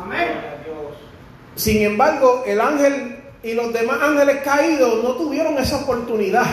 Amén. 0.02 0.55
Sin 1.56 1.82
embargo, 1.82 2.44
el 2.46 2.60
ángel 2.60 3.16
y 3.42 3.54
los 3.54 3.72
demás 3.72 3.98
ángeles 4.02 4.38
caídos 4.44 5.02
no 5.02 5.10
tuvieron 5.14 5.58
esa 5.58 5.78
oportunidad. 5.78 6.46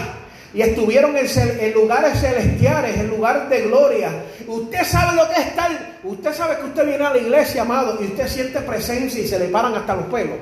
Y 0.54 0.62
estuvieron 0.62 1.16
en, 1.18 1.74
lugares 1.74 2.20
celestiales, 2.22 2.98
en 2.98 3.08
lugares 3.10 3.50
de 3.50 3.62
gloria. 3.62 4.12
Usted 4.48 4.84
sabe 4.84 5.16
lo 5.16 5.28
que 5.28 5.42
es 5.42 5.48
estar. 5.48 5.72
Usted 6.04 6.34
sabe 6.34 6.58
que 6.58 6.66
usted 6.66 6.86
viene 6.86 7.04
a 7.04 7.10
la 7.10 7.18
iglesia, 7.18 7.64
amado, 7.64 7.98
y 8.00 8.06
usted 8.06 8.28
siente 8.28 8.60
presencia 8.62 9.20
y 9.20 9.28
se 9.28 9.40
le 9.40 9.46
paran 9.46 9.74
hasta 9.74 9.96
los 9.96 10.06
pelos. 10.06 10.38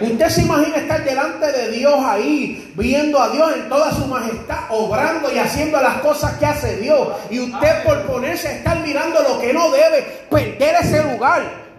Usted 0.00 0.28
se 0.28 0.42
imagina 0.42 0.76
estar 0.76 1.02
delante 1.02 1.50
de 1.50 1.70
Dios 1.70 1.94
ahí, 2.04 2.72
viendo 2.76 3.20
a 3.20 3.30
Dios 3.30 3.52
en 3.56 3.68
toda 3.68 3.90
su 3.92 4.06
majestad, 4.06 4.58
obrando 4.68 5.32
y 5.32 5.38
haciendo 5.38 5.80
las 5.80 5.98
cosas 5.98 6.34
que 6.38 6.46
hace 6.46 6.76
Dios. 6.76 7.08
Y 7.30 7.40
usted 7.40 7.82
por 7.84 8.02
ponerse 8.02 8.48
a 8.48 8.52
estar 8.52 8.80
mirando 8.80 9.22
lo 9.22 9.40
que 9.40 9.52
no 9.52 9.70
debe, 9.70 10.02
perder 10.28 10.76
ese 10.82 11.02
lugar. 11.10 11.71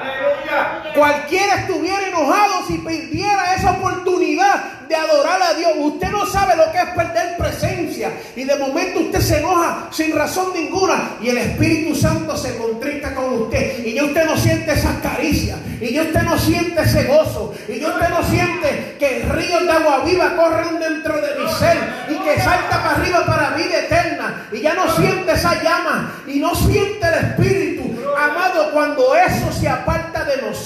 Aleluya. 0.00 0.92
Cualquiera 0.94 1.54
estuviera 1.56 2.08
enojado 2.08 2.66
si 2.66 2.78
perdiera 2.78 3.54
esa 3.54 3.72
oportunidad 3.72 4.76
de 4.88 4.94
adorar 4.94 5.42
a 5.42 5.54
Dios. 5.54 5.72
Usted 5.78 6.10
no 6.10 6.26
sabe 6.26 6.56
lo 6.56 6.70
que 6.72 6.78
es 6.78 6.88
perder 6.90 7.36
presencia. 7.36 8.10
Y 8.34 8.44
de 8.44 8.56
momento 8.56 9.00
usted 9.00 9.20
se 9.20 9.38
enoja 9.38 9.88
sin 9.90 10.16
razón 10.16 10.52
ninguna. 10.54 11.16
Y 11.20 11.28
el 11.28 11.38
Espíritu 11.38 11.94
Santo 11.94 12.36
se 12.36 12.56
contrista 12.56 13.14
con 13.14 13.42
usted. 13.42 13.84
Y 13.84 14.00
usted 14.00 14.24
no 14.26 14.36
siente 14.36 14.72
esas 14.72 14.96
caricias. 14.98 15.58
Y 15.80 15.98
usted 15.98 16.22
no 16.22 16.38
siente 16.38 16.82
ese 16.82 17.04
gozo. 17.04 17.54
Y 17.68 17.80
ya 17.80 17.88
usted 17.88 18.08
no 18.08 18.22
siente 18.24 18.96
que 18.98 19.26
ríos 19.30 19.62
de 19.64 19.72
agua 19.72 20.04
viva 20.04 20.36
corren 20.36 20.78
dentro 20.80 21.14
de 21.20 21.42
mi 21.42 21.52
ser. 21.52 21.78
Y 22.08 22.14
que 22.14 22.40
salta 22.40 22.82
para 22.82 22.96
arriba 22.96 23.26
para 23.26 23.50
vida 23.50 23.78
eterna. 23.80 24.48
Y 24.52 24.60
ya 24.60 24.74
no 24.74 24.90
siente 24.96 25.32
esa 25.32 25.62
llama. 25.62 26.14
Y 26.26 26.38
no 26.38 26.54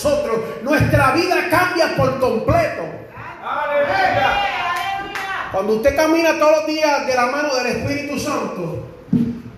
nosotros, 0.03 0.41
nuestra 0.63 1.13
vida 1.13 1.49
cambia 1.51 1.95
por 1.97 2.19
completo. 2.19 2.85
Aleluya. 3.43 4.37
Cuando 5.53 5.75
usted 5.75 5.95
camina 5.95 6.39
todos 6.39 6.59
los 6.59 6.67
días 6.67 7.07
de 7.07 7.15
la 7.15 7.27
mano 7.27 7.55
del 7.57 7.67
Espíritu 7.67 8.19
Santo 8.19 8.89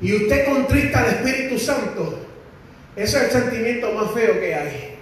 y 0.00 0.14
usted 0.14 0.46
contrista 0.46 1.00
al 1.00 1.06
Espíritu 1.06 1.58
Santo, 1.58 2.18
ese 2.96 3.18
es 3.18 3.22
el 3.24 3.30
sentimiento 3.42 3.92
más 3.92 4.10
feo 4.12 4.40
que 4.40 4.54
hay. 4.54 4.98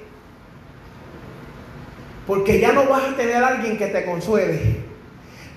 Porque 2.27 2.61
ya 2.61 2.73
no 2.73 2.85
vas 2.85 3.05
a 3.05 3.17
tener 3.17 3.43
a 3.43 3.49
alguien 3.49 3.79
que 3.79 3.87
te 3.87 4.05
consuele. 4.05 4.91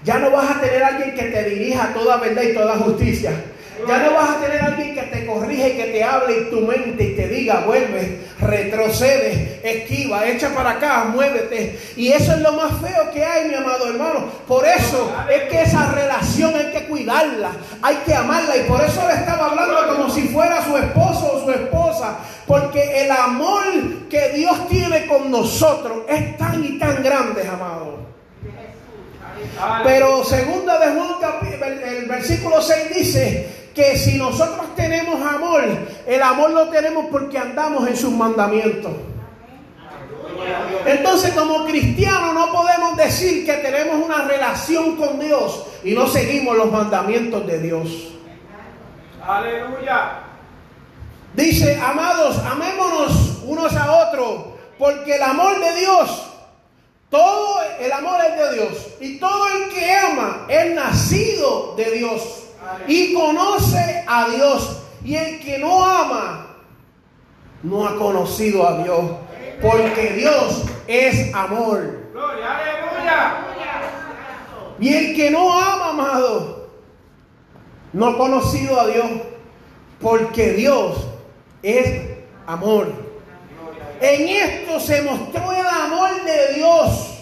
Ya 0.03 0.19
no 0.19 0.31
vas 0.31 0.49
a 0.49 0.61
tener 0.61 0.83
a 0.83 0.87
alguien 0.87 1.13
que 1.13 1.23
te 1.23 1.49
dirija 1.49 1.85
a 1.85 1.93
toda 1.93 2.17
verdad 2.17 2.43
y 2.43 2.53
toda 2.53 2.77
justicia. 2.77 3.31
Ya 3.87 3.97
no 3.97 4.13
vas 4.13 4.29
a 4.29 4.39
tener 4.39 4.61
a 4.61 4.65
alguien 4.67 4.93
que 4.95 5.01
te 5.01 5.25
corrija 5.25 5.67
y 5.67 5.77
que 5.77 5.85
te 5.85 6.03
hable 6.03 6.37
en 6.37 6.49
tu 6.49 6.61
mente 6.61 7.03
y 7.03 7.15
te 7.15 7.27
diga, 7.27 7.61
vuelve, 7.65 8.19
retrocede, 8.39 9.59
esquiva, 9.63 10.25
echa 10.27 10.53
para 10.53 10.71
acá, 10.71 11.05
muévete. 11.05 11.79
Y 11.95 12.11
eso 12.11 12.33
es 12.33 12.39
lo 12.39 12.53
más 12.53 12.71
feo 12.81 13.11
que 13.11 13.25
hay, 13.25 13.49
mi 13.49 13.55
amado 13.55 13.89
hermano. 13.89 14.25
Por 14.47 14.65
eso 14.65 15.13
es 15.29 15.49
que 15.49 15.63
esa 15.63 15.91
relación 15.91 16.53
hay 16.55 16.71
que 16.71 16.85
cuidarla, 16.87 17.51
hay 17.81 17.95
que 18.05 18.13
amarla. 18.13 18.55
Y 18.57 18.63
por 18.63 18.81
eso 18.81 19.05
le 19.07 19.15
estaba 19.15 19.47
hablando 19.49 19.95
como 19.95 20.09
si 20.09 20.29
fuera 20.29 20.63
su 20.63 20.77
esposo 20.77 21.33
o 21.33 21.43
su 21.43 21.51
esposa. 21.51 22.19
Porque 22.47 23.03
el 23.03 23.11
amor 23.11 23.63
que 24.09 24.29
Dios 24.29 24.67
tiene 24.69 25.07
con 25.07 25.31
nosotros 25.31 26.03
es 26.07 26.37
tan 26.37 26.63
y 26.63 26.77
tan 26.77 27.03
grande, 27.03 27.47
amado. 27.47 28.03
Pero 29.83 30.23
segunda 30.23 30.79
de 30.79 30.93
Juan, 30.93 31.13
el 31.85 32.05
versículo 32.05 32.61
6 32.61 32.95
dice 32.95 33.62
que 33.73 33.97
si 33.97 34.17
nosotros 34.17 34.75
tenemos 34.75 35.21
amor, 35.21 35.63
el 36.05 36.21
amor 36.21 36.51
lo 36.51 36.69
tenemos 36.69 37.07
porque 37.11 37.37
andamos 37.37 37.87
en 37.87 37.97
sus 37.97 38.11
mandamientos. 38.11 38.91
Entonces 40.85 41.33
como 41.33 41.65
cristianos 41.65 42.33
no 42.33 42.51
podemos 42.51 42.97
decir 42.97 43.45
que 43.45 43.53
tenemos 43.53 44.03
una 44.03 44.25
relación 44.25 44.95
con 44.97 45.19
Dios 45.19 45.65
y 45.83 45.93
no 45.93 46.07
seguimos 46.07 46.57
los 46.57 46.71
mandamientos 46.71 47.45
de 47.47 47.59
Dios. 47.59 48.09
Aleluya. 49.25 50.19
Dice, 51.33 51.79
amados, 51.81 52.37
amémonos 52.39 53.41
unos 53.45 53.75
a 53.75 54.07
otros, 54.07 54.45
porque 54.77 55.15
el 55.15 55.23
amor 55.23 55.59
de 55.59 55.79
Dios, 55.79 56.25
todo 57.09 57.59
el 57.79 57.91
amor 57.91 58.19
es 58.29 58.37
de 58.37 58.53
Dios, 58.53 58.87
y 58.99 59.17
todo 59.17 59.47
el 59.47 59.69
que 59.69 59.95
ama 59.95 60.45
es 60.47 60.75
nacido 60.75 61.73
de 61.75 61.91
Dios 61.91 62.42
y 62.87 63.13
conoce 63.13 64.03
a 64.07 64.29
Dios, 64.29 64.83
y 65.03 65.15
el 65.15 65.39
que 65.39 65.57
no 65.57 65.83
ama 65.83 66.57
no 67.63 67.87
ha 67.87 67.95
conocido 67.95 68.67
a 68.67 68.83
Dios, 68.83 69.11
porque 69.61 70.13
Dios 70.13 70.63
es 70.87 71.33
amor. 71.33 72.09
Gloria. 72.11 72.57
Aleluya. 72.57 73.43
Y 74.79 74.93
el 74.93 75.15
que 75.15 75.31
no 75.31 75.53
ama, 75.57 75.89
amado, 75.89 76.69
no 77.93 78.07
ha 78.07 78.17
conocido 78.17 78.79
a 78.79 78.87
Dios, 78.87 79.05
porque 80.01 80.53
Dios 80.53 80.97
es 81.61 82.01
amor. 82.45 82.91
En 84.01 84.27
esto 84.27 84.79
se 84.79 85.01
mostró 85.03 85.53
el 85.53 85.65
amor 85.65 86.23
de 86.25 86.55
Dios 86.55 87.13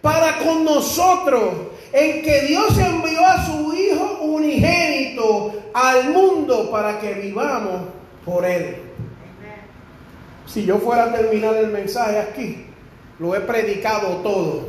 para 0.00 0.38
con 0.38 0.64
nosotros, 0.64 1.54
en 1.92 2.22
que 2.22 2.42
Dios 2.42 2.78
envió 2.78 3.24
a 3.24 3.44
su 3.46 3.74
Hijo 3.74 4.18
unigénito 4.22 5.52
al 5.72 6.10
mundo 6.10 6.70
para 6.70 7.00
que 7.00 7.14
vivamos 7.14 7.82
por 8.24 8.44
Él. 8.44 8.76
Si 10.46 10.64
yo 10.64 10.78
fuera 10.78 11.04
a 11.04 11.12
terminar 11.12 11.54
el 11.56 11.68
mensaje 11.68 12.18
aquí, 12.18 12.66
lo 13.18 13.34
he 13.34 13.40
predicado 13.40 14.16
todo. 14.18 14.68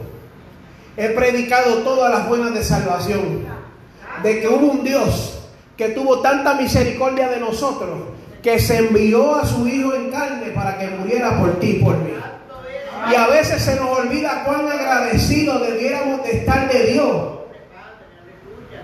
He 0.97 1.09
predicado 1.09 1.75
todas 1.83 2.11
las 2.11 2.27
buenas 2.27 2.53
de 2.53 2.63
salvación. 2.63 3.45
De 4.23 4.41
que 4.41 4.47
hubo 4.47 4.71
un 4.71 4.83
Dios 4.83 5.39
que 5.77 5.89
tuvo 5.89 6.19
tanta 6.19 6.55
misericordia 6.55 7.29
de 7.29 7.39
nosotros 7.39 7.99
que 8.43 8.59
se 8.59 8.77
envió 8.77 9.35
a 9.35 9.45
su 9.45 9.67
Hijo 9.67 9.93
en 9.93 10.11
carne 10.11 10.47
para 10.51 10.77
que 10.77 10.89
muriera 10.89 11.39
por 11.39 11.59
ti 11.59 11.77
y 11.79 11.83
por 11.83 11.97
mí. 11.97 12.11
Y 13.11 13.15
a 13.15 13.27
veces 13.27 13.61
se 13.61 13.75
nos 13.75 13.99
olvida 13.99 14.43
cuán 14.45 14.67
agradecidos 14.67 15.61
debiéramos 15.67 16.23
de 16.23 16.31
estar 16.31 16.71
de 16.71 16.83
Dios. 16.91 17.39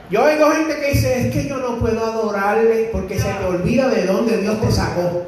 Yo 0.10 0.24
oigo 0.24 0.52
gente 0.52 0.80
que 0.80 0.92
dice, 0.92 1.28
es 1.28 1.34
que 1.34 1.48
yo 1.48 1.58
no 1.58 1.78
puedo 1.78 2.04
adorarle 2.04 2.90
porque 2.92 3.20
se 3.20 3.28
te 3.28 3.46
olvida 3.46 3.90
de 3.90 4.06
dónde 4.06 4.38
Dios 4.38 4.62
te 4.62 4.72
sacó. 4.72 5.24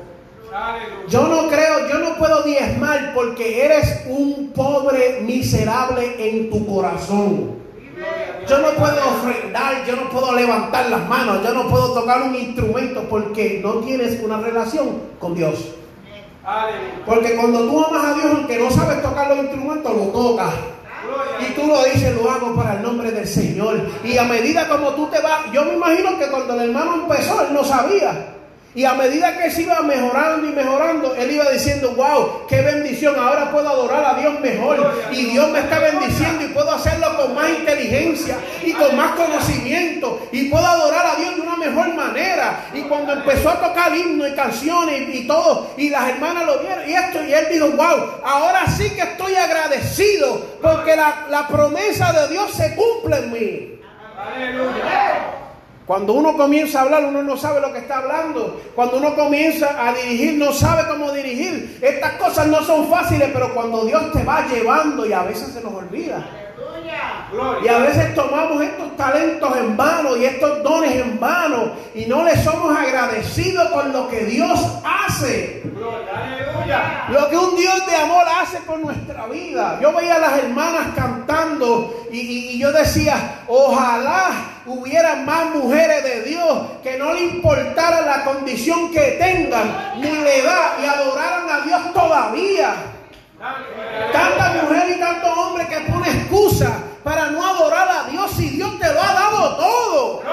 Yo 1.07 1.27
no 1.27 1.49
creo, 1.49 1.87
yo 1.89 1.99
no 1.99 2.15
puedo 2.17 2.43
diezmar 2.43 3.13
porque 3.13 3.65
eres 3.65 4.03
un 4.07 4.51
pobre 4.53 5.21
miserable 5.21 6.15
en 6.19 6.49
tu 6.49 6.65
corazón. 6.67 7.57
Yo 8.47 8.59
no 8.59 8.69
puedo 8.75 8.97
ofrendar, 9.09 9.85
yo 9.85 9.95
no 9.95 10.09
puedo 10.09 10.33
levantar 10.33 10.89
las 10.89 11.07
manos, 11.09 11.43
yo 11.43 11.53
no 11.53 11.67
puedo 11.67 11.93
tocar 11.93 12.21
un 12.21 12.35
instrumento 12.35 13.03
porque 13.09 13.59
no 13.63 13.79
tienes 13.79 14.21
una 14.21 14.39
relación 14.39 15.01
con 15.19 15.35
Dios. 15.35 15.73
Porque 17.05 17.35
cuando 17.35 17.59
tú 17.67 17.83
amas 17.83 18.05
a 18.05 18.13
Dios, 18.13 18.25
aunque 18.33 18.57
no 18.57 18.71
sabes 18.71 19.01
tocar 19.01 19.27
los 19.29 19.39
instrumentos, 19.39 19.95
lo 19.95 20.03
tocas. 20.07 20.53
Y 21.39 21.53
tú 21.53 21.67
lo 21.67 21.83
dices, 21.83 22.15
lo 22.15 22.29
hago 22.29 22.55
para 22.55 22.73
el 22.73 22.81
nombre 22.81 23.11
del 23.11 23.27
Señor. 23.27 23.81
Y 24.03 24.17
a 24.17 24.23
medida 24.23 24.67
como 24.67 24.91
tú 24.91 25.07
te 25.07 25.19
vas, 25.21 25.51
yo 25.51 25.65
me 25.65 25.73
imagino 25.73 26.17
que 26.17 26.27
cuando 26.27 26.53
el 26.53 26.69
hermano 26.69 26.95
empezó, 26.95 27.41
él 27.41 27.53
no 27.53 27.63
sabía. 27.63 28.36
Y 28.77 28.85
a 28.85 28.93
medida 28.93 29.35
que 29.35 29.49
se 29.49 29.63
iba 29.63 29.81
mejorando 29.81 30.47
y 30.47 30.51
mejorando, 30.51 31.15
él 31.15 31.31
iba 31.31 31.49
diciendo, 31.49 31.95
wow, 31.95 32.45
qué 32.47 32.61
bendición, 32.61 33.15
ahora 33.17 33.49
puedo 33.49 33.67
adorar 33.67 34.05
a 34.05 34.19
Dios 34.19 34.39
mejor. 34.39 35.01
Y 35.11 35.31
Dios 35.31 35.49
me 35.49 35.61
está 35.61 35.79
bendiciendo 35.79 36.45
y 36.45 36.49
puedo 36.49 36.71
hacerlo 36.71 37.17
con 37.17 37.33
más 37.33 37.49
inteligencia 37.49 38.37
y 38.63 38.73
con 38.73 38.95
más 38.95 39.15
conocimiento. 39.15 40.27
Y 40.31 40.49
puedo 40.49 40.63
adorar 40.63 41.07
a 41.07 41.15
Dios 41.15 41.37
de 41.37 41.41
una 41.41 41.55
mejor 41.55 41.91
manera. 41.95 42.65
Y 42.71 42.81
cuando 42.81 43.13
empezó 43.13 43.49
a 43.49 43.59
tocar 43.67 43.97
himnos 43.97 44.29
y 44.29 44.35
canciones 44.35 45.09
y, 45.11 45.25
todo, 45.25 45.71
y 45.75 45.89
las 45.89 46.09
hermanas 46.09 46.45
lo 46.45 46.59
vieron 46.59 46.87
y 46.87 46.93
esto, 46.93 47.23
y 47.25 47.33
él 47.33 47.47
dijo, 47.51 47.69
wow, 47.69 48.11
ahora 48.23 48.67
sí 48.67 48.91
que 48.91 49.01
estoy 49.01 49.33
agradecido 49.33 50.39
porque 50.61 50.95
la, 50.95 51.25
la 51.31 51.47
promesa 51.47 52.13
de 52.13 52.27
Dios 52.27 52.51
se 52.51 52.75
cumple 52.75 53.17
en 53.17 53.31
mí. 53.31 53.79
Aleluya. 54.19 55.06
Cuando 55.87 56.13
uno 56.13 56.35
comienza 56.35 56.79
a 56.79 56.81
hablar, 56.83 57.05
uno 57.05 57.23
no 57.23 57.37
sabe 57.37 57.61
lo 57.61 57.71
que 57.71 57.79
está 57.79 57.99
hablando. 57.99 58.61
Cuando 58.75 58.97
uno 58.97 59.15
comienza 59.15 59.87
a 59.87 59.93
dirigir, 59.93 60.37
no 60.37 60.51
sabe 60.51 60.85
cómo 60.85 61.13
dirigir. 61.13 61.79
Estas 61.81 62.13
cosas 62.13 62.47
no 62.47 62.61
son 62.61 62.89
fáciles, 62.89 63.29
pero 63.31 63.53
cuando 63.53 63.85
Dios 63.85 64.11
te 64.11 64.21
va 64.23 64.45
llevando 64.47 65.05
y 65.05 65.13
a 65.13 65.23
veces 65.23 65.47
se 65.47 65.61
nos 65.61 65.73
olvida. 65.73 66.46
Y 67.63 67.67
a 67.67 67.77
veces 67.79 68.15
tomamos 68.15 68.61
estos 68.63 68.95
talentos 68.95 69.57
en 69.57 69.75
vano 69.77 70.15
y 70.17 70.25
estos 70.25 70.63
dones 70.63 70.91
en 70.95 71.19
vano 71.19 71.71
y 71.93 72.05
no 72.05 72.23
le 72.23 72.35
somos 72.43 72.75
agradecidos 72.75 73.69
con 73.69 73.91
lo 73.91 74.07
que 74.07 74.25
Dios 74.25 74.59
hace. 74.83 75.61
Lo 77.09 77.29
que 77.29 77.37
un 77.37 77.55
Dios 77.55 77.85
de 77.85 77.95
amor 77.95 78.25
hace 78.41 78.57
por 78.61 78.79
nuestra 78.79 79.25
vida. 79.27 79.77
Yo 79.81 79.93
veía 79.93 80.15
a 80.15 80.19
las 80.19 80.37
hermanas 80.39 80.87
cantando 80.95 82.07
y, 82.11 82.19
y- 82.19 82.49
y 82.51 82.59
yo 82.59 82.71
decía, 82.71 83.41
ojalá 83.47 84.29
hubiera 84.65 85.15
más 85.17 85.49
mujeres 85.53 86.03
de 86.03 86.21
Dios 86.23 86.59
que 86.83 86.97
no 86.97 87.13
le 87.13 87.21
importara 87.21 88.01
la 88.01 88.23
condición 88.25 88.91
que 88.91 89.11
tengan 89.19 89.93
ni 90.01 90.11
la 90.11 90.33
edad 90.33 90.71
y 90.81 90.85
adoraran 90.85 91.49
a 91.49 91.59
Dios 91.65 91.93
todavía. 91.93 92.73
Tanta 93.39 94.63
mujer 94.63 94.95
y 94.95 94.99
tanto 94.99 95.27
hombre 95.27 95.67
que 95.67 95.79
pone 95.91 96.09
excusa 96.09 96.83
para 97.03 97.29
no 97.29 97.45
adorar 97.45 97.87
a 97.87 98.09
Dios 98.09 98.31
si 98.31 98.49
Dios 98.49 98.79
te 98.79 98.91
lo 98.91 99.01
ha 99.01 99.13
dado 99.13 99.57
todo. 99.57 100.23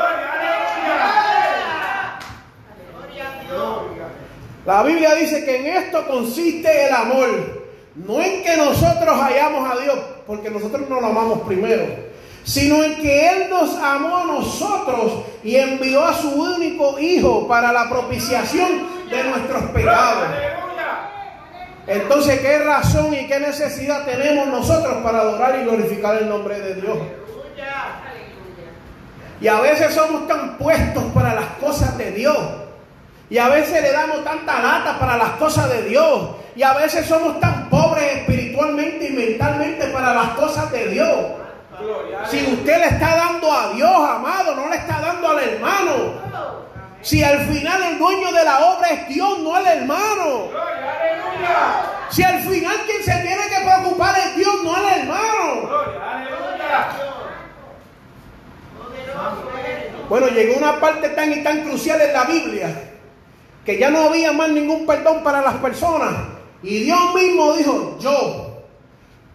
La 4.64 4.82
Biblia 4.82 5.14
dice 5.14 5.44
que 5.44 5.56
en 5.58 5.66
esto 5.76 6.06
consiste 6.06 6.86
el 6.86 6.94
amor, 6.94 7.66
no 7.96 8.20
en 8.20 8.42
que 8.42 8.56
nosotros 8.56 9.20
hallamos 9.20 9.70
a 9.70 9.78
Dios, 9.82 9.98
porque 10.26 10.48
nosotros 10.48 10.88
no 10.88 11.02
lo 11.02 11.08
amamos 11.08 11.40
primero, 11.42 11.84
sino 12.44 12.82
en 12.82 12.96
que 12.96 13.28
Él 13.28 13.50
nos 13.50 13.76
amó 13.76 14.16
a 14.16 14.24
nosotros 14.24 15.24
y 15.42 15.56
envió 15.56 16.02
a 16.02 16.14
su 16.14 16.30
único 16.30 16.98
Hijo 16.98 17.46
para 17.46 17.70
la 17.70 17.90
propiciación 17.90 18.88
de 19.10 19.24
nuestros 19.24 19.64
pecados. 19.64 20.28
Entonces, 21.86 22.40
¿qué 22.40 22.58
razón 22.60 23.12
y 23.12 23.26
qué 23.26 23.40
necesidad 23.40 24.04
tenemos 24.04 24.46
nosotros 24.46 24.96
para 25.02 25.20
adorar 25.20 25.58
y 25.60 25.64
glorificar 25.64 26.16
el 26.16 26.28
nombre 26.28 26.58
de 26.60 26.74
Dios? 26.76 26.98
Y 29.40 29.48
a 29.48 29.60
veces 29.60 29.94
somos 29.94 30.26
tan 30.26 30.56
puestos 30.56 31.04
para 31.12 31.34
las 31.34 31.46
cosas 31.60 31.98
de 31.98 32.12
Dios. 32.12 32.38
Y 33.28 33.38
a 33.38 33.48
veces 33.48 33.82
le 33.82 33.92
damos 33.92 34.24
tanta 34.24 34.62
lata 34.62 34.98
para 34.98 35.16
las 35.16 35.30
cosas 35.32 35.68
de 35.68 35.82
Dios. 35.82 36.30
Y 36.56 36.62
a 36.62 36.72
veces 36.74 37.06
somos 37.06 37.40
tan 37.40 37.68
pobres 37.68 38.18
espiritualmente 38.18 39.08
y 39.08 39.12
mentalmente 39.12 39.86
para 39.88 40.14
las 40.14 40.28
cosas 40.30 40.70
de 40.72 40.88
Dios. 40.88 41.16
Si 42.30 42.38
usted 42.46 42.78
le 42.78 42.86
está 42.86 43.16
dando 43.16 43.52
a 43.52 43.72
Dios, 43.74 43.90
amado, 43.90 44.54
no 44.54 44.68
le 44.68 44.76
está 44.76 45.00
dando 45.00 45.28
al 45.28 45.38
hermano. 45.40 45.92
Si 47.04 47.22
al 47.22 47.46
final 47.46 47.82
el 47.82 47.98
dueño 47.98 48.32
de 48.32 48.44
la 48.44 48.64
obra 48.64 48.88
es 48.88 49.08
Dios, 49.08 49.38
no 49.40 49.58
el 49.58 49.66
hermano. 49.66 50.48
Gloria. 50.48 51.00
Aleluya. 51.00 52.08
Si 52.10 52.22
al 52.22 52.40
final 52.40 52.76
quien 52.86 53.02
se 53.02 53.12
tiene 53.20 53.42
que 53.46 53.62
preocupar 53.62 54.18
es 54.18 54.36
Dios, 54.36 54.64
no 54.64 54.74
el 54.74 55.00
hermano. 55.00 55.60
Gloria. 55.68 56.12
Aleluya. 56.12 56.88
Bueno, 60.08 60.28
llegó 60.28 60.56
una 60.56 60.80
parte 60.80 61.10
tan 61.10 61.30
y 61.32 61.42
tan 61.42 61.64
crucial 61.64 62.00
en 62.00 62.12
la 62.12 62.24
Biblia 62.24 62.90
que 63.66 63.78
ya 63.78 63.90
no 63.90 64.00
había 64.00 64.32
más 64.32 64.48
ningún 64.48 64.86
perdón 64.86 65.22
para 65.22 65.42
las 65.42 65.54
personas. 65.56 66.14
Y 66.62 66.84
Dios 66.84 67.14
mismo 67.14 67.52
dijo, 67.54 67.98
yo, 68.00 68.64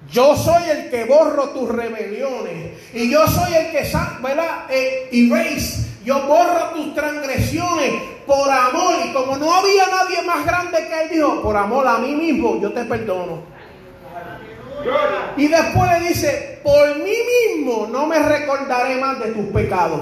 yo 0.09 0.35
soy 0.35 0.69
el 0.71 0.89
que 0.89 1.05
borro 1.05 1.49
tus 1.49 1.69
rebeliones. 1.69 2.79
Y 2.93 3.11
yo 3.11 3.27
soy 3.27 3.53
el 3.53 3.71
que, 3.71 3.87
¿verdad? 4.21 4.65
Eh, 4.69 5.09
erase, 5.11 5.88
yo 6.09 6.23
borro 6.23 6.71
tus 6.73 6.95
transgresiones 6.95 8.01
por 8.25 8.49
amor. 8.49 8.95
Y 9.05 9.13
como 9.13 9.37
no 9.37 9.53
había 9.53 9.85
nadie 9.85 10.23
más 10.23 10.43
grande 10.43 10.87
que 10.87 11.03
él, 11.03 11.09
dijo, 11.11 11.43
por 11.43 11.55
amor 11.55 11.87
a 11.87 11.99
mí 11.99 12.15
mismo, 12.15 12.59
yo 12.59 12.73
te 12.73 12.83
perdono. 12.85 13.43
Y 15.37 15.47
después 15.47 15.91
le 15.91 16.07
dice, 16.07 16.61
por 16.63 16.97
mí 16.97 17.13
mismo 17.13 17.87
no 17.91 18.07
me 18.07 18.17
recordaré 18.17 18.95
más 18.95 19.19
de 19.19 19.33
tus 19.33 19.45
pecados. 19.53 20.01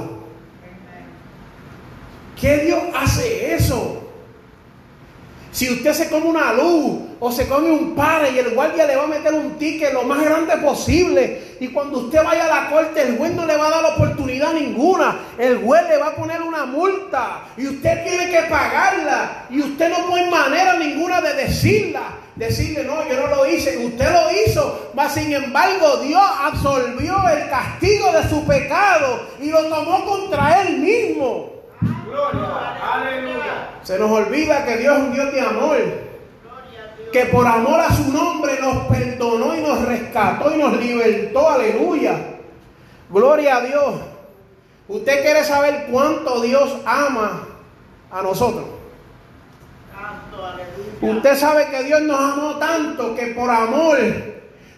¿Qué 2.40 2.58
Dios 2.60 2.80
hace 2.96 3.56
eso? 3.56 4.04
Si 5.52 5.70
usted 5.70 5.92
se 5.92 6.10
come 6.10 6.28
una 6.28 6.54
luz 6.54 7.00
o 7.20 7.32
se 7.34 7.50
come 7.50 7.70
un 7.70 7.96
padre 7.96 8.32
y 8.32 8.40
el 8.40 8.52
guardia 8.52 8.86
le 8.86 8.96
va 8.96 9.04
a 9.04 9.08
meter 9.08 9.34
un 9.34 9.58
ticket 9.58 9.92
lo 9.92 10.04
más 10.04 10.24
grande 10.24 10.56
posible 10.58 11.47
y 11.60 11.70
cuando 11.70 12.00
usted 12.00 12.24
vaya 12.24 12.46
a 12.46 12.62
la 12.62 12.70
corte 12.70 13.02
el 13.02 13.18
juez 13.18 13.34
no 13.34 13.46
le 13.46 13.58
va 13.58 13.68
a 13.68 13.70
dar 13.70 13.86
oportunidad 13.86 14.54
ninguna, 14.54 15.18
el 15.38 15.58
juez 15.58 15.88
le 15.88 15.98
va 15.98 16.08
a 16.08 16.16
poner 16.16 16.42
una 16.42 16.66
multa 16.66 17.46
y 17.58 17.68
usted 17.68 18.04
tiene 18.04 18.30
que 18.30 18.42
pagarla 18.50 19.46
y 19.50 19.62
usted 19.62 19.90
no 19.90 20.14
tiene 20.14 20.30
manera 20.30 20.78
ninguna 20.78 21.22
de 21.22 21.34
decirla, 21.34 22.02
decirle 22.36 22.84
no, 22.84 23.08
yo 23.08 23.20
no 23.20 23.36
lo 23.36 23.48
hice, 23.48 23.78
usted 23.78 24.12
lo 24.12 24.32
hizo, 24.32 24.92
mas 24.94 25.14
sin 25.14 25.34
embargo 25.34 25.98
Dios 25.98 26.24
absolvió 26.42 27.16
el 27.30 27.50
castigo 27.50 28.12
de 28.12 28.30
su 28.30 28.46
pecado 28.46 29.28
y 29.40 29.50
lo 29.50 29.64
tomó 29.66 30.06
contra 30.06 30.62
él 30.62 30.80
mismo. 30.80 31.52
Gloria. 31.82 32.94
Aleluya. 32.94 33.70
Se 33.84 34.00
nos 34.00 34.10
olvida 34.10 34.66
que 34.66 34.78
Dios 34.78 34.98
es 34.98 35.04
un 35.04 35.14
Dios 35.14 35.32
de 35.32 35.42
amor. 35.42 36.07
Que 37.12 37.26
por 37.26 37.48
amor 37.48 37.80
a 37.80 37.94
su 37.94 38.12
nombre 38.12 38.60
nos 38.60 38.86
perdonó 38.88 39.56
y 39.56 39.62
nos 39.62 39.82
rescató 39.86 40.54
y 40.54 40.58
nos 40.58 40.78
libertó. 40.78 41.50
Aleluya. 41.50 42.16
Gloria 43.10 43.58
a 43.58 43.62
Dios. 43.62 43.96
Usted 44.88 45.22
quiere 45.22 45.44
saber 45.44 45.88
cuánto 45.92 46.42
Dios 46.42 46.78
ama 46.86 47.48
a 48.12 48.22
nosotros. 48.22 48.66
Usted 51.02 51.36
sabe 51.36 51.68
que 51.68 51.84
Dios 51.84 52.02
nos 52.02 52.20
amó 52.20 52.58
tanto 52.58 53.16
que 53.16 53.28
por 53.28 53.50
amor 53.50 53.98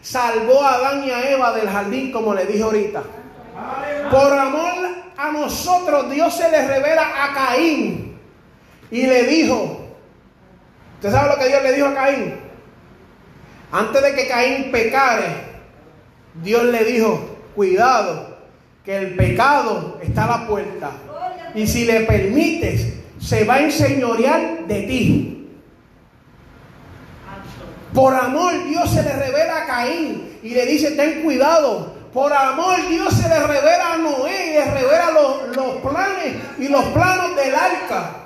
salvó 0.02 0.62
a 0.64 0.76
Adán 0.76 1.04
y 1.06 1.12
a 1.12 1.32
Eva 1.32 1.54
del 1.54 1.70
jardín, 1.70 2.12
como 2.12 2.34
le 2.34 2.46
dije 2.46 2.64
ahorita. 2.64 3.04
Por 4.12 4.34
amor 4.34 4.76
a 5.18 5.32
nosotros, 5.32 6.10
Dios 6.10 6.34
se 6.34 6.50
le 6.50 6.68
revela 6.68 7.26
a 7.26 7.34
Caín 7.34 8.18
y 8.92 9.06
le 9.06 9.24
dijo, 9.24 9.86
¿usted 11.00 11.12
sabe 11.12 11.30
lo 11.30 11.40
que 11.40 11.48
Dios 11.48 11.64
le 11.64 11.74
dijo 11.74 11.88
a 11.88 11.94
Caín? 11.94 12.36
Antes 13.72 14.02
de 14.02 14.16
que 14.16 14.28
Caín 14.28 14.72
pecare, 14.72 15.28
Dios 16.44 16.64
le 16.66 16.84
dijo, 16.84 17.38
cuidado, 17.56 18.38
que 18.84 18.98
el 18.98 19.16
pecado 19.16 20.00
está 20.02 20.26
a 20.26 20.40
la 20.40 20.48
puerta. 20.48 20.92
Y 21.56 21.66
si 21.68 21.86
le 21.86 22.02
permites, 22.02 22.94
se 23.20 23.46
va 23.46 23.56
a 23.56 23.62
enseñorear 23.62 24.66
de 24.68 24.82
ti. 24.84 25.50
Por 27.94 28.14
amor 28.14 28.66
Dios 28.68 28.90
se 28.92 29.02
le 29.02 29.14
revela 29.14 29.64
a 29.64 29.66
Caín 29.66 30.40
y 30.44 30.50
le 30.50 30.66
dice, 30.66 30.92
ten 30.92 31.24
cuidado. 31.24 31.96
Por 32.14 32.34
amor 32.34 32.76
Dios 32.90 33.14
se 33.14 33.28
le 33.28 33.40
revela 33.40 33.94
a 33.94 33.98
Noé 33.98 34.50
y 34.50 34.54
le 34.54 34.66
revela 34.66 35.12
los, 35.12 35.56
los 35.56 35.76
planes 35.78 36.36
y 36.58 36.68
los 36.68 36.84
planos 36.86 37.36
del 37.36 37.54
arca. 37.54 38.19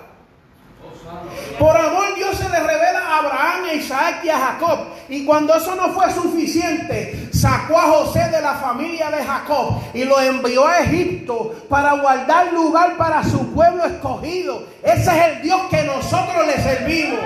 Por 1.59 1.77
amor 1.77 2.15
Dios 2.15 2.35
se 2.35 2.49
le 2.49 2.59
revela 2.59 2.99
a 2.99 3.19
Abraham, 3.19 3.65
a 3.69 3.73
Isaac 3.73 4.21
y 4.23 4.29
a 4.29 4.37
Jacob. 4.37 4.79
Y 5.09 5.25
cuando 5.25 5.53
eso 5.55 5.75
no 5.75 5.89
fue 5.93 6.11
suficiente, 6.11 7.29
sacó 7.31 7.77
a 7.77 7.83
José 7.83 8.29
de 8.29 8.41
la 8.41 8.55
familia 8.55 9.09
de 9.11 9.23
Jacob 9.23 9.81
y 9.93 10.03
lo 10.05 10.19
envió 10.19 10.67
a 10.67 10.79
Egipto 10.79 11.53
para 11.69 11.93
guardar 11.93 12.53
lugar 12.53 12.97
para 12.97 13.23
su 13.23 13.53
pueblo 13.53 13.85
escogido. 13.85 14.63
Ese 14.81 15.11
es 15.11 15.25
el 15.27 15.41
Dios 15.41 15.61
que 15.69 15.83
nosotros 15.83 16.47
le 16.47 16.61
servimos. 16.61 17.19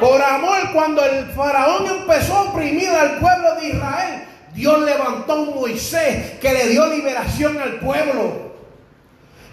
Por 0.00 0.22
amor, 0.22 0.72
cuando 0.72 1.04
el 1.04 1.26
faraón 1.32 1.86
empezó 1.86 2.36
a 2.36 2.42
oprimir 2.42 2.90
al 2.90 3.18
pueblo 3.18 3.54
de 3.56 3.68
Israel, 3.68 4.24
Dios 4.52 4.80
levantó 4.80 5.32
a 5.32 5.36
un 5.36 5.54
Moisés 5.54 6.38
que 6.40 6.52
le 6.52 6.68
dio 6.68 6.86
liberación 6.86 7.60
al 7.60 7.76
pueblo. 7.80 8.43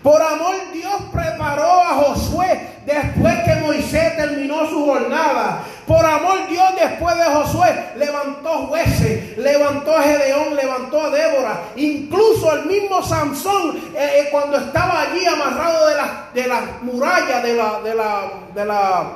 Por 0.03 0.19
amor, 0.19 0.55
Dios 0.73 1.01
preparó 1.13 1.81
a 1.81 1.95
Josué 1.95 2.59
después 2.85 3.35
que 3.43 3.55
Moisés 3.55 4.15
terminó 4.17 4.67
su 4.67 4.83
jornada. 4.83 5.63
Por 5.85 6.03
amor, 6.03 6.47
Dios 6.49 6.73
después 6.79 7.15
de 7.17 7.23
Josué 7.25 7.91
levantó 7.97 8.67
jueces, 8.67 9.37
levantó 9.37 9.95
a 9.95 10.01
Gedeón, 10.01 10.55
levantó 10.55 11.01
a 11.01 11.09
Débora. 11.11 11.61
Incluso 11.75 12.55
el 12.55 12.65
mismo 12.65 13.03
Sansón, 13.03 13.77
eh, 13.95 14.21
eh, 14.21 14.27
cuando 14.31 14.57
estaba 14.57 15.01
allí 15.01 15.25
amarrado 15.25 15.87
de 15.87 15.95
las 15.95 16.33
de 16.33 16.47
las 16.47 16.81
murallas, 16.81 17.43
de 17.43 17.55
la, 17.55 17.81
de 17.81 17.95
la, 17.95 18.31
de 18.55 18.65
la, 18.65 19.11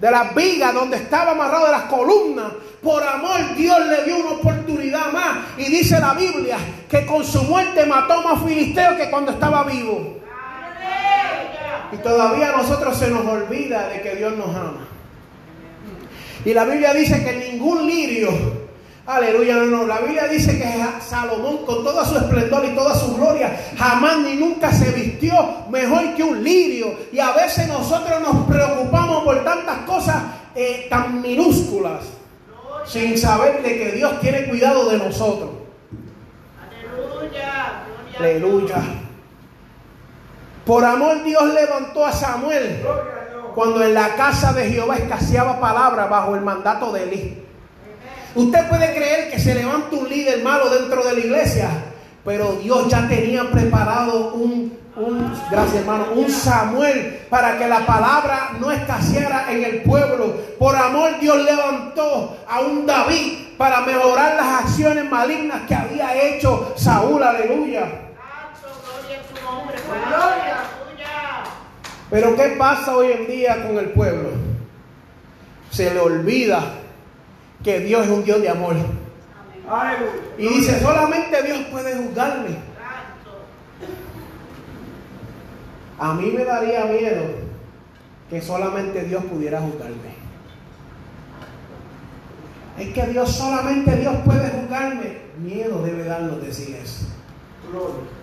de 0.00 0.10
las 0.10 0.34
vigas, 0.34 0.72
donde 0.72 0.96
estaba 0.96 1.32
amarrado 1.32 1.66
de 1.66 1.72
las 1.72 1.82
columnas. 1.82 2.52
Por 2.82 3.02
amor, 3.02 3.54
Dios 3.56 3.78
le 3.86 4.04
dio 4.04 4.16
una 4.18 4.30
oportunidad 4.30 5.12
más. 5.12 5.38
Y 5.58 5.64
dice 5.64 6.00
la 6.00 6.14
Biblia 6.14 6.56
que 6.88 7.04
con 7.04 7.24
su 7.24 7.42
muerte 7.42 7.84
mató 7.84 8.22
más 8.22 8.42
filisteos 8.42 8.94
que 8.94 9.10
cuando 9.10 9.32
estaba 9.32 9.64
vivo. 9.64 10.19
Y 11.92 11.96
todavía 11.96 12.50
a 12.50 12.56
nosotros 12.56 12.96
se 12.96 13.10
nos 13.10 13.26
olvida 13.26 13.88
de 13.88 14.00
que 14.00 14.16
Dios 14.16 14.36
nos 14.36 14.48
ama. 14.54 14.86
Y 16.44 16.54
la 16.54 16.64
Biblia 16.64 16.94
dice 16.94 17.22
que 17.22 17.50
ningún 17.50 17.86
lirio, 17.86 18.30
aleluya, 19.06 19.56
no, 19.56 19.66
no, 19.66 19.86
la 19.86 20.00
Biblia 20.00 20.26
dice 20.26 20.56
que 20.56 20.64
Salomón 21.04 21.66
con 21.66 21.84
todo 21.84 22.04
su 22.04 22.16
esplendor 22.16 22.64
y 22.64 22.74
toda 22.74 22.94
su 22.94 23.14
gloria 23.14 23.60
jamás 23.76 24.18
ni 24.20 24.36
nunca 24.36 24.72
se 24.72 24.90
vistió 24.92 25.34
mejor 25.68 26.14
que 26.14 26.22
un 26.22 26.42
lirio. 26.42 26.94
Y 27.12 27.18
a 27.18 27.32
veces 27.32 27.68
nosotros 27.68 28.20
nos 28.22 28.46
preocupamos 28.46 29.24
por 29.24 29.44
tantas 29.44 29.78
cosas 29.80 30.22
eh, 30.54 30.86
tan 30.88 31.20
minúsculas 31.20 32.04
sin 32.86 33.18
saber 33.18 33.62
de 33.62 33.78
que 33.78 33.92
Dios 33.92 34.18
tiene 34.20 34.46
cuidado 34.46 34.88
de 34.88 34.98
nosotros. 34.98 35.50
Aleluya. 36.62 37.84
Aleluya. 38.18 38.76
Por 40.70 40.84
amor 40.84 41.24
Dios 41.24 41.52
levantó 41.52 42.06
a 42.06 42.12
Samuel 42.12 42.80
cuando 43.56 43.82
en 43.82 43.92
la 43.92 44.14
casa 44.14 44.52
de 44.52 44.70
Jehová 44.70 44.98
escaseaba 44.98 45.58
palabra 45.58 46.06
bajo 46.06 46.36
el 46.36 46.42
mandato 46.42 46.92
de 46.92 47.02
Elí. 47.02 47.44
Usted 48.36 48.68
puede 48.68 48.94
creer 48.94 49.32
que 49.32 49.40
se 49.40 49.52
levanta 49.52 49.96
un 49.96 50.08
líder 50.08 50.44
malo 50.44 50.70
dentro 50.70 51.02
de 51.02 51.12
la 51.14 51.18
iglesia, 51.18 51.70
pero 52.24 52.52
Dios 52.52 52.86
ya 52.86 53.08
tenía 53.08 53.50
preparado 53.50 54.32
un, 54.34 54.78
un- 54.94 55.34
gracias 55.50 55.80
hermano, 55.80 56.04
un 56.14 56.30
Samuel 56.30 57.20
para 57.28 57.58
que 57.58 57.66
la 57.66 57.84
palabra 57.84 58.50
no 58.60 58.70
escaseara 58.70 59.50
en 59.50 59.64
el 59.64 59.82
pueblo. 59.82 60.36
Por 60.56 60.76
amor 60.76 61.18
Dios 61.18 61.36
levantó 61.42 62.36
a 62.48 62.60
un 62.60 62.86
David 62.86 63.56
para 63.58 63.80
mejorar 63.80 64.36
las 64.36 64.62
acciones 64.66 65.10
malignas 65.10 65.62
que 65.66 65.74
había 65.74 66.14
hecho 66.14 66.74
Saúl, 66.76 67.20
aleluya. 67.24 67.80
Santo, 68.60 68.78
gloria 68.84 69.18
a 69.18 69.22
tu 69.22 69.39
nombre. 69.50 69.76
Gloria. 69.86 70.60
Aleluya. 70.86 71.44
Pero 72.10 72.36
¿qué 72.36 72.56
pasa 72.58 72.96
hoy 72.96 73.12
en 73.12 73.26
día 73.26 73.66
con 73.66 73.78
el 73.78 73.90
pueblo? 73.90 74.50
se 75.70 75.94
le 75.94 76.00
olvida 76.00 76.74
que 77.62 77.80
Dios 77.80 78.04
es 78.04 78.10
un 78.10 78.24
Dios 78.24 78.42
de 78.42 78.48
amor. 78.48 78.76
Y 80.36 80.48
dice, 80.48 80.80
solamente 80.80 81.42
Dios 81.42 81.60
puede 81.70 81.96
juzgarme. 81.96 82.56
A 85.98 86.14
mí 86.14 86.30
me 86.30 86.44
daría 86.44 86.86
miedo 86.86 87.24
que 88.28 88.40
solamente 88.40 89.04
Dios 89.04 89.22
pudiera 89.24 89.60
juzgarme. 89.60 90.20
Es 92.78 92.94
que 92.94 93.06
Dios, 93.08 93.36
solamente 93.36 93.94
Dios 93.96 94.14
puede 94.24 94.48
juzgarme. 94.48 95.18
Miedo 95.38 95.82
debe 95.82 96.04
darnos 96.04 96.42
decir 96.42 96.76
eso. 96.76 97.06
Gloria. 97.70 98.19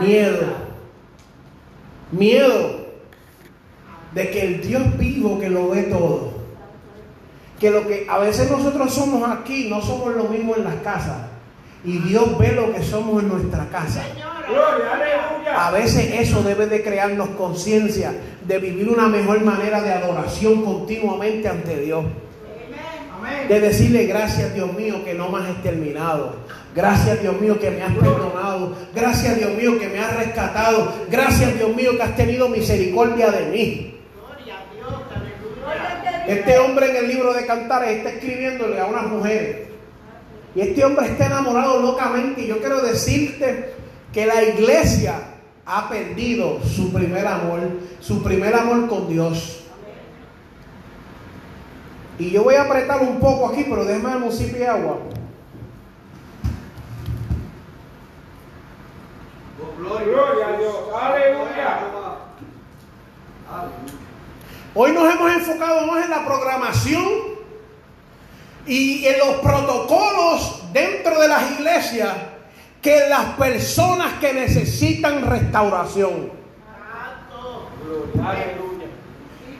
Miedo. 0.00 0.46
Miedo 2.10 2.82
de 4.12 4.30
que 4.30 4.42
el 4.42 4.60
Dios 4.60 4.98
vivo 4.98 5.38
que 5.40 5.48
lo 5.48 5.70
ve 5.70 5.84
todo. 5.84 6.32
Que 7.58 7.70
lo 7.70 7.86
que 7.86 8.06
a 8.08 8.18
veces 8.18 8.50
nosotros 8.50 8.92
somos 8.92 9.28
aquí 9.30 9.68
no 9.68 9.80
somos 9.80 10.14
lo 10.14 10.24
mismo 10.24 10.56
en 10.56 10.64
las 10.64 10.76
casas. 10.76 11.28
Y 11.84 11.98
Dios 11.98 12.38
ve 12.38 12.52
lo 12.52 12.72
que 12.72 12.82
somos 12.82 13.22
en 13.22 13.28
nuestra 13.28 13.66
casa. 13.66 14.02
A 15.54 15.70
veces 15.70 16.14
eso 16.20 16.42
debe 16.42 16.66
de 16.66 16.82
crearnos 16.82 17.30
conciencia 17.30 18.12
de 18.46 18.58
vivir 18.58 18.88
una 18.88 19.08
mejor 19.08 19.42
manera 19.42 19.80
de 19.82 19.92
adoración 19.92 20.64
continuamente 20.64 21.48
ante 21.48 21.80
Dios. 21.80 22.04
De 23.48 23.60
decirle 23.60 24.06
gracias 24.06 24.54
Dios 24.54 24.72
mío 24.74 25.04
que 25.04 25.14
no 25.14 25.28
me 25.28 25.38
has 25.38 25.50
exterminado. 25.50 26.36
Gracias 26.74 27.20
Dios 27.20 27.38
mío 27.40 27.58
que 27.60 27.70
me 27.70 27.82
has 27.82 27.94
perdonado. 27.94 28.74
Gracias 28.94 29.36
Dios 29.36 29.52
mío 29.52 29.78
que 29.78 29.88
me 29.88 29.98
has 29.98 30.16
rescatado. 30.16 30.92
Gracias 31.10 31.54
Dios 31.54 31.74
mío 31.76 31.96
que 31.96 32.02
has 32.02 32.16
tenido 32.16 32.48
misericordia 32.48 33.30
de 33.30 33.46
mí. 33.46 33.94
Este 36.26 36.58
hombre 36.58 36.90
en 36.90 36.96
el 36.96 37.08
libro 37.08 37.34
de 37.34 37.44
Cantares 37.44 37.98
está 37.98 38.10
escribiéndole 38.10 38.80
a 38.80 38.86
una 38.86 39.02
mujer. 39.02 39.72
Y 40.54 40.60
este 40.60 40.84
hombre 40.84 41.06
está 41.06 41.26
enamorado 41.26 41.80
locamente. 41.80 42.42
Y 42.42 42.46
yo 42.46 42.58
quiero 42.58 42.80
decirte 42.80 43.74
que 44.12 44.26
la 44.26 44.42
iglesia 44.42 45.14
ha 45.66 45.88
perdido 45.88 46.60
su 46.64 46.92
primer 46.92 47.26
amor, 47.26 47.60
su 48.00 48.22
primer 48.22 48.54
amor 48.54 48.88
con 48.88 49.08
Dios. 49.08 49.60
Y 52.18 52.30
yo 52.30 52.44
voy 52.44 52.54
a 52.54 52.62
apretar 52.62 53.00
un 53.02 53.18
poco 53.18 53.48
aquí, 53.48 53.66
pero 53.68 53.84
déjame 53.84 54.12
el 54.12 54.18
municipio 54.20 54.58
de 54.58 54.68
agua. 54.68 54.98
Gloria 59.82 60.48
a 60.48 60.58
Dios. 60.58 60.76
Aleluya. 60.94 61.78
Hoy 64.74 64.92
nos 64.92 65.14
hemos 65.14 65.32
enfocado 65.32 65.86
más 65.86 66.04
en 66.04 66.10
la 66.10 66.24
programación 66.24 67.04
y 68.66 69.04
en 69.04 69.18
los 69.18 69.36
protocolos 69.40 70.72
dentro 70.72 71.20
de 71.20 71.28
las 71.28 71.50
iglesias 71.50 72.14
que 72.80 73.04
en 73.04 73.10
las 73.10 73.24
personas 73.34 74.14
que 74.20 74.32
necesitan 74.32 75.28
restauración. 75.28 76.30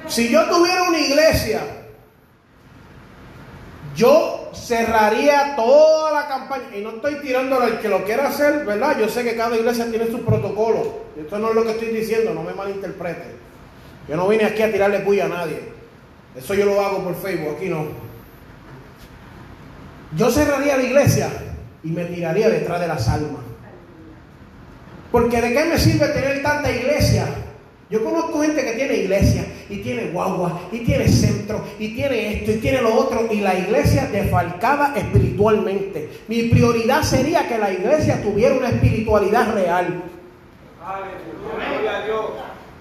Si 0.07 0.29
yo 0.31 0.49
tuviera 0.49 0.85
una 0.85 0.99
iglesia, 0.99 1.82
yo 3.95 4.51
cerraría 4.55 5.55
toda 5.57 6.13
la 6.13 6.29
campaña. 6.29 6.77
Y 6.77 6.81
no 6.81 6.91
estoy 6.91 7.17
tirándole 7.17 7.67
al 7.67 7.81
que 7.81 7.89
lo 7.89 8.05
quiera 8.05 8.29
hacer, 8.29 8.65
¿verdad? 8.65 8.99
Yo 8.99 9.09
sé 9.09 9.25
que 9.25 9.37
cada 9.37 9.57
iglesia 9.57 9.87
tiene 9.91 10.07
su 10.11 10.23
protocolo. 10.25 11.03
Esto 11.17 11.39
no 11.39 11.51
es 11.51 11.55
lo 11.55 11.65
que 11.65 11.71
estoy 11.73 11.89
diciendo, 11.89 12.33
no 12.35 12.43
me 12.43 12.55
malinterprete. 12.55 13.37
Yo 14.09 14.17
no 14.17 14.29
vine 14.29 14.45
aquí 14.45 14.63
a 14.63 14.73
tirarle 14.73 15.01
puya 15.01 15.27
a 15.27 15.29
nadie. 15.29 15.61
Eso 16.37 16.55
yo 16.55 16.65
lo 16.65 16.81
hago 16.81 17.05
por 17.05 17.15
Facebook, 17.15 17.57
aquí 17.57 17.69
no. 17.69 17.87
Yo 20.17 20.31
cerraría 20.31 20.77
la 20.77 20.83
iglesia 20.83 21.29
y 21.83 21.89
me 21.89 22.05
tiraría 22.05 22.49
detrás 22.49 22.81
de 22.81 22.89
las 22.89 23.09
almas. 23.09 23.43
Porque 25.11 25.41
de 25.41 25.53
qué 25.53 25.65
me 25.67 25.79
sirve 25.79 26.09
tener 26.09 26.43
tanta 26.43 26.71
iglesia 26.71 27.27
yo 27.93 28.03
conozco 28.03 28.41
gente 28.41 28.65
que 28.65 28.73
tiene 28.73 28.95
iglesia 28.95 29.45
y 29.73 29.79
tiene 29.79 30.11
guagua 30.11 30.61
y 30.71 30.81
tiene 30.81 31.09
centro 31.09 31.65
y 31.79 31.95
tiene 31.95 32.35
esto 32.35 32.53
y 32.53 32.57
tiene 32.57 32.83
lo 32.83 32.95
otro 32.95 33.29
y 33.31 33.41
la 33.41 33.59
iglesia 33.59 34.07
defalcada 34.07 34.93
espiritualmente. 34.97 36.09
Mi 36.29 36.45
prioridad 36.45 37.03
sería 37.03 37.49
que 37.49 37.59
la 37.59 37.73
iglesia 37.73 38.23
tuviera 38.23 38.55
una 38.55 38.69
espiritualidad 38.69 39.55
real. 39.55 40.03
Aleluya. 40.85 41.71
Gloria 41.71 41.97
a 41.97 42.05
Dios. 42.05 42.25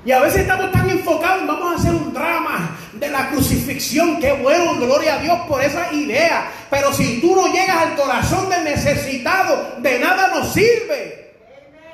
Y 0.04 0.12
a 0.12 0.20
veces 0.20 0.42
estamos 0.42 0.72
tan 0.72 0.90
enfocados, 0.90 1.46
vamos 1.46 1.74
a 1.74 1.80
hacer 1.80 1.94
un 1.94 2.12
drama 2.12 2.76
de 2.94 3.10
la 3.10 3.30
crucifixión. 3.30 4.20
Qué 4.20 4.34
bueno, 4.34 4.76
gloria 4.76 5.16
a 5.16 5.20
Dios 5.20 5.40
por 5.48 5.62
esa 5.62 5.94
idea. 5.94 6.52
Pero 6.70 6.92
si 6.92 7.22
tú 7.22 7.36
no 7.36 7.48
llegas 7.54 7.78
al 7.78 7.96
corazón 7.96 8.50
del 8.50 8.64
necesitado, 8.64 9.76
de 9.80 10.00
nada 10.00 10.30
nos 10.30 10.54
sirve. 10.54 11.31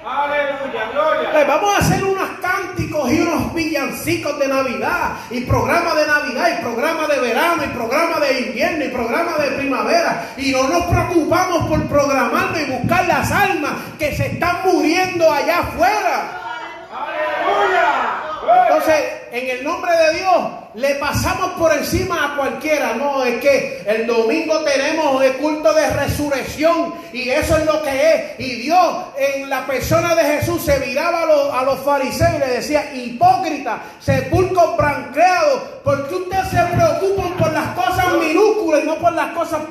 Aleluya. 0.07 0.89
Gloria. 0.93 1.45
Vamos 1.45 1.75
a 1.75 1.79
hacer 1.79 2.03
unos 2.03 2.29
cánticos 2.41 3.11
y 3.11 3.19
unos 3.19 3.53
villancicos 3.53 4.39
de 4.39 4.47
Navidad, 4.47 5.17
y 5.29 5.41
programa 5.41 5.93
de 5.95 6.07
Navidad, 6.07 6.57
y 6.57 6.61
programa 6.61 7.07
de 7.07 7.19
verano, 7.19 7.63
y 7.65 7.67
programa 7.67 8.19
de 8.21 8.39
invierno, 8.39 8.85
y 8.85 8.87
programa 8.87 9.37
de 9.37 9.51
primavera, 9.51 10.29
y 10.37 10.51
no 10.51 10.63
nos 10.69 10.85
preocupamos 10.85 11.67
por 11.67 11.85
programarnos 11.87 12.59
y 12.61 12.71
buscar 12.71 13.05
las 13.05 13.29
almas 13.31 13.71
que 13.99 14.15
se 14.15 14.27
están 14.27 14.61
muriendo 14.63 15.29
allá 15.29 15.59
afuera. 15.59 16.41
Aleluya. 16.89 18.67
Entonces, 18.69 19.16
en 19.37 19.49
el 19.49 19.63
nombre 19.63 19.91
de 19.91 20.19
Dios, 20.19 20.35
le 20.73 20.95
pasamos 20.95 21.51
por 21.51 21.71
encima 21.71 22.33
a 22.33 22.37
cualquiera. 22.37 22.93
No, 22.95 23.23
es 23.23 23.39
que 23.39 23.83
el 23.85 24.07
domingo 24.07 24.59
tenemos 24.61 25.23
el 25.23 25.33
culto 25.33 25.73
de 25.73 25.89
resurrección 25.91 26.95
y 27.13 27.29
eso 27.29 27.57
es 27.57 27.65
lo 27.65 27.81
que 27.83 28.13
es. 28.13 28.39
Y 28.39 28.61
Dios 28.61 28.95
en 29.17 29.49
la 29.49 29.65
persona 29.65 30.15
de 30.15 30.23
Jesús 30.23 30.63
se 30.63 30.79
viraba 30.79 31.23
a 31.53 31.63
los, 31.63 31.79
fariseos 31.79 32.35
y 32.35 32.39
le 32.39 32.47
decía, 32.47 32.93
hipócrita, 32.93 33.79
sepulcros 33.99 34.75
branqueados, 34.75 35.61
porque 35.83 36.15
ustedes 36.15 36.47
se 36.49 36.63
preocupan 36.75 37.37
por 37.37 37.53
las 37.53 37.67
cosas 37.75 38.13
minúsculas 38.19 38.83
y 38.83 38.87
no 38.87 38.95
por 38.95 39.13
las 39.13 39.33
cosas, 39.33 39.61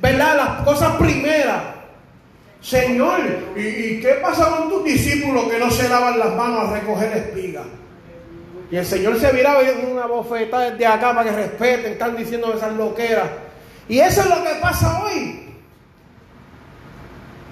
¿verdad? 0.00 0.36
Las 0.36 0.64
cosas 0.64 0.96
primeras. 0.96 1.62
Señor, 2.60 3.20
¿y, 3.56 3.60
y 3.60 4.00
qué 4.00 4.14
pasa 4.20 4.46
con 4.46 4.68
tus 4.68 4.84
discípulos 4.84 5.44
que 5.44 5.58
no 5.58 5.70
se 5.70 5.88
lavan 5.88 6.18
las 6.18 6.34
manos 6.34 6.68
a 6.68 6.74
recoger 6.74 7.16
espigas? 7.16 7.64
Y 8.70 8.76
el 8.76 8.84
Señor 8.84 9.18
se 9.18 9.32
viraba 9.32 9.62
y 9.62 9.90
una 9.90 10.06
bofetada 10.06 10.70
desde 10.70 10.86
acá 10.86 11.14
para 11.14 11.30
que 11.30 11.36
respeten, 11.36 11.92
están 11.92 12.16
diciendo 12.16 12.52
esas 12.54 12.72
loqueras. 12.74 13.28
Y 13.88 13.98
eso 13.98 14.20
es 14.20 14.28
lo 14.28 14.42
que 14.42 14.54
pasa 14.60 15.02
hoy. 15.04 15.48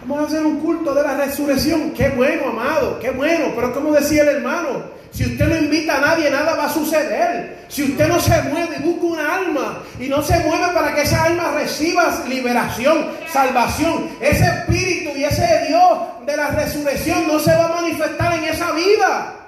Vamos 0.02 0.24
a 0.24 0.26
hacer 0.26 0.46
un 0.46 0.61
culto 0.61 0.94
de 0.94 1.02
la 1.02 1.16
resurrección. 1.16 1.92
Qué 1.92 2.11
bueno, 2.11 2.50
amado, 2.50 2.98
qué 3.00 3.11
bueno. 3.11 3.46
Pero 3.57 3.72
como 3.72 3.92
decía 3.92 4.22
el 4.22 4.29
hermano, 4.29 4.85
si 5.11 5.24
usted 5.24 5.48
no 5.48 5.57
invita 5.57 5.96
a 5.96 6.00
nadie, 6.00 6.31
nada 6.31 6.55
va 6.55 6.66
a 6.66 6.72
suceder. 6.72 7.64
Si 7.68 7.83
usted 7.83 8.07
no 8.07 8.20
se 8.20 8.40
mueve 8.42 8.76
y 8.79 8.83
busca 8.83 9.07
una 9.07 9.35
alma 9.35 9.83
y 9.98 10.09
no 10.09 10.22
se 10.22 10.38
mueve 10.40 10.66
para 10.74 10.94
que 10.94 11.02
esa 11.02 11.24
alma 11.24 11.52
reciba 11.52 12.22
liberación, 12.29 13.09
salvación, 13.33 14.11
ese 14.20 14.44
espíritu 14.44 15.16
y 15.16 15.24
ese 15.24 15.64
Dios 15.66 15.98
de 16.26 16.37
la 16.37 16.48
resurrección 16.48 17.26
no 17.26 17.38
se 17.38 17.57
va 17.57 17.64
a 17.64 17.81
manifestar 17.81 18.35
en 18.35 18.44
esa 18.44 18.72
vida. 18.72 19.46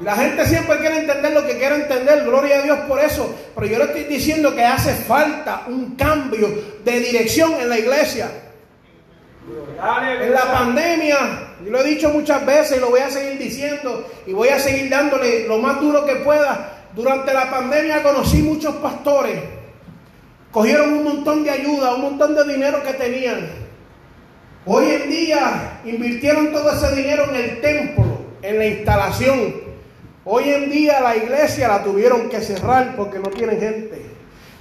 Y 0.00 0.04
la 0.04 0.14
gente 0.14 0.46
siempre 0.46 0.78
quiere 0.78 0.98
entender 1.00 1.32
lo 1.32 1.44
que 1.44 1.58
quiere 1.58 1.74
entender, 1.76 2.24
gloria 2.24 2.58
a 2.58 2.62
Dios 2.62 2.78
por 2.86 3.00
eso. 3.00 3.34
Pero 3.54 3.66
yo 3.66 3.78
le 3.78 3.84
estoy 3.84 4.04
diciendo 4.04 4.54
que 4.54 4.64
hace 4.64 4.94
falta 4.94 5.64
un 5.66 5.96
cambio 5.96 6.48
de 6.84 7.00
dirección 7.00 7.54
en 7.60 7.68
la 7.68 7.78
iglesia. 7.78 8.30
En 10.20 10.32
la 10.32 10.52
pandemia, 10.52 11.16
yo 11.64 11.70
lo 11.70 11.80
he 11.80 11.84
dicho 11.84 12.10
muchas 12.10 12.44
veces 12.44 12.78
y 12.78 12.80
lo 12.80 12.90
voy 12.90 13.00
a 13.00 13.10
seguir 13.10 13.38
diciendo 13.38 14.06
y 14.26 14.32
voy 14.32 14.48
a 14.48 14.58
seguir 14.58 14.90
dándole 14.90 15.46
lo 15.48 15.58
más 15.58 15.80
duro 15.80 16.04
que 16.04 16.16
pueda. 16.16 16.86
Durante 16.94 17.32
la 17.32 17.50
pandemia 17.50 18.02
conocí 18.02 18.38
muchos 18.38 18.76
pastores. 18.76 19.40
Cogieron 20.52 20.92
un 20.92 21.04
montón 21.04 21.44
de 21.44 21.50
ayuda, 21.50 21.94
un 21.94 22.02
montón 22.02 22.34
de 22.34 22.44
dinero 22.44 22.82
que 22.82 22.94
tenían. 22.94 23.67
Hoy 24.66 24.86
en 24.90 25.10
día 25.10 25.80
invirtieron 25.84 26.52
todo 26.52 26.70
ese 26.72 26.94
dinero 26.94 27.24
en 27.30 27.36
el 27.36 27.60
templo, 27.60 28.04
en 28.42 28.58
la 28.58 28.66
instalación. 28.66 29.54
Hoy 30.24 30.50
en 30.50 30.70
día 30.70 31.00
la 31.00 31.16
iglesia 31.16 31.68
la 31.68 31.82
tuvieron 31.82 32.28
que 32.28 32.40
cerrar 32.40 32.94
porque 32.96 33.18
no 33.18 33.30
tienen 33.30 33.58
gente. 33.60 34.07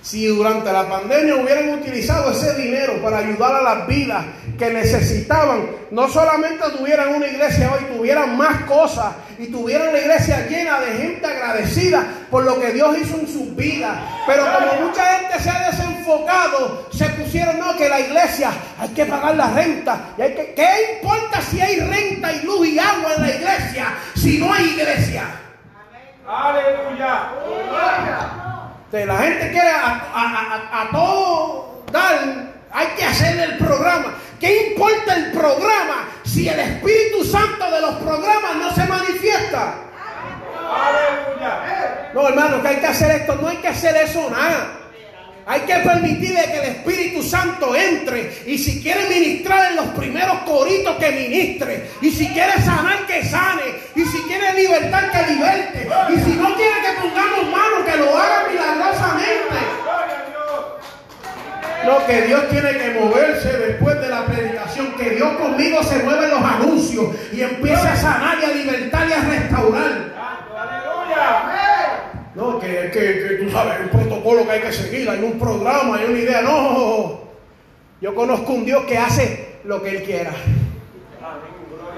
Si 0.07 0.25
durante 0.25 0.71
la 0.71 0.87
pandemia 0.87 1.35
hubieran 1.35 1.67
utilizado 1.67 2.31
ese 2.31 2.55
dinero 2.55 2.93
para 3.03 3.17
ayudar 3.17 3.55
a 3.55 3.61
las 3.61 3.87
vidas 3.87 4.23
que 4.57 4.69
necesitaban, 4.69 5.65
no 5.91 6.07
solamente 6.07 6.63
tuvieran 6.77 7.15
una 7.15 7.27
iglesia 7.27 7.73
hoy, 7.73 7.83
tuvieran 7.93 8.37
más 8.37 8.63
cosas 8.63 9.13
y 9.37 9.47
tuvieran 9.47 9.91
la 9.91 9.99
iglesia 9.99 10.47
llena 10.47 10.79
de 10.79 10.93
gente 10.93 11.27
agradecida 11.27 12.05
por 12.31 12.45
lo 12.45 12.57
que 12.57 12.71
Dios 12.71 12.97
hizo 12.97 13.19
en 13.19 13.27
sus 13.27 13.53
vidas. 13.57 13.97
Pero 14.25 14.45
como 14.45 14.87
mucha 14.87 15.03
gente 15.17 15.43
se 15.43 15.49
ha 15.49 15.71
desenfocado, 15.71 16.87
se 16.89 17.09
pusieron, 17.09 17.59
no, 17.59 17.75
que 17.75 17.89
la 17.89 17.99
iglesia 17.99 18.51
hay 18.79 18.87
que 18.87 19.05
pagar 19.07 19.35
la 19.35 19.49
renta. 19.49 20.13
Y 20.17 20.21
hay 20.21 20.33
que, 20.33 20.53
¿Qué 20.53 21.01
importa 21.01 21.41
si 21.41 21.59
hay 21.59 21.81
renta 21.81 22.31
y 22.31 22.45
luz 22.45 22.65
y 22.65 22.79
agua 22.79 23.13
en 23.17 23.23
la 23.23 23.29
iglesia 23.29 23.87
si 24.15 24.37
no 24.37 24.53
hay 24.53 24.67
iglesia? 24.67 25.25
Aleluya. 26.25 28.46
Entonces, 28.91 29.07
la 29.07 29.17
gente 29.17 29.51
quiere 29.51 29.69
a, 29.69 29.85
a- 30.13 30.71
a- 30.71 30.81
a 30.83 30.89
todo 30.91 31.83
dar, 31.91 32.19
hay 32.71 32.87
que 32.97 33.03
hacerle 33.03 33.43
el 33.43 33.57
programa. 33.57 34.13
¿Qué 34.39 34.69
importa 34.69 35.15
el 35.15 35.31
programa 35.31 36.07
si 36.23 36.47
el 36.47 36.59
Espíritu 36.59 37.23
Santo 37.25 37.69
de 37.71 37.81
los 37.81 37.95
programas 37.95 38.55
no 38.57 38.71
se 38.73 38.85
manifiesta? 38.85 39.73
Aleluya. 40.69 42.11
No, 42.13 42.27
hermano, 42.29 42.61
que 42.61 42.67
hay 42.67 42.75
que 42.77 42.87
hacer 42.87 43.11
esto, 43.11 43.35
no 43.35 43.47
hay 43.47 43.57
que 43.57 43.67
hacer 43.67 43.95
eso 43.97 44.29
nada. 44.29 44.67
Hay 45.49 45.61
que 45.61 45.75
permitirle 45.75 46.43
que 46.43 46.57
el 46.57 46.65
Espíritu 46.75 47.23
Santo 47.23 47.73
entre. 47.73 48.33
Y 48.45 48.57
si 48.57 48.81
quiere 48.81 49.07
ministrar 49.07 49.71
en 49.71 49.77
los 49.77 49.85
primeros 49.87 50.39
coritos, 50.39 50.97
que 50.97 51.09
ministre. 51.09 51.89
Y 52.01 52.11
si 52.11 52.27
quiere 52.33 52.51
sanar, 52.63 53.05
que 53.07 53.23
sane. 53.23 53.63
Y 53.95 54.03
si 54.03 54.17
quiere 54.23 54.53
libertar, 54.55 55.09
que 55.09 55.33
liberte. 55.33 55.87
Y 56.09 56.15
si 56.19 56.35
no 56.35 56.53
quiere 56.53 56.75
que 56.81 57.01
pongamos 57.01 57.43
manos, 57.45 57.89
que 57.89 57.97
lo 57.97 58.17
haga 58.17 58.49
milagrosamente. 58.51 59.55
No, 61.85 62.05
que 62.05 62.21
Dios 62.23 62.49
tiene 62.49 62.71
que 62.77 62.99
moverse 62.99 63.57
después 63.57 64.01
de 64.01 64.09
la 64.09 64.25
predicación. 64.25 64.91
Que 64.97 65.11
Dios 65.11 65.37
conmigo 65.37 65.81
se 65.81 65.99
mueve 65.99 66.27
los 66.27 66.41
anuncios 66.41 67.15
y 67.31 67.39
empiece 67.39 67.87
a 67.87 67.95
sanar 67.95 68.37
y 68.41 68.43
a 68.43 68.49
libertar 68.49 69.07
y 69.07 69.13
a 69.13 69.21
restaurar. 69.21 70.13
Aleluya. 70.57 71.96
No, 72.37 72.59
que, 72.59 72.91
que, 72.93 73.27
que 73.27 73.43
tú 73.43 73.49
sabes, 73.49 73.73
hay 73.73 73.83
un 73.85 73.89
protocolo 73.89 74.45
que 74.45 74.51
hay 74.51 74.61
que 74.61 74.71
seguir, 74.71 75.09
hay 75.09 75.23
un 75.23 75.39
programa, 75.39 75.97
hay 75.97 76.05
una 76.05 76.19
idea. 76.19 76.41
No, 76.43 77.19
yo 77.99 78.13
conozco 78.13 78.53
un 78.53 78.63
Dios 78.63 78.83
que 78.83 78.95
hace 78.95 79.57
lo 79.63 79.81
que 79.81 79.89
Él 79.89 80.03
quiera. 80.03 80.29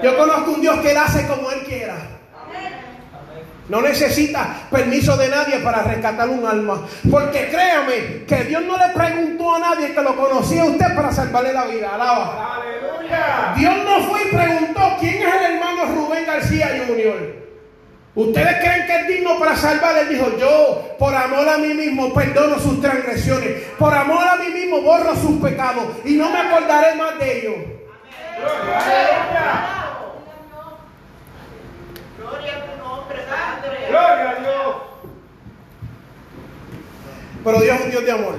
Yo 0.02 0.16
conozco 0.16 0.52
un 0.52 0.62
Dios 0.62 0.78
que 0.80 0.92
Él 0.92 0.96
hace 0.96 1.26
como 1.26 1.50
Él 1.50 1.60
quiera. 1.64 1.94
No 3.68 3.82
necesita 3.82 4.66
permiso 4.70 5.14
de 5.18 5.28
nadie 5.28 5.58
para 5.58 5.82
rescatar 5.82 6.26
un 6.30 6.46
alma. 6.46 6.86
Porque 7.10 7.50
créame 7.50 8.24
que 8.26 8.44
Dios 8.44 8.62
no 8.64 8.78
le 8.78 8.94
preguntó 8.94 9.56
a 9.56 9.58
nadie 9.58 9.92
que 9.92 10.00
lo 10.00 10.16
conocía 10.16 10.62
a 10.62 10.64
usted 10.64 10.94
para 10.96 11.12
salvarle 11.12 11.52
la 11.52 11.66
vida. 11.66 11.94
Alaba. 11.94 12.56
Aleluya. 12.56 13.54
Dios 13.58 13.74
no 13.84 14.08
fue 14.08 14.22
y 14.22 14.34
preguntó 14.34 14.96
quién 14.98 15.16
es 15.16 15.34
el 15.34 15.52
hermano 15.52 15.84
Rubén 15.94 16.24
García 16.24 16.82
Jr. 16.86 17.39
¿Ustedes 18.20 18.56
creen 18.58 18.86
que 18.86 18.96
es 18.96 19.08
digno 19.08 19.38
para 19.38 19.56
salvar? 19.56 19.96
Él 19.96 20.10
dijo, 20.10 20.36
yo 20.38 20.94
por 20.98 21.14
amor 21.14 21.48
a 21.48 21.56
mí 21.56 21.72
mismo 21.72 22.12
perdono 22.12 22.58
sus 22.58 22.78
transgresiones. 22.78 23.62
Por 23.78 23.94
amor 23.94 24.22
a 24.28 24.36
mí 24.36 24.48
mismo 24.52 24.82
borro 24.82 25.16
sus 25.16 25.40
pecados 25.40 25.84
y 26.04 26.16
no 26.16 26.28
me 26.28 26.38
acordaré 26.38 26.96
más 26.96 27.18
de 27.18 27.38
ellos. 27.38 27.54
Gloria 32.18 32.56
a 32.56 32.66
tu 32.66 32.84
nombre, 32.84 33.18
Padre. 33.22 33.86
Gloria 33.88 34.30
a 34.30 34.34
Dios. 34.34 34.76
Pero 37.42 37.60
Dios 37.62 37.76
es 37.76 37.84
un 37.86 37.90
Dios 37.90 38.04
de 38.04 38.12
amor. 38.12 38.34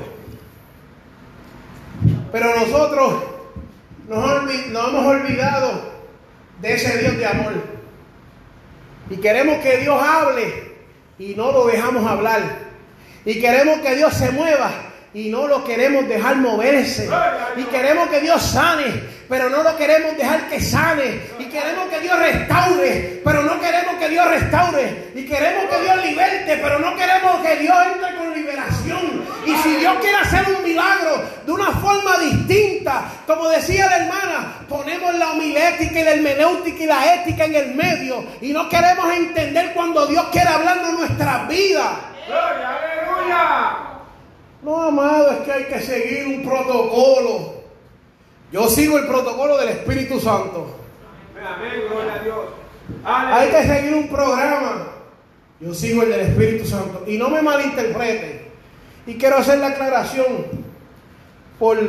Pero 2.31 2.55
nosotros 2.55 3.13
nos 4.07 4.51
hemos 4.87 5.05
olvidado 5.07 5.91
de 6.59 6.71
ese 6.71 6.99
Dios 6.99 7.17
de 7.17 7.25
amor. 7.25 7.80
Y 9.11 9.17
queremos 9.17 9.59
que 9.59 9.77
Dios 9.77 10.01
hable 10.01 10.71
y 11.19 11.35
no 11.35 11.51
lo 11.51 11.67
dejamos 11.67 12.09
hablar. 12.09 12.41
Y 13.25 13.39
queremos 13.39 13.79
que 13.79 13.95
Dios 13.95 14.13
se 14.13 14.31
mueva 14.31 14.71
y 15.13 15.29
no 15.29 15.47
lo 15.47 15.63
queremos 15.63 16.07
dejar 16.07 16.37
moverse. 16.37 17.09
Y 17.57 17.63
queremos 17.63 18.09
que 18.09 18.21
Dios 18.21 18.41
sane, 18.41 19.03
pero 19.31 19.49
no 19.49 19.63
lo 19.63 19.77
queremos 19.77 20.17
dejar 20.17 20.49
que 20.49 20.59
sane. 20.59 21.21
Y 21.39 21.45
queremos 21.45 21.85
que 21.85 22.01
Dios 22.01 22.19
restaure, 22.19 23.21
pero 23.23 23.43
no 23.43 23.61
queremos 23.61 23.95
que 23.95 24.09
Dios 24.09 24.27
restaure. 24.27 25.11
Y 25.15 25.23
queremos 25.23 25.73
que 25.73 25.81
Dios 25.83 26.03
liberte, 26.03 26.59
pero 26.61 26.79
no 26.79 26.93
queremos 26.97 27.39
que 27.39 27.55
Dios 27.55 27.77
entre 27.93 28.17
con 28.17 28.33
liberación. 28.33 29.23
Y 29.45 29.55
si 29.55 29.77
Dios 29.77 29.95
quiere 30.01 30.17
hacer 30.17 30.43
un 30.53 30.61
milagro 30.61 31.23
de 31.45 31.51
una 31.53 31.71
forma 31.71 32.17
distinta, 32.17 33.05
como 33.25 33.47
decía 33.47 33.85
la 33.85 33.97
hermana, 33.99 34.65
ponemos 34.67 35.15
la 35.15 35.31
homilética 35.31 36.01
y 36.01 36.03
la 36.03 36.11
hermenéutica 36.11 36.83
y 36.83 36.87
la 36.87 37.15
ética 37.15 37.45
en 37.45 37.55
el 37.55 37.73
medio. 37.73 38.25
Y 38.41 38.51
no 38.51 38.67
queremos 38.67 39.13
entender 39.13 39.71
cuando 39.73 40.07
Dios 40.07 40.25
quiere 40.33 40.49
hablar 40.49 40.85
de 40.85 40.91
nuestras 40.91 41.47
vidas. 41.47 41.87
Gloria. 42.27 42.79
Aleluya. 43.07 43.77
No, 44.61 44.81
amado, 44.81 45.31
es 45.31 45.37
que 45.45 45.53
hay 45.53 45.63
que 45.63 45.79
seguir 45.79 46.27
un 46.27 46.43
protocolo. 46.43 47.60
Yo 48.51 48.69
sigo 48.69 48.97
el 48.97 49.07
protocolo 49.07 49.57
del 49.57 49.69
Espíritu 49.69 50.19
Santo. 50.19 50.75
Amén. 51.41 51.83
Gloria 51.89 52.15
a 52.15 52.23
Dios. 52.23 52.37
Hay 53.05 53.49
que 53.49 53.63
seguir 53.63 53.93
un 53.95 54.09
programa. 54.09 54.87
Yo 55.61 55.73
sigo 55.73 56.03
el 56.03 56.09
del 56.09 56.21
Espíritu 56.21 56.65
Santo. 56.65 57.03
Y 57.07 57.17
no 57.17 57.29
me 57.29 57.41
malinterpreten. 57.41 58.41
Y 59.05 59.17
quiero 59.17 59.37
hacer 59.37 59.59
la 59.59 59.67
aclaración 59.67 60.45
por, 61.57 61.79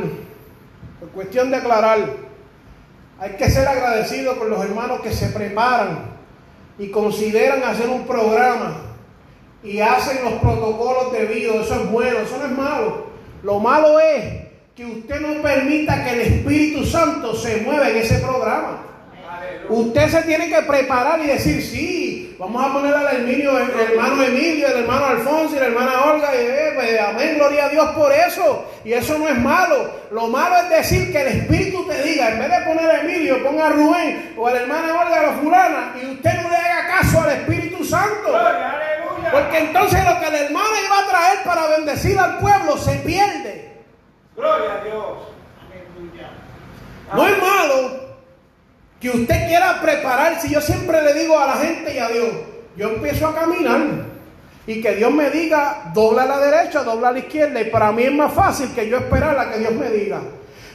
por 1.00 1.08
cuestión 1.14 1.50
de 1.50 1.56
aclarar. 1.56 1.98
Hay 3.18 3.30
que 3.32 3.50
ser 3.50 3.66
agradecido 3.66 4.38
con 4.38 4.48
los 4.48 4.64
hermanos 4.64 5.00
que 5.00 5.12
se 5.12 5.28
preparan 5.28 6.12
y 6.78 6.90
consideran 6.90 7.62
hacer 7.64 7.88
un 7.88 8.06
programa 8.06 8.82
y 9.64 9.80
hacen 9.80 10.24
los 10.24 10.34
protocolos 10.34 11.12
debidos. 11.12 11.66
Eso 11.66 11.82
es 11.82 11.90
bueno, 11.90 12.18
eso 12.20 12.38
no 12.38 12.44
es 12.46 12.52
malo. 12.52 13.06
Lo 13.42 13.58
malo 13.58 13.98
es 13.98 14.51
que 14.74 14.86
usted 14.86 15.20
no 15.20 15.42
permita 15.42 16.02
que 16.02 16.10
el 16.10 16.20
Espíritu 16.20 16.86
Santo 16.86 17.34
se 17.34 17.58
mueva 17.58 17.90
en 17.90 17.96
ese 17.98 18.18
programa. 18.20 18.86
Usted 19.68 20.08
se 20.08 20.22
tiene 20.22 20.48
que 20.48 20.62
preparar 20.62 21.20
y 21.20 21.26
decir, 21.26 21.62
sí, 21.62 22.36
vamos 22.38 22.64
a 22.64 22.72
poner 22.72 22.94
al 22.94 23.16
Emilio, 23.16 23.58
el, 23.58 23.70
el 23.70 23.92
hermano 23.92 24.22
Emilio, 24.22 24.66
el 24.66 24.82
hermano 24.82 25.06
Alfonso 25.06 25.56
y 25.56 25.58
la 25.58 25.66
hermana 25.66 26.04
Olga, 26.04 26.34
y 26.34 26.38
eh, 26.38 26.70
pues, 26.74 27.00
amén, 27.00 27.34
gloria 27.36 27.66
a 27.66 27.68
Dios 27.68 27.86
por 27.90 28.12
eso. 28.12 28.66
Y 28.84 28.94
eso 28.94 29.18
no 29.18 29.28
es 29.28 29.38
malo. 29.38 29.90
Lo 30.10 30.28
malo 30.28 30.56
es 30.56 30.70
decir 30.70 31.12
que 31.12 31.20
el 31.20 31.28
Espíritu 31.28 31.86
te 31.86 32.02
diga, 32.02 32.30
en 32.30 32.38
vez 32.38 32.50
de 32.50 32.66
poner 32.66 32.90
a 32.90 33.00
Emilio, 33.02 33.42
ponga 33.42 33.66
a 33.66 33.70
Rubén 33.70 34.34
o 34.36 34.48
a 34.48 34.52
la 34.52 34.60
hermana 34.62 35.02
Olga, 35.02 35.20
a 35.20 35.22
la 35.22 35.32
fulana, 35.34 35.94
y 36.02 36.06
usted 36.12 36.32
no 36.42 36.48
le 36.48 36.56
haga 36.56 36.86
caso 36.88 37.20
al 37.20 37.30
Espíritu 37.32 37.84
Santo. 37.84 38.38
Porque 39.30 39.58
entonces 39.58 40.00
lo 40.04 40.18
que 40.18 40.30
la 40.30 40.38
hermana 40.40 40.76
iba 40.84 40.98
a 40.98 41.08
traer 41.08 41.38
para 41.44 41.66
bendecir 41.76 42.18
al 42.18 42.38
pueblo 42.38 42.78
se 42.78 42.96
pierde. 42.96 43.71
Gloria 44.36 44.74
a 44.80 44.84
Dios. 44.84 45.18
No 47.14 47.26
es 47.26 47.38
malo 47.38 48.02
que 49.00 49.10
usted 49.10 49.46
quiera 49.46 49.80
prepararse. 49.82 50.48
Yo 50.48 50.60
siempre 50.60 51.02
le 51.02 51.14
digo 51.14 51.38
a 51.38 51.46
la 51.46 51.54
gente 51.54 51.94
y 51.94 51.98
a 51.98 52.08
Dios, 52.08 52.28
yo 52.76 52.88
empiezo 52.88 53.26
a 53.26 53.34
caminar 53.34 53.80
y 54.66 54.80
que 54.80 54.94
Dios 54.94 55.12
me 55.12 55.28
diga, 55.30 55.90
dobla 55.92 56.22
a 56.22 56.26
la 56.26 56.38
derecha, 56.38 56.82
dobla 56.82 57.08
a 57.08 57.12
la 57.12 57.18
izquierda. 57.18 57.60
Y 57.60 57.64
para 57.64 57.92
mí 57.92 58.04
es 58.04 58.12
más 58.12 58.32
fácil 58.32 58.72
que 58.74 58.88
yo 58.88 58.96
esperar 58.98 59.38
a 59.38 59.50
que 59.50 59.58
Dios 59.58 59.72
me 59.72 59.90
diga. 59.90 60.20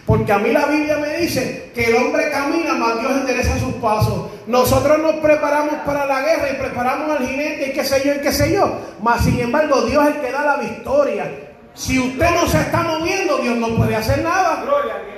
Porque 0.06 0.32
a 0.32 0.38
mí 0.38 0.52
la 0.52 0.66
Biblia 0.68 0.98
me 0.98 1.18
dice 1.18 1.72
que 1.74 1.86
el 1.86 1.96
hombre 1.96 2.30
camina, 2.30 2.76
más 2.76 3.00
Dios 3.00 3.12
endereza 3.12 3.58
sus 3.60 3.74
pasos. 3.76 4.30
Nosotros 4.46 5.00
nos 5.00 5.16
preparamos 5.16 5.76
para 5.86 6.06
la 6.06 6.22
guerra 6.22 6.50
y 6.50 6.56
preparamos 6.56 7.10
al 7.10 7.28
jinete 7.28 7.70
y 7.70 7.74
qué 7.74 7.84
sé 7.84 8.02
yo 8.06 8.14
y 8.14 8.20
qué 8.20 8.32
sé 8.32 8.54
yo. 8.54 8.72
Mas 9.02 9.24
sin 9.24 9.40
embargo, 9.40 9.82
Dios 9.82 10.08
es 10.08 10.16
el 10.16 10.22
que 10.22 10.32
da 10.32 10.46
la 10.46 10.58
victoria. 10.58 11.47
Si 11.78 12.00
usted 12.00 12.32
no 12.32 12.48
se 12.48 12.60
está 12.60 12.82
moviendo, 12.82 13.38
Dios 13.38 13.56
no 13.58 13.76
puede 13.76 13.96
hacer 13.96 14.24
nada. 14.24 14.64
Gloria 14.64 14.96
a 14.96 15.00
Dios. 15.00 15.18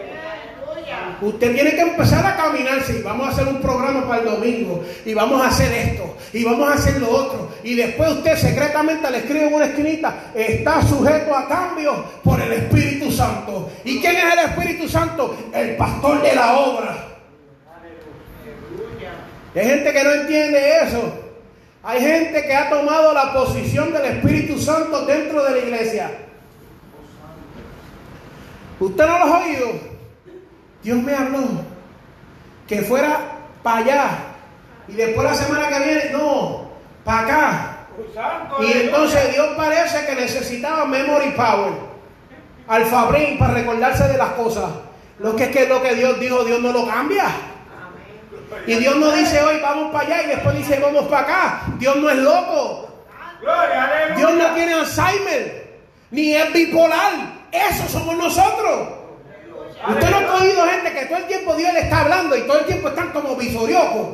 Aleluya. 0.73 1.17
Usted 1.21 1.53
tiene 1.53 1.71
que 1.71 1.81
empezar 1.81 2.25
a 2.25 2.35
caminarse 2.35 2.99
y 2.99 3.01
vamos 3.01 3.27
a 3.27 3.31
hacer 3.31 3.47
un 3.47 3.61
programa 3.61 4.05
para 4.05 4.21
el 4.23 4.25
domingo 4.25 4.83
y 5.05 5.13
vamos 5.13 5.41
a 5.41 5.47
hacer 5.47 5.71
esto 5.71 6.17
y 6.33 6.43
vamos 6.43 6.69
a 6.69 6.73
hacer 6.73 6.99
lo 6.99 7.09
otro 7.09 7.49
y 7.63 7.75
después 7.75 8.11
usted 8.11 8.37
secretamente 8.37 9.09
le 9.09 9.19
escribe 9.19 9.47
en 9.47 9.53
una 9.53 9.65
esquinita 9.65 10.31
está 10.35 10.81
sujeto 10.81 11.33
a 11.33 11.47
cambios 11.47 11.95
por 12.23 12.41
el 12.41 12.51
Espíritu 12.51 13.09
Santo. 13.09 13.71
¿Y 13.85 14.01
quién 14.01 14.17
es 14.17 14.33
el 14.33 14.39
Espíritu 14.39 14.89
Santo? 14.89 15.37
El 15.53 15.77
pastor 15.77 16.21
de 16.21 16.35
la 16.35 16.57
obra. 16.57 17.05
Hay 19.55 19.65
gente 19.65 19.93
que 19.93 20.03
no 20.03 20.11
entiende 20.11 20.71
eso. 20.83 21.13
Hay 21.83 22.01
gente 22.01 22.45
que 22.45 22.53
ha 22.53 22.69
tomado 22.69 23.13
la 23.13 23.33
posición 23.33 23.93
del 23.93 24.05
Espíritu 24.05 24.59
Santo 24.59 25.05
dentro 25.05 25.41
de 25.45 25.51
la 25.51 25.57
iglesia. 25.59 26.11
¿Usted 28.79 29.07
no 29.07 29.19
lo 29.19 29.33
ha 29.33 29.39
oído? 29.39 29.67
Dios 30.83 30.97
me 30.97 31.13
habló 31.13 31.43
que 32.67 32.81
fuera 32.81 33.19
para 33.61 33.77
allá 33.79 34.09
y 34.87 34.93
después 34.93 35.27
la 35.27 35.33
semana 35.33 35.67
que 35.67 35.79
viene, 35.83 36.09
no, 36.11 36.69
para 37.03 37.19
acá. 37.19 37.75
Y 38.61 38.71
entonces 38.71 39.33
Dios 39.33 39.49
parece 39.57 40.05
que 40.05 40.15
necesitaba 40.15 40.85
memory 40.85 41.31
power, 41.31 41.73
alfabrín 42.67 43.37
para 43.37 43.53
recordarse 43.55 44.07
de 44.07 44.17
las 44.17 44.29
cosas. 44.29 44.69
Lo 45.19 45.35
que 45.35 45.45
es 45.45 45.49
que 45.49 45.67
lo 45.67 45.81
que 45.81 45.95
Dios 45.95 46.19
dijo, 46.19 46.45
Dios 46.45 46.61
no 46.61 46.71
lo 46.71 46.87
cambia. 46.87 47.25
Y 48.65 48.75
Dios 48.75 48.95
no 48.95 49.11
dice 49.11 49.41
hoy 49.41 49.59
vamos 49.61 49.91
para 49.91 50.05
allá 50.05 50.23
y 50.23 50.27
después 50.27 50.57
dice 50.57 50.79
vamos 50.79 51.07
para 51.07 51.21
acá. 51.23 51.61
Dios 51.77 51.95
no 51.97 52.09
es 52.09 52.17
loco. 52.17 52.89
Dios 54.15 54.33
no 54.33 54.53
tiene 54.53 54.73
Alzheimer, 54.73 55.58
ni 56.11 56.33
es 56.33 56.53
bipolar. 56.53 57.13
Eso 57.51 57.87
somos 57.87 58.15
nosotros. 58.17 58.89
Usted 59.87 60.09
no 60.09 60.17
ha 60.17 60.41
oído 60.41 60.65
gente 60.65 60.93
que 60.93 61.05
todo 61.05 61.17
el 61.17 61.27
tiempo 61.27 61.55
Dios 61.55 61.73
le 61.73 61.79
está 61.81 62.01
hablando 62.01 62.35
y 62.35 62.41
todo 62.41 62.59
el 62.59 62.65
tiempo 62.65 62.89
están 62.89 63.09
como 63.11 63.35
visoriocos. 63.35 64.07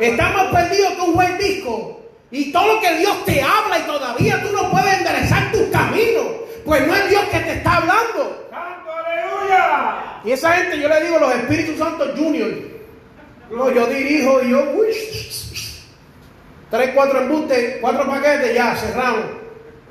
Estamos 0.00 0.52
perdidos 0.52 0.92
que 0.94 1.00
un 1.00 1.14
buen 1.14 1.38
disco. 1.38 2.00
Y 2.30 2.50
todo 2.50 2.74
lo 2.74 2.80
que 2.80 2.94
Dios 2.96 3.24
te 3.24 3.40
habla 3.40 3.78
y 3.78 3.82
todavía 3.82 4.42
tú 4.42 4.52
no 4.52 4.70
puedes 4.70 4.92
enderezar 4.98 5.52
tus 5.52 5.62
caminos. 5.70 6.26
Pues 6.64 6.86
no 6.86 6.94
es 6.94 7.08
Dios 7.08 7.22
que 7.30 7.38
te 7.38 7.52
está 7.52 7.76
hablando. 7.76 8.48
Santo, 8.50 8.90
aleluya. 8.90 10.20
Y 10.24 10.32
esa 10.32 10.52
gente 10.54 10.80
yo 10.80 10.88
le 10.88 11.04
digo 11.04 11.18
los 11.18 11.34
Espíritus 11.34 11.78
Santos 11.78 12.10
Junior. 12.16 12.50
No, 13.50 13.70
yo 13.70 13.86
dirijo 13.86 14.42
y 14.42 14.50
yo, 14.50 14.72
uy, 14.74 14.86
tres, 16.70 16.90
cuatro 16.94 17.20
embustes, 17.20 17.76
cuatro 17.80 18.08
paquetes, 18.08 18.54
ya, 18.54 18.74
cerramos. 18.74 19.26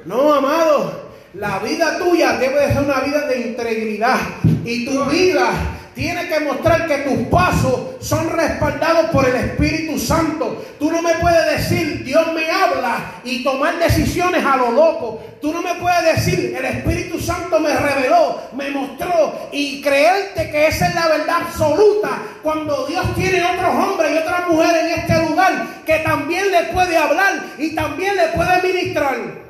No, 0.06 0.34
amado, 0.34 1.03
la 1.34 1.58
vida 1.60 1.98
tuya 1.98 2.34
debe 2.34 2.68
de 2.68 2.74
ser 2.74 2.84
una 2.84 3.00
vida 3.00 3.22
de 3.28 3.42
integridad. 3.42 4.18
Y 4.64 4.86
tu 4.86 5.04
vida 5.06 5.50
tiene 5.96 6.28
que 6.28 6.40
mostrar 6.40 6.88
que 6.88 6.98
tus 7.00 7.28
pasos 7.28 7.82
son 8.00 8.30
respaldados 8.30 9.10
por 9.12 9.28
el 9.28 9.36
Espíritu 9.36 9.98
Santo. 10.00 10.64
Tú 10.80 10.92
no 10.92 11.02
me 11.02 11.14
puedes 11.16 11.58
decir, 11.58 12.04
Dios 12.04 12.34
me 12.34 12.50
habla 12.50 13.22
y 13.24 13.44
tomar 13.44 13.78
decisiones 13.80 14.44
a 14.46 14.58
lo 14.58 14.72
loco. 14.72 15.24
Tú 15.42 15.52
no 15.52 15.62
me 15.62 15.76
puedes 15.76 16.16
decir, 16.16 16.56
el 16.56 16.66
Espíritu 16.66 17.20
Santo 17.20 17.60
me 17.60 17.76
reveló, 17.76 18.42
me 18.54 18.72
mostró 18.72 19.50
y 19.52 19.82
creerte 19.82 20.50
que 20.50 20.68
esa 20.68 20.88
es 20.88 20.96
la 20.96 21.08
verdad 21.08 21.38
absoluta 21.48 22.22
cuando 22.42 22.86
Dios 22.88 23.06
tiene 23.16 23.44
otros 23.44 23.76
hombres 23.76 24.12
y 24.14 24.18
otras 24.18 24.48
mujeres 24.50 24.84
en 24.84 25.00
este 25.00 25.30
lugar 25.30 25.66
que 25.86 26.00
también 26.00 26.52
le 26.52 26.64
puede 26.66 26.98
hablar 26.98 27.44
y 27.58 27.76
también 27.76 28.16
le 28.16 28.28
puede 28.30 28.74
ministrar. 28.74 29.43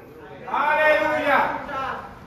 Aleluya. 0.53 1.57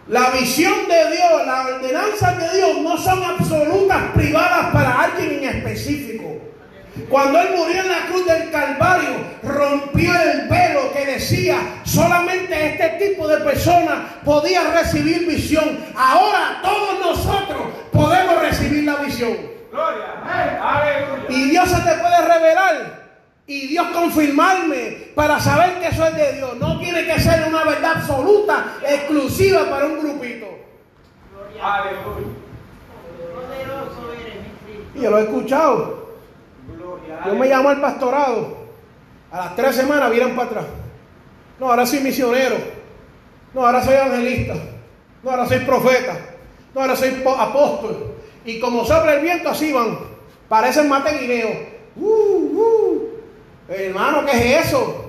La 0.09 0.31
visión 0.31 0.89
de 0.89 1.17
Dios, 1.17 1.47
las 1.47 1.67
ordenanzas 1.67 2.39
de 2.39 2.57
Dios 2.57 2.79
no 2.79 2.97
son 2.97 3.23
absolutas 3.23 4.03
privadas 4.15 4.73
para 4.73 5.03
alguien 5.03 5.43
en 5.43 5.57
específico. 5.57 6.25
Cuando 7.09 7.41
Él 7.41 7.49
murió 7.57 7.83
en 7.83 7.89
la 7.89 8.07
cruz 8.07 8.27
del 8.27 8.51
Calvario, 8.51 9.11
rompió 9.43 10.13
el 10.15 10.49
velo 10.49 10.93
que 10.93 11.07
decía 11.07 11.57
solamente 11.85 12.73
este 12.73 13.07
tipo 13.07 13.29
de 13.29 13.39
personas 13.39 13.99
podía 14.25 14.71
recibir 14.73 15.27
visión. 15.27 15.79
Ahora 15.97 16.61
todos 16.63 17.01
nosotros 17.01 17.63
podemos 17.93 18.41
recibir 18.41 18.85
la 18.85 18.97
visión. 18.97 19.37
Gloria. 19.71 20.07
Aleluya. 20.63 21.27
Y 21.29 21.51
Dios 21.51 21.69
se 21.69 21.77
te 21.77 21.95
puede 21.99 22.21
revelar 22.23 23.06
y 23.47 23.69
Dios 23.69 23.87
confirmarme 23.93 25.11
para 25.15 25.39
saber 25.39 25.79
que 25.79 25.89
eso 25.89 26.05
es 26.05 26.17
de 26.17 26.33
Dios. 26.33 26.57
No 26.57 26.79
tiene 26.79 27.07
que 27.07 27.21
ser 27.21 27.47
una 27.49 27.65
verdad 27.65 27.99
absoluta, 27.99 28.75
exclusiva 28.87 29.71
para 29.71 29.87
un 29.87 30.01
grupito. 30.01 30.47
Aleluya. 31.63 32.27
Y 34.95 35.01
yo 35.01 35.11
lo 35.11 35.19
he 35.19 35.23
escuchado. 35.23 36.07
Gloria. 36.77 37.21
Yo 37.27 37.35
me 37.35 37.47
llamo 37.47 37.69
al 37.69 37.81
pastorado. 37.81 38.67
A 39.31 39.39
las 39.39 39.57
tres 39.57 39.77
semanas 39.77 40.11
vienen 40.11 40.35
para 40.35 40.49
atrás. 40.49 40.65
No, 41.61 41.71
ahora 41.71 41.87
soy 41.87 42.01
misionero. 42.01 42.57
No, 43.55 43.65
ahora 43.65 43.83
soy 43.83 43.95
evangelista. 43.95 44.55
No, 45.23 45.31
ahora 45.31 45.47
soy 45.47 45.59
profeta. 45.61 46.17
No, 46.75 46.81
ahora 46.81 46.97
soy 46.97 47.23
apóstol. 47.39 48.15
Y 48.45 48.59
como 48.61 48.85
sopla 48.85 49.15
el 49.15 49.23
viento, 49.23 49.51
así 49.51 49.73
van. 49.73 49.99
Parecen 50.49 50.89
mateguineos. 50.89 51.57
Uh, 51.97 52.07
uh. 52.07 52.96
Hermano, 53.69 54.25
¿qué 54.25 54.59
es 54.59 54.67
eso? 54.67 55.07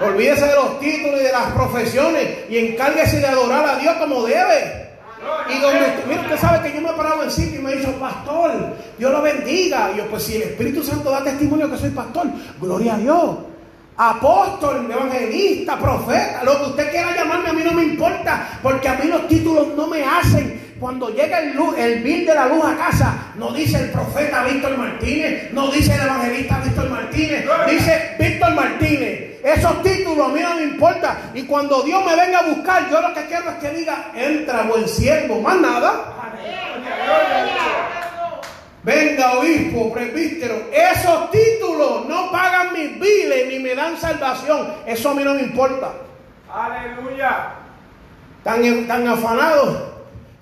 Olvídese 0.00 0.46
de 0.46 0.54
los 0.54 0.80
títulos 0.80 1.20
y 1.20 1.24
de 1.24 1.32
las 1.32 1.52
profesiones 1.52 2.50
y 2.50 2.58
encárguese 2.58 3.20
de 3.20 3.26
adorar 3.26 3.66
a 3.66 3.76
Dios 3.76 3.94
como 3.96 4.24
debe. 4.24 4.86
Y 5.48 5.58
donde 5.60 5.80
usted, 5.80 6.06
mira, 6.06 6.20
usted 6.22 6.38
sabe 6.38 6.68
que 6.68 6.76
yo 6.76 6.82
me 6.82 6.90
he 6.90 6.92
parado 6.92 7.22
en 7.22 7.30
sitio 7.30 7.60
y 7.60 7.62
me 7.62 7.72
ha 7.72 7.76
dicho, 7.76 7.92
pastor, 7.98 8.52
Dios 8.98 9.10
lo 9.10 9.22
bendiga. 9.22 9.90
Y 9.92 9.98
yo, 9.98 10.06
pues 10.08 10.24
si 10.24 10.36
el 10.36 10.42
Espíritu 10.42 10.82
Santo 10.82 11.10
da 11.10 11.24
testimonio 11.24 11.70
que 11.70 11.78
soy 11.78 11.90
pastor, 11.90 12.26
gloria 12.60 12.94
a 12.94 12.98
Dios. 12.98 13.36
Apóstol, 13.96 14.90
evangelista, 14.90 15.78
profeta, 15.78 16.44
lo 16.44 16.58
que 16.58 16.64
usted 16.70 16.90
quiera 16.90 17.16
llamarme, 17.16 17.48
a 17.48 17.52
mí 17.54 17.62
no 17.64 17.72
me 17.72 17.82
importa, 17.82 18.58
porque 18.62 18.88
a 18.88 18.94
mí 18.94 19.06
los 19.08 19.26
títulos 19.26 19.68
no 19.74 19.86
me 19.86 20.04
hacen. 20.04 20.65
Cuando 20.78 21.08
llega 21.08 21.40
el, 21.40 21.56
luz, 21.56 21.74
el 21.78 22.02
bill 22.02 22.26
de 22.26 22.34
la 22.34 22.46
luz 22.46 22.62
a 22.64 22.76
casa, 22.76 23.32
no 23.36 23.50
dice 23.52 23.78
el 23.78 23.90
profeta 23.90 24.44
Víctor 24.44 24.76
Martínez, 24.76 25.50
no 25.52 25.70
dice 25.70 25.94
el 25.94 26.02
evangelista 26.02 26.60
Víctor 26.62 26.90
Martínez, 26.90 27.46
dice 27.66 28.16
Víctor 28.18 28.54
Martínez. 28.54 29.40
Esos 29.42 29.82
títulos 29.82 30.28
a 30.28 30.32
mí 30.32 30.40
no 30.40 30.54
me 30.54 30.62
importa. 30.64 31.30
Y 31.32 31.44
cuando 31.44 31.82
Dios 31.82 32.04
me 32.04 32.14
venga 32.14 32.40
a 32.40 32.42
buscar, 32.42 32.90
yo 32.90 33.00
lo 33.00 33.14
que 33.14 33.24
quiero 33.26 33.50
es 33.50 33.56
que 33.56 33.70
diga, 33.70 34.10
entra 34.14 34.64
buen 34.64 34.86
siervo, 34.86 35.40
más 35.40 35.56
nada. 35.56 36.12
Venga, 38.82 39.38
obispo, 39.38 39.92
presbítero. 39.92 40.56
Esos 40.72 41.30
títulos 41.30 42.06
no 42.06 42.30
pagan 42.30 42.72
mis 42.72 43.00
biles 43.00 43.48
ni 43.48 43.58
me 43.60 43.74
dan 43.74 43.96
salvación. 43.96 44.74
Eso 44.86 45.10
a 45.10 45.14
mí 45.14 45.24
no 45.24 45.34
me 45.34 45.42
importa. 45.42 45.92
Aleluya. 46.52 47.54
Tan, 48.44 48.86
tan 48.86 49.08
afanados. 49.08 49.95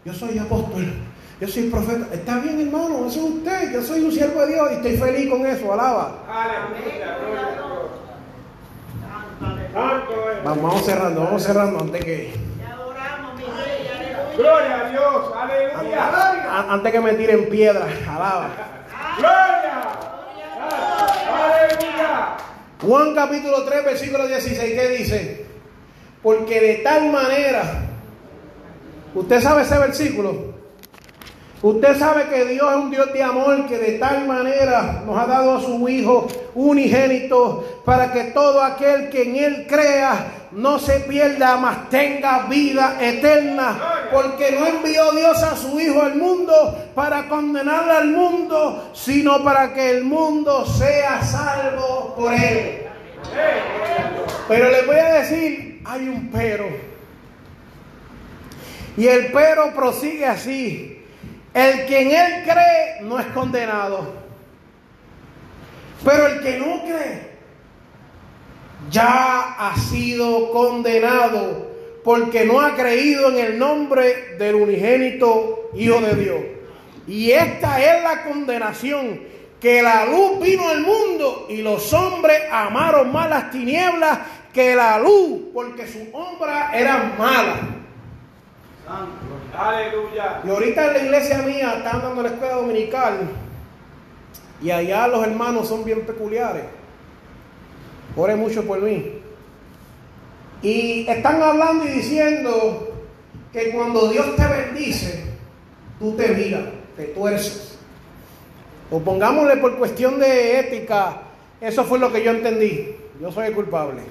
Yo 0.04 0.12
soy 0.12 0.38
apóstol. 0.38 0.92
Yo 1.40 1.48
soy 1.48 1.70
profeta. 1.70 2.14
Está 2.14 2.38
bien, 2.38 2.60
hermano. 2.60 3.06
Eso 3.06 3.26
es 3.26 3.32
usted. 3.34 3.72
Yo 3.72 3.82
soy 3.82 4.00
un 4.00 4.12
siervo 4.12 4.40
de 4.40 4.52
Dios 4.52 4.68
y 4.70 4.74
estoy 4.74 4.96
feliz 4.96 5.30
con 5.30 5.46
eso. 5.46 5.72
Alaba. 5.72 6.12
Vamos, 10.44 10.62
vamos 10.62 10.84
cerrando, 10.84 11.24
vamos 11.24 11.42
cerrando 11.42 11.80
antes 11.80 12.04
que, 12.04 12.32
Te 12.58 12.66
adoramos, 12.66 13.34
mi 13.34 13.42
rey, 13.42 13.88
aleluya. 13.88 14.36
Gloria 14.36 14.80
a 14.80 14.90
Dios. 14.90 15.32
Aleluya. 15.34 16.72
antes 16.72 16.92
que 16.92 17.00
me 17.00 17.12
tiren 17.14 17.48
piedras. 17.48 17.90
Alaba. 18.08 18.50
Gloria. 19.18 19.82
Aleluya. 21.32 22.36
Juan 22.80 23.14
capítulo 23.14 23.64
3, 23.64 23.84
versículo 23.84 24.26
16, 24.28 24.74
¿qué 24.74 24.88
dice? 24.90 25.46
Porque 26.22 26.60
de 26.60 26.74
tal 26.76 27.10
manera, 27.10 27.83
usted 29.14 29.40
sabe 29.40 29.62
ese 29.62 29.78
versículo, 29.78 30.54
usted 31.62 31.98
sabe 31.98 32.24
que 32.24 32.44
Dios 32.44 32.70
es 32.70 32.76
un 32.76 32.90
Dios 32.90 33.12
de 33.12 33.22
amor, 33.22 33.66
que 33.66 33.78
de 33.78 33.98
tal 33.98 34.26
manera 34.26 35.02
nos 35.06 35.18
ha 35.18 35.26
dado 35.26 35.56
a 35.56 35.60
su 35.60 35.88
Hijo 35.88 36.26
unigénito, 36.54 37.82
para 37.84 38.12
que 38.12 38.24
todo 38.24 38.62
aquel 38.62 39.08
que 39.10 39.22
en 39.22 39.36
Él 39.36 39.66
crea 39.68 40.48
no 40.52 40.78
se 40.78 41.00
pierda, 41.00 41.56
mas 41.56 41.90
tenga 41.90 42.46
vida 42.46 42.96
eterna, 43.00 44.08
porque 44.12 44.52
no 44.52 44.66
envió 44.66 45.10
Dios 45.12 45.42
a 45.42 45.56
su 45.56 45.80
Hijo 45.80 46.02
al 46.02 46.16
mundo 46.16 46.52
para 46.94 47.28
condenar 47.28 47.88
al 47.90 48.08
mundo, 48.08 48.90
sino 48.92 49.42
para 49.42 49.72
que 49.74 49.90
el 49.90 50.04
mundo 50.04 50.64
sea 50.64 51.22
salvo 51.22 52.14
por 52.16 52.32
Él. 52.32 52.82
Pero 54.46 54.70
les 54.70 54.86
voy 54.86 54.96
a 54.96 55.14
decir, 55.14 55.82
hay 55.84 56.08
un 56.08 56.30
pero. 56.30 56.93
Y 58.96 59.06
el 59.08 59.32
pero 59.32 59.74
prosigue 59.74 60.26
así. 60.26 61.02
El 61.52 61.86
que 61.86 62.00
en 62.00 62.10
él 62.10 62.42
cree 62.44 63.02
no 63.02 63.18
es 63.18 63.26
condenado. 63.26 64.14
Pero 66.04 66.26
el 66.26 66.40
que 66.40 66.58
no 66.58 66.82
cree 66.82 67.34
ya 68.90 69.56
ha 69.58 69.76
sido 69.76 70.50
condenado 70.50 71.72
porque 72.04 72.44
no 72.44 72.60
ha 72.60 72.74
creído 72.74 73.30
en 73.30 73.38
el 73.38 73.58
nombre 73.58 74.36
del 74.38 74.56
unigénito 74.56 75.70
Hijo 75.74 76.00
de 76.00 76.14
Dios. 76.14 76.40
Y 77.06 77.32
esta 77.32 77.82
es 77.82 78.02
la 78.02 78.22
condenación, 78.22 79.20
que 79.60 79.82
la 79.82 80.04
luz 80.06 80.40
vino 80.40 80.68
al 80.68 80.82
mundo 80.82 81.46
y 81.48 81.62
los 81.62 81.92
hombres 81.92 82.42
amaron 82.50 83.10
más 83.12 83.28
las 83.28 83.50
tinieblas 83.50 84.18
que 84.52 84.74
la 84.76 84.98
luz, 84.98 85.40
porque 85.52 85.86
su 85.86 86.06
obra 86.12 86.70
era 86.74 87.14
mala. 87.18 87.56
Aleluya. 89.56 90.42
Y 90.44 90.50
ahorita 90.50 90.86
en 90.86 90.92
la 90.92 90.98
iglesia 90.98 91.38
mía 91.38 91.74
están 91.78 92.02
dando 92.02 92.22
la 92.22 92.28
escuela 92.28 92.54
dominical 92.54 93.30
y 94.60 94.70
allá 94.70 95.06
los 95.08 95.24
hermanos 95.26 95.68
son 95.68 95.84
bien 95.84 96.06
peculiares. 96.06 96.64
Ore 98.16 98.36
mucho 98.36 98.64
por 98.64 98.80
mí. 98.80 99.20
Y 100.62 101.06
están 101.08 101.42
hablando 101.42 101.84
y 101.84 101.88
diciendo 101.88 102.94
que 103.52 103.70
cuando 103.70 104.08
Dios 104.08 104.34
te 104.36 104.46
bendice, 104.46 105.24
tú 105.98 106.12
te 106.16 106.28
miras, 106.28 106.64
te 106.96 107.04
tuerces. 107.04 107.78
O 108.90 109.00
pongámosle 109.00 109.56
por 109.58 109.76
cuestión 109.76 110.18
de 110.18 110.60
ética, 110.60 111.22
eso 111.60 111.84
fue 111.84 111.98
lo 111.98 112.12
que 112.12 112.22
yo 112.22 112.30
entendí. 112.30 112.96
Yo 113.20 113.30
soy 113.30 113.48
el 113.48 113.54
culpable. 113.54 114.02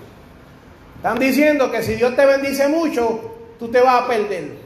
Están 0.97 1.19
diciendo 1.19 1.71
que 1.71 1.83
si 1.83 1.95
Dios 1.95 2.15
te 2.15 2.25
bendice 2.25 2.67
mucho, 2.67 3.35
tú 3.59 3.69
te 3.69 3.81
vas 3.81 4.03
a 4.03 4.07
perder. 4.07 4.62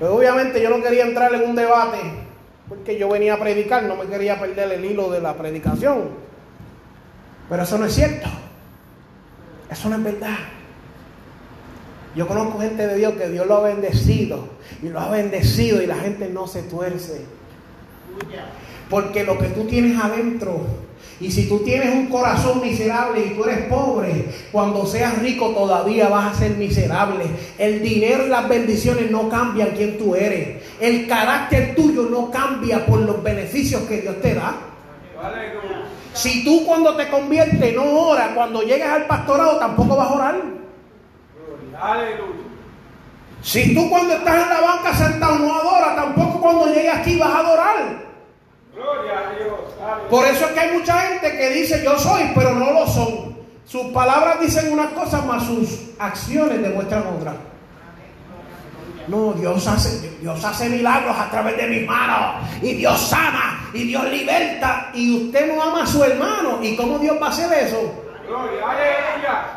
Pero 0.00 0.16
obviamente 0.16 0.62
yo 0.62 0.70
no 0.70 0.82
quería 0.82 1.04
entrar 1.04 1.32
en 1.34 1.48
un 1.48 1.54
debate 1.54 1.98
porque 2.70 2.98
yo 2.98 3.08
venía 3.10 3.34
a 3.34 3.38
predicar, 3.38 3.82
no 3.82 3.96
me 3.96 4.06
quería 4.06 4.40
perder 4.40 4.72
el 4.72 4.84
hilo 4.84 5.10
de 5.10 5.20
la 5.20 5.34
predicación. 5.34 6.08
Pero 7.50 7.62
eso 7.62 7.76
no 7.76 7.84
es 7.84 7.94
cierto. 7.94 8.28
Eso 9.70 9.90
no 9.90 9.96
es 9.96 10.02
verdad. 10.02 10.38
Yo 12.16 12.26
conozco 12.26 12.60
gente 12.60 12.86
de 12.86 12.96
Dios 12.96 13.12
que 13.14 13.28
Dios 13.28 13.46
lo 13.46 13.56
ha 13.56 13.60
bendecido 13.60 14.48
y 14.82 14.88
lo 14.88 15.00
ha 15.00 15.10
bendecido 15.10 15.82
y 15.82 15.86
la 15.86 15.96
gente 15.96 16.28
no 16.28 16.46
se 16.46 16.62
tuerce. 16.62 17.26
Porque 18.88 19.24
lo 19.24 19.38
que 19.38 19.48
tú 19.48 19.66
tienes 19.66 20.02
adentro 20.02 20.60
Y 21.20 21.30
si 21.30 21.48
tú 21.48 21.58
tienes 21.58 21.94
un 21.94 22.06
corazón 22.06 22.62
miserable 22.62 23.26
y 23.26 23.30
tú 23.34 23.44
eres 23.44 23.66
pobre, 23.66 24.24
cuando 24.50 24.86
seas 24.86 25.18
rico 25.18 25.50
todavía 25.50 26.08
vas 26.08 26.34
a 26.34 26.38
ser 26.38 26.52
miserable. 26.56 27.24
El 27.58 27.82
dinero 27.82 28.26
y 28.26 28.30
las 28.30 28.48
bendiciones 28.48 29.10
no 29.10 29.28
cambian 29.28 29.72
quién 29.76 29.98
tú 29.98 30.14
eres. 30.14 30.62
El 30.80 31.06
carácter 31.06 31.74
tuyo 31.74 32.08
no 32.10 32.30
cambia 32.30 32.86
por 32.86 33.00
los 33.00 33.22
beneficios 33.22 33.82
que 33.82 34.00
Dios 34.00 34.20
te 34.22 34.34
da. 34.34 34.54
Si 36.14 36.42
tú 36.44 36.64
cuando 36.66 36.96
te 36.96 37.08
conviertes 37.08 37.74
no 37.74 37.84
oras, 37.84 38.30
cuando 38.34 38.62
llegues 38.62 38.88
al 38.88 39.06
pastorado 39.06 39.58
tampoco 39.58 39.96
vas 39.96 40.08
a 40.08 40.14
orar. 40.14 40.42
Aleluya. 41.80 42.40
Si 43.42 43.74
tú 43.74 43.88
cuando 43.88 44.14
estás 44.14 44.42
en 44.42 44.48
la 44.48 44.60
banca 44.60 44.94
sentado 44.94 45.38
no 45.38 45.54
adoras, 45.54 45.96
tampoco 45.96 46.40
cuando 46.40 46.66
llegues 46.66 46.94
aquí 46.94 47.18
vas 47.18 47.30
a 47.30 47.38
adorar. 47.38 47.76
Gloria 48.69 48.69
a 48.69 48.69
Dios. 48.69 48.69
Aleluya. 48.69 48.69
Por 50.08 50.26
eso 50.26 50.44
es 50.44 50.50
que 50.52 50.60
hay 50.60 50.72
mucha 50.76 50.98
gente 51.00 51.36
que 51.36 51.50
dice 51.50 51.82
yo 51.84 51.98
soy, 51.98 52.32
pero 52.34 52.52
no 52.54 52.72
lo 52.72 52.86
son. 52.86 53.36
Sus 53.64 53.86
palabras 53.92 54.40
dicen 54.40 54.72
una 54.72 54.90
cosa, 54.90 55.22
más 55.22 55.46
sus 55.46 55.90
acciones 55.98 56.60
demuestran 56.60 57.04
otra. 57.06 57.34
No, 59.06 59.32
Dios 59.32 59.66
hace, 59.66 60.10
Dios 60.20 60.44
hace 60.44 60.68
milagros 60.68 61.16
a 61.16 61.30
través 61.30 61.56
de 61.56 61.66
mis 61.68 61.86
manos. 61.86 62.46
Y 62.62 62.74
Dios 62.74 63.00
sana, 63.00 63.68
y 63.72 63.84
Dios 63.84 64.04
liberta. 64.04 64.90
Y 64.94 65.26
usted 65.26 65.52
no 65.52 65.62
ama 65.62 65.84
a 65.84 65.86
su 65.86 66.02
hermano. 66.02 66.58
¿Y 66.62 66.76
cómo 66.76 66.98
Dios 66.98 67.16
va 67.20 67.26
a 67.26 67.30
hacer 67.30 67.52
eso? 67.66 67.92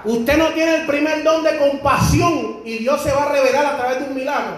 Usted 0.05 0.37
no 0.37 0.47
tiene 0.49 0.75
el 0.75 0.85
primer 0.85 1.23
don 1.23 1.43
de 1.43 1.57
compasión 1.57 2.61
y 2.65 2.79
Dios 2.79 3.01
se 3.01 3.11
va 3.11 3.23
a 3.23 3.31
revelar 3.31 3.65
a 3.65 3.77
través 3.77 3.99
de 3.99 4.05
un 4.05 4.15
milagro. 4.15 4.57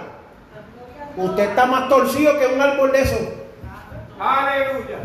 Usted 1.18 1.50
está 1.50 1.66
más 1.66 1.88
torcido 1.88 2.38
que 2.40 2.48
un 2.48 2.62
árbol 2.62 2.92
de 2.92 3.02
eso. 3.02 3.18
Aleluya. 4.20 5.00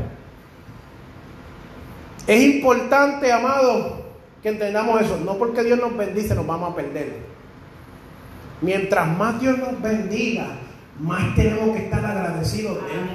Es 2.26 2.42
importante, 2.42 3.32
amado, 3.32 4.04
que 4.42 4.50
entendamos 4.50 5.00
eso. 5.00 5.18
No 5.18 5.34
porque 5.34 5.64
Dios 5.64 5.78
nos 5.80 5.96
bendice 5.96 6.34
nos 6.34 6.46
vamos 6.46 6.72
a 6.72 6.76
perder. 6.76 7.30
Mientras 8.60 9.08
más 9.16 9.40
Dios 9.40 9.58
nos 9.58 9.80
bendiga, 9.80 10.46
más 10.98 11.34
tenemos 11.34 11.76
que 11.76 11.84
estar 11.84 12.04
agradecidos 12.04 12.76
de 12.84 12.92
Él. 12.92 13.10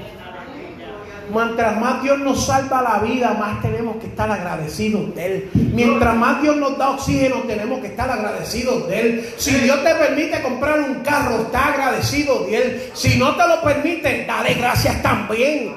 Mientras 1.34 1.80
más 1.80 2.04
Dios 2.04 2.20
nos 2.20 2.46
salva 2.46 2.82
la 2.82 3.00
vida, 3.00 3.36
más 3.40 3.62
tenemos 3.62 3.98
que 3.98 4.08
estar 4.08 4.30
agradecidos 4.32 5.14
de 5.16 5.26
Él. 5.26 5.50
Mientras 5.74 6.16
más 6.16 6.42
Dios 6.42 6.56
nos 6.58 6.78
da 6.78 6.92
oxígeno, 6.92 7.38
tenemos 7.48 7.80
que 7.80 7.88
estar 7.88 8.10
agradecidos 8.10 8.88
de 8.88 9.00
Él. 9.00 9.34
Si 9.38 9.52
Dios 9.56 9.84
te 9.84 9.96
permite 9.96 10.42
comprar 10.42 10.80
un 10.80 10.96
carro, 10.96 11.42
está 11.42 11.74
agradecido 11.74 12.46
de 12.46 12.58
Él. 12.58 12.92
Si 12.94 13.18
no 13.18 13.36
te 13.36 13.48
lo 13.48 13.62
permite, 13.62 14.26
dale 14.26 14.54
gracias 14.54 15.02
también. 15.02 15.76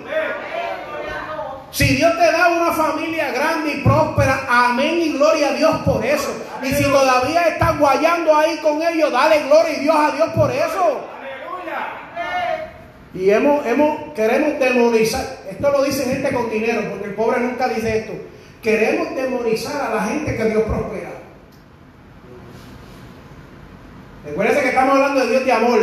Si 1.70 1.84
Dios 1.96 2.12
te 2.16 2.32
da 2.32 2.48
una 2.48 2.72
familia 2.72 3.30
grande 3.30 3.74
y 3.74 3.80
próspera, 3.82 4.46
amén 4.48 5.00
y 5.02 5.12
gloria 5.12 5.50
a 5.50 5.52
Dios 5.52 5.76
por 5.84 6.04
eso. 6.04 6.34
Y 6.62 6.68
si 6.68 6.82
todavía 6.84 7.42
estás 7.42 7.78
guayando 7.78 8.34
ahí 8.34 8.56
con 8.58 8.82
ellos, 8.82 9.12
dale 9.12 9.42
gloria 9.44 9.76
y 9.76 9.80
Dios 9.80 9.96
a 9.96 10.10
Dios 10.10 10.28
por 10.34 10.50
eso. 10.50 11.17
Y 13.14 13.30
hemos, 13.30 13.64
hemos, 13.66 14.12
queremos 14.14 14.58
demonizar, 14.58 15.24
esto 15.50 15.70
lo 15.70 15.82
dice 15.82 16.04
gente 16.04 16.32
con 16.32 16.50
dinero, 16.50 16.82
porque 16.90 17.06
el 17.06 17.14
pobre 17.14 17.40
nunca 17.40 17.68
dice 17.68 17.98
esto. 17.98 18.12
Queremos 18.62 19.14
demonizar 19.14 19.90
a 19.90 19.94
la 19.94 20.02
gente 20.02 20.36
que 20.36 20.44
Dios 20.44 20.62
prospera. 20.64 21.10
Recuérdense 24.26 24.62
que 24.62 24.68
estamos 24.68 24.94
hablando 24.96 25.20
de 25.20 25.30
Dios 25.30 25.44
de 25.44 25.52
amor. 25.52 25.80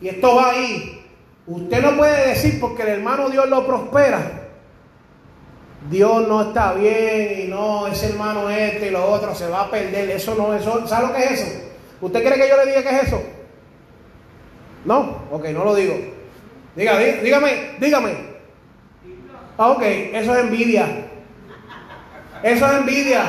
Y 0.00 0.08
esto 0.08 0.34
va 0.34 0.50
ahí. 0.50 1.06
Usted 1.46 1.80
no 1.80 1.96
puede 1.96 2.28
decir 2.28 2.58
porque 2.60 2.82
el 2.82 2.88
hermano 2.88 3.28
Dios 3.30 3.48
lo 3.48 3.66
prospera. 3.66 4.48
Dios 5.88 6.26
no 6.26 6.48
está 6.48 6.72
bien 6.72 7.42
y 7.42 7.48
no, 7.48 7.86
ese 7.86 8.06
hermano 8.06 8.50
este 8.50 8.88
y 8.88 8.90
lo 8.90 9.04
otro 9.04 9.34
se 9.34 9.48
va 9.48 9.62
a 9.62 9.70
perder. 9.70 10.10
Eso 10.10 10.34
no, 10.34 10.54
eso, 10.54 10.86
¿sabe 10.88 11.06
lo 11.06 11.14
que 11.14 11.24
es 11.24 11.30
eso? 11.32 11.46
¿Usted 12.00 12.20
quiere 12.20 12.36
que 12.36 12.48
yo 12.48 12.56
le 12.56 12.66
diga 12.66 12.82
qué 12.82 12.96
es 12.96 13.02
eso? 13.04 13.22
No, 14.84 15.22
ok, 15.30 15.44
no 15.50 15.64
lo 15.64 15.74
digo. 15.74 16.15
Diga, 16.76 16.98
dí- 16.98 17.20
dígame, 17.22 17.70
dígame. 17.78 18.14
Ah, 19.58 19.70
ok, 19.70 19.82
eso 19.82 20.34
es 20.34 20.40
envidia. 20.40 20.86
Eso 22.42 22.66
es 22.66 22.72
envidia. 22.72 23.22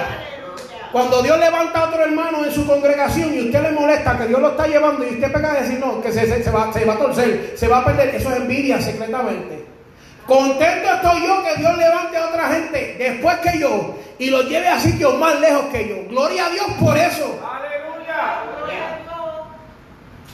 Cuando 0.92 1.22
Dios 1.22 1.38
levanta 1.40 1.80
a 1.80 1.90
otro 1.90 2.04
hermano 2.04 2.44
en 2.46 2.52
su 2.52 2.66
congregación 2.66 3.34
y 3.34 3.42
usted 3.48 3.62
le 3.62 3.72
molesta 3.72 4.18
que 4.18 4.28
Dios 4.28 4.40
lo 4.42 4.50
está 4.52 4.68
llevando 4.68 5.06
y 5.06 5.16
usted 5.16 5.32
pega 5.32 5.52
a 5.54 5.62
decir 5.62 5.80
no, 5.80 6.02
que 6.02 6.12
se, 6.12 6.44
se 6.44 6.50
va 6.52 6.64
a 6.70 6.98
torcer, 6.98 7.54
se 7.56 7.68
va 7.68 7.80
a 7.80 7.86
perder, 7.86 8.16
eso 8.16 8.30
es 8.32 8.38
envidia 8.38 8.82
secretamente. 8.82 9.66
Contento 10.26 10.94
estoy 10.94 11.26
yo 11.26 11.44
que 11.44 11.56
Dios 11.60 11.78
levante 11.78 12.18
a 12.18 12.26
otra 12.28 12.48
gente 12.50 12.96
después 13.00 13.38
que 13.38 13.60
yo 13.60 13.98
y 14.20 14.30
lo 14.30 14.42
lleve 14.44 14.68
a 14.68 14.80
sitios 14.80 15.18
más 15.18 15.40
lejos 15.40 15.66
que 15.72 15.88
yo. 15.88 15.96
Gloria 16.10 16.48
a 16.48 16.50
Dios 16.50 16.68
por 16.80 16.98
eso. 16.98 17.40
Aleluya. 17.42 18.97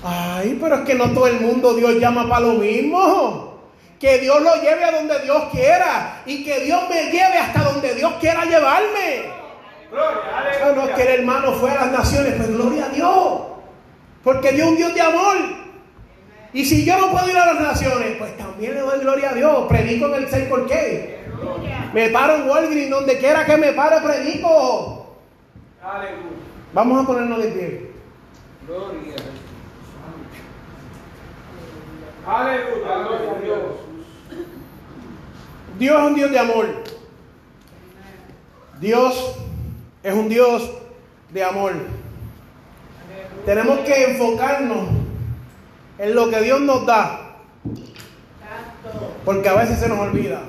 Ay, 0.04 0.58
pero 0.60 0.76
es 0.76 0.82
que 0.82 0.96
no 0.96 1.12
todo 1.12 1.28
el 1.28 1.40
mundo 1.40 1.74
Dios 1.74 1.96
llama 1.96 2.28
para 2.28 2.42
lo 2.42 2.54
mismo. 2.56 3.54
Que 4.00 4.18
Dios 4.18 4.42
lo 4.42 4.56
lleve 4.56 4.84
a 4.84 4.92
donde 4.92 5.20
Dios 5.20 5.44
quiera 5.52 6.22
y 6.26 6.44
que 6.44 6.60
Dios 6.60 6.82
me 6.90 7.06
lleve 7.06 7.38
hasta 7.38 7.64
donde 7.64 7.96
Dios 7.96 8.14
quiera 8.20 8.44
llevarme. 8.44 9.32
Gloria. 9.90 10.22
No, 10.60 10.72
Aleluya. 10.72 10.96
que 10.96 11.02
el 11.04 11.20
hermano 11.20 11.54
fue 11.54 11.72
a 11.72 11.76
las 11.76 11.92
naciones, 11.92 12.34
pues 12.36 12.50
gloria 12.50 12.86
a 12.86 12.90
Dios. 12.90 13.42
Porque 14.24 14.52
Dios 14.52 14.66
es 14.66 14.72
un 14.72 14.78
Dios 14.78 14.94
de 14.94 15.02
amor. 15.02 15.38
Y 16.52 16.66
si 16.66 16.84
yo 16.84 16.98
no 16.98 17.12
puedo 17.12 17.30
ir 17.30 17.38
a 17.38 17.54
las 17.54 17.62
naciones, 17.62 18.16
pues 18.18 18.36
también 18.38 18.74
le 18.74 18.82
doy 18.82 19.00
gloria 19.00 19.30
a 19.30 19.34
Dios. 19.34 19.68
Predico 19.70 20.08
en 20.08 20.16
el 20.16 20.30
6 20.30 20.48
por 20.50 20.68
qué. 20.68 21.24
Me 21.94 22.10
paro 22.10 22.36
en 22.36 22.50
Walgreens, 22.50 22.90
donde 22.90 23.18
quiera 23.18 23.46
que 23.46 23.56
me 23.56 23.72
pare, 23.72 24.02
predico. 24.02 25.18
Aleluya. 25.82 26.24
Vamos 26.74 27.04
a 27.04 27.08
ponernos 27.08 27.42
de 27.42 27.48
pie. 27.50 27.92
Gloria. 28.68 29.16
Dios. 33.44 33.60
Dios 35.78 36.00
es 36.00 36.08
un 36.08 36.16
Dios 36.16 36.32
de 36.32 36.40
amor. 36.40 36.68
Dios 38.80 39.36
es 40.04 40.14
un 40.14 40.30
Dios 40.30 40.72
de 41.32 41.44
amor. 41.44 41.74
Tenemos 43.46 43.80
que 43.80 44.12
enfocarnos 44.12 44.88
en 45.98 46.16
lo 46.16 46.30
que 46.30 46.42
Dios 46.42 46.62
nos 46.62 46.86
da. 46.86 47.38
Porque 49.26 49.50
a 49.50 49.56
veces 49.56 49.80
se 49.80 49.90
nos 49.90 50.00
olvida. 50.00 50.42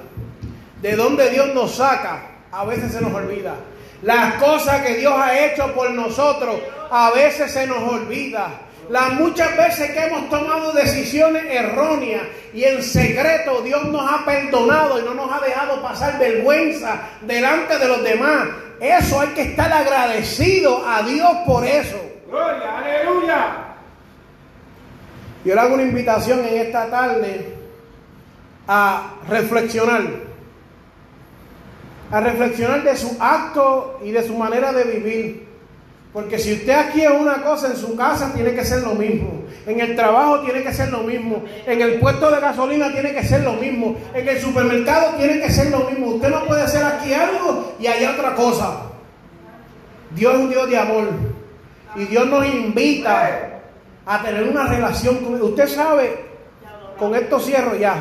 De 0.81 0.97
dónde 0.97 1.31
Dios 1.31 1.55
nos 1.55 1.77
saca, 1.77 2.23
a 2.53 2.65
veces 2.65 2.93
se 2.93 3.01
nos 3.01 3.13
olvida. 3.13 3.55
Las 4.03 4.35
cosas 4.35 4.83
que 4.83 4.97
Dios 4.97 5.15
ha 5.17 5.47
hecho 5.47 5.73
por 5.75 5.91
nosotros, 5.91 6.57
a 6.91 7.11
veces 7.13 7.51
se 7.51 7.67
nos 7.67 7.79
olvida. 7.79 8.51
Las 8.89 9.15
muchas 9.15 9.57
veces 9.57 9.91
que 9.93 10.05
hemos 10.05 10.29
tomado 10.29 10.73
decisiones 10.73 11.45
erróneas 11.49 12.23
y 12.53 12.65
en 12.65 12.83
secreto 12.83 13.63
Dios 13.63 13.85
nos 13.87 14.11
ha 14.11 14.25
perdonado 14.25 14.99
y 14.99 15.03
no 15.03 15.15
nos 15.15 15.33
ha 15.33 15.41
dejado 15.45 15.81
pasar 15.83 16.19
vergüenza 16.19 17.01
delante 17.23 17.79
de 17.79 17.89
los 17.89 18.03
demás. 18.03 18.49
Eso 18.81 19.21
hay 19.21 19.29
que 19.29 19.43
estar 19.43 19.73
agradecido 19.73 20.87
a 20.87 21.03
Dios 21.03 21.31
por 21.47 21.65
eso. 21.65 21.99
Gloria. 22.29 22.79
Aleluya. 22.79 23.57
Yo 25.45 25.55
le 25.55 25.61
hago 25.61 25.75
una 25.75 25.83
invitación 25.83 26.41
en 26.41 26.59
esta 26.59 26.91
tarde 26.91 27.55
a 28.67 29.15
reflexionar. 29.29 30.03
A 32.11 32.21
reflexionar 32.21 32.83
de 32.83 32.97
su 32.97 33.17
acto 33.21 34.01
y 34.05 34.11
de 34.11 34.23
su 34.23 34.37
manera 34.37 34.73
de 34.73 34.85
vivir. 34.85 35.54
Porque 36.15 36.39
si 36.39 36.53
usted 36.53 36.73
aquí 36.73 37.03
es 37.03 37.11
una 37.11 37.43
cosa, 37.43 37.67
en 37.67 37.77
su 37.77 37.97
casa 37.97 38.33
tiene 38.33 38.55
que 38.55 38.65
ser 38.65 38.83
lo 38.83 38.95
mismo. 38.95 39.43
En 39.67 39.81
el 39.81 39.97
trabajo 39.97 40.43
tiene 40.43 40.63
que 40.63 40.73
ser 40.73 40.91
lo 40.91 41.01
mismo. 41.01 41.43
En 41.67 41.83
el 41.83 41.99
puesto 41.99 42.31
de 42.31 42.41
gasolina 42.41 42.93
tiene 42.93 43.13
que 43.13 43.25
ser 43.25 43.43
lo 43.43 43.55
mismo. 43.55 43.97
En 44.15 44.29
el 44.29 44.41
supermercado 44.41 45.17
tiene 45.17 45.41
que 45.41 45.51
ser 45.51 45.73
lo 45.73 45.91
mismo. 45.91 46.07
Usted 46.11 46.29
no 46.29 46.45
puede 46.45 46.63
hacer 46.63 46.85
aquí 46.85 47.13
algo 47.13 47.75
y 47.81 47.89
allá 47.89 48.13
otra 48.13 48.37
cosa. 48.37 48.83
Dios 50.15 50.35
es 50.35 50.41
un 50.41 50.51
Dios 50.51 50.71
de 50.71 50.79
amor. 50.79 51.09
Y 51.97 52.05
Dios 52.05 52.29
nos 52.29 52.47
invita 52.47 53.61
a 54.07 54.23
tener 54.23 54.45
una 54.45 54.69
relación 54.69 55.17
con 55.17 55.43
Usted 55.43 55.67
sabe, 55.67 56.27
con 56.97 57.13
esto 57.17 57.41
cierro 57.41 57.75
ya. 57.75 57.97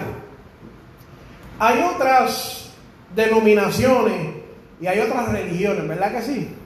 Hay 1.58 1.84
otras 1.96 2.70
denominaciones 3.16 4.36
y 4.80 4.86
hay 4.86 5.00
otras 5.00 5.30
religiones, 5.30 5.88
¿verdad 5.88 6.12
que 6.12 6.22
sí? 6.22 6.58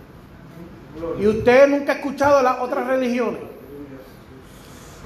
Y 1.20 1.28
usted 1.28 1.68
nunca 1.68 1.94
ha 1.94 1.96
escuchado 1.96 2.42
las 2.42 2.60
otras 2.60 2.88
religiones. 2.88 3.42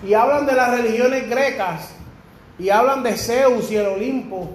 Y 0.05 0.13
hablan 0.13 0.45
de 0.45 0.53
las 0.53 0.71
religiones 0.71 1.29
grecas 1.29 1.93
y 2.57 2.69
hablan 2.69 3.03
de 3.03 3.17
Zeus 3.17 3.71
y 3.71 3.75
el 3.75 3.87
Olimpo. 3.87 4.49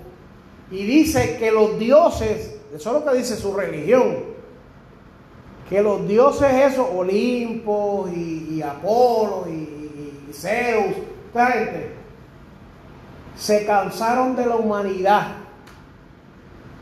Y 0.71 0.85
dice 0.85 1.37
que 1.39 1.51
los 1.51 1.79
dioses, 1.79 2.57
eso 2.75 2.89
es 2.97 3.05
lo 3.05 3.11
que 3.11 3.19
dice 3.19 3.37
su 3.37 3.55
religión, 3.55 4.17
que 5.69 5.83
los 5.83 6.07
dioses 6.07 6.53
esos, 6.53 6.87
Olimpo 6.93 8.09
y, 8.15 8.63
Apolo 8.63 9.47
y, 9.49 10.29
y 10.29 10.33
Zeus, 10.33 10.97
esta 11.29 11.47
gente, 11.47 11.91
se 13.37 13.67
cansaron 13.67 14.35
de 14.35 14.47
la 14.47 14.57
humanidad 14.57 15.29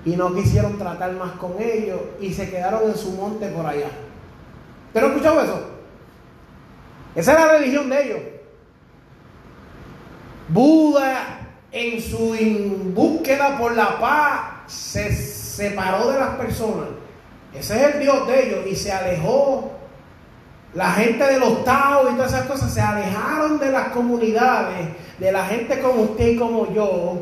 y 0.05 0.17
no 0.17 0.35
quisieron 0.35 0.79
tratar 0.79 1.13
más 1.13 1.33
con 1.33 1.55
ellos 1.61 2.01
y 2.21 2.33
se 2.33 2.51
quedaron 2.51 2.91
en 2.91 2.97
su 2.97 3.13
monte 3.13 3.49
por 3.49 3.67
allá. 3.67 3.89
¿Usted 4.95 5.01
no 5.01 5.07
ha 5.09 5.11
escuchado 5.11 5.43
eso? 5.43 5.61
Esa 7.17 7.33
es 7.33 7.39
la 7.39 7.53
religión 7.59 7.91
de 7.91 8.05
ellos. 8.05 8.21
Buda 10.47 11.49
en 11.73 12.01
su 12.01 12.37
búsqueda 12.95 13.59
por 13.59 13.75
la 13.75 13.99
paz 13.99 14.73
se 14.73 15.13
separó 15.13 16.13
de 16.13 16.21
las 16.21 16.37
personas. 16.37 16.91
Ese 17.53 17.75
es 17.75 17.95
el 17.95 18.01
Dios 18.03 18.25
de 18.29 18.47
ellos 18.47 18.67
y 18.71 18.77
se 18.77 18.93
alejó. 18.93 19.73
La 20.75 20.93
gente 20.93 21.25
de 21.25 21.41
los 21.41 21.65
Taos 21.65 22.13
y 22.13 22.15
todas 22.15 22.33
esas 22.33 22.47
cosas 22.47 22.73
se 22.73 22.81
alejaron 22.81 23.59
de 23.59 23.73
las 23.73 23.89
comunidades, 23.89 24.91
de 25.19 25.33
la 25.33 25.45
gente 25.47 25.81
como 25.81 26.03
usted 26.03 26.29
y 26.29 26.37
como 26.37 26.73
yo, 26.73 27.19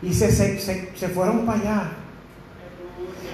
y 0.00 0.14
se 0.14 1.08
fueron 1.14 1.44
para 1.44 1.58
allá. 1.58 1.82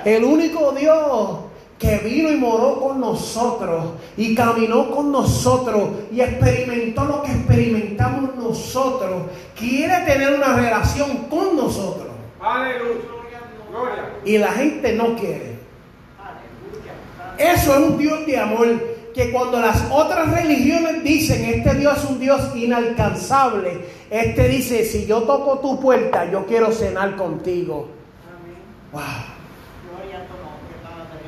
El 0.04 0.24
único 0.24 0.72
Dios 0.72 1.49
que 1.80 1.96
vino 1.98 2.30
y 2.30 2.36
moró 2.36 2.78
con 2.78 3.00
nosotros 3.00 3.94
y 4.16 4.34
caminó 4.34 4.90
con 4.90 5.10
nosotros 5.10 5.90
y 6.12 6.20
experimentó 6.20 7.04
lo 7.04 7.22
que 7.22 7.32
experimentamos 7.32 8.36
nosotros, 8.36 9.22
quiere 9.58 10.04
tener 10.04 10.34
una 10.34 10.54
relación 10.54 11.26
con 11.30 11.56
nosotros. 11.56 12.08
Aleluya. 12.40 13.00
Gloria. 13.70 14.10
Y 14.24 14.38
la 14.38 14.52
gente 14.52 14.92
no 14.92 15.16
quiere. 15.16 15.58
Eso 17.38 17.74
es 17.74 17.80
un 17.80 17.96
Dios 17.96 18.26
de 18.26 18.36
amor 18.36 18.68
que 19.14 19.30
cuando 19.32 19.60
las 19.60 19.90
otras 19.90 20.30
religiones 20.32 21.02
dicen 21.02 21.44
este 21.44 21.74
Dios 21.74 21.98
es 21.98 22.04
un 22.04 22.20
Dios 22.20 22.54
inalcanzable, 22.54 23.86
este 24.10 24.48
dice, 24.48 24.84
si 24.84 25.06
yo 25.06 25.22
toco 25.22 25.58
tu 25.60 25.80
puerta, 25.80 26.30
yo 26.30 26.44
quiero 26.44 26.70
cenar 26.72 27.16
contigo. 27.16 27.88
Wow. 28.92 29.02
Gloria 29.02 30.18
a 30.18 30.26
tu 30.26 30.34
nombre, 30.34 30.74
Padre. 30.82 31.24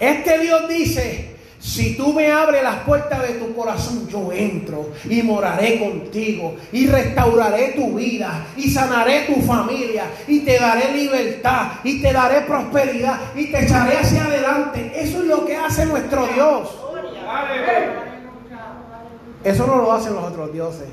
Este 0.00 0.38
Dios 0.38 0.66
dice, 0.66 1.36
si 1.60 1.94
tú 1.94 2.14
me 2.14 2.32
abres 2.32 2.62
las 2.62 2.76
puertas 2.76 3.20
de 3.20 3.34
tu 3.34 3.54
corazón, 3.54 4.08
yo 4.08 4.32
entro 4.32 4.88
y 5.08 5.22
moraré 5.22 5.78
contigo 5.78 6.56
y 6.72 6.86
restauraré 6.86 7.72
tu 7.72 7.96
vida 7.96 8.46
y 8.56 8.70
sanaré 8.70 9.26
tu 9.26 9.42
familia 9.42 10.04
y 10.26 10.40
te 10.40 10.58
daré 10.58 10.92
libertad 10.92 11.72
y 11.84 12.00
te 12.00 12.14
daré 12.14 12.40
prosperidad 12.40 13.20
y 13.36 13.52
te 13.52 13.64
echaré 13.64 13.98
hacia 13.98 14.24
adelante. 14.24 14.90
Eso 14.94 15.18
es 15.20 15.26
lo 15.26 15.44
que 15.44 15.54
hace 15.54 15.84
nuestro 15.84 16.26
Dios. 16.28 16.70
Eso 19.44 19.66
no 19.66 19.76
lo 19.76 19.92
hacen 19.92 20.14
los 20.14 20.24
otros 20.24 20.52
dioses. 20.54 20.88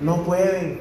No 0.00 0.22
pueden. 0.22 0.80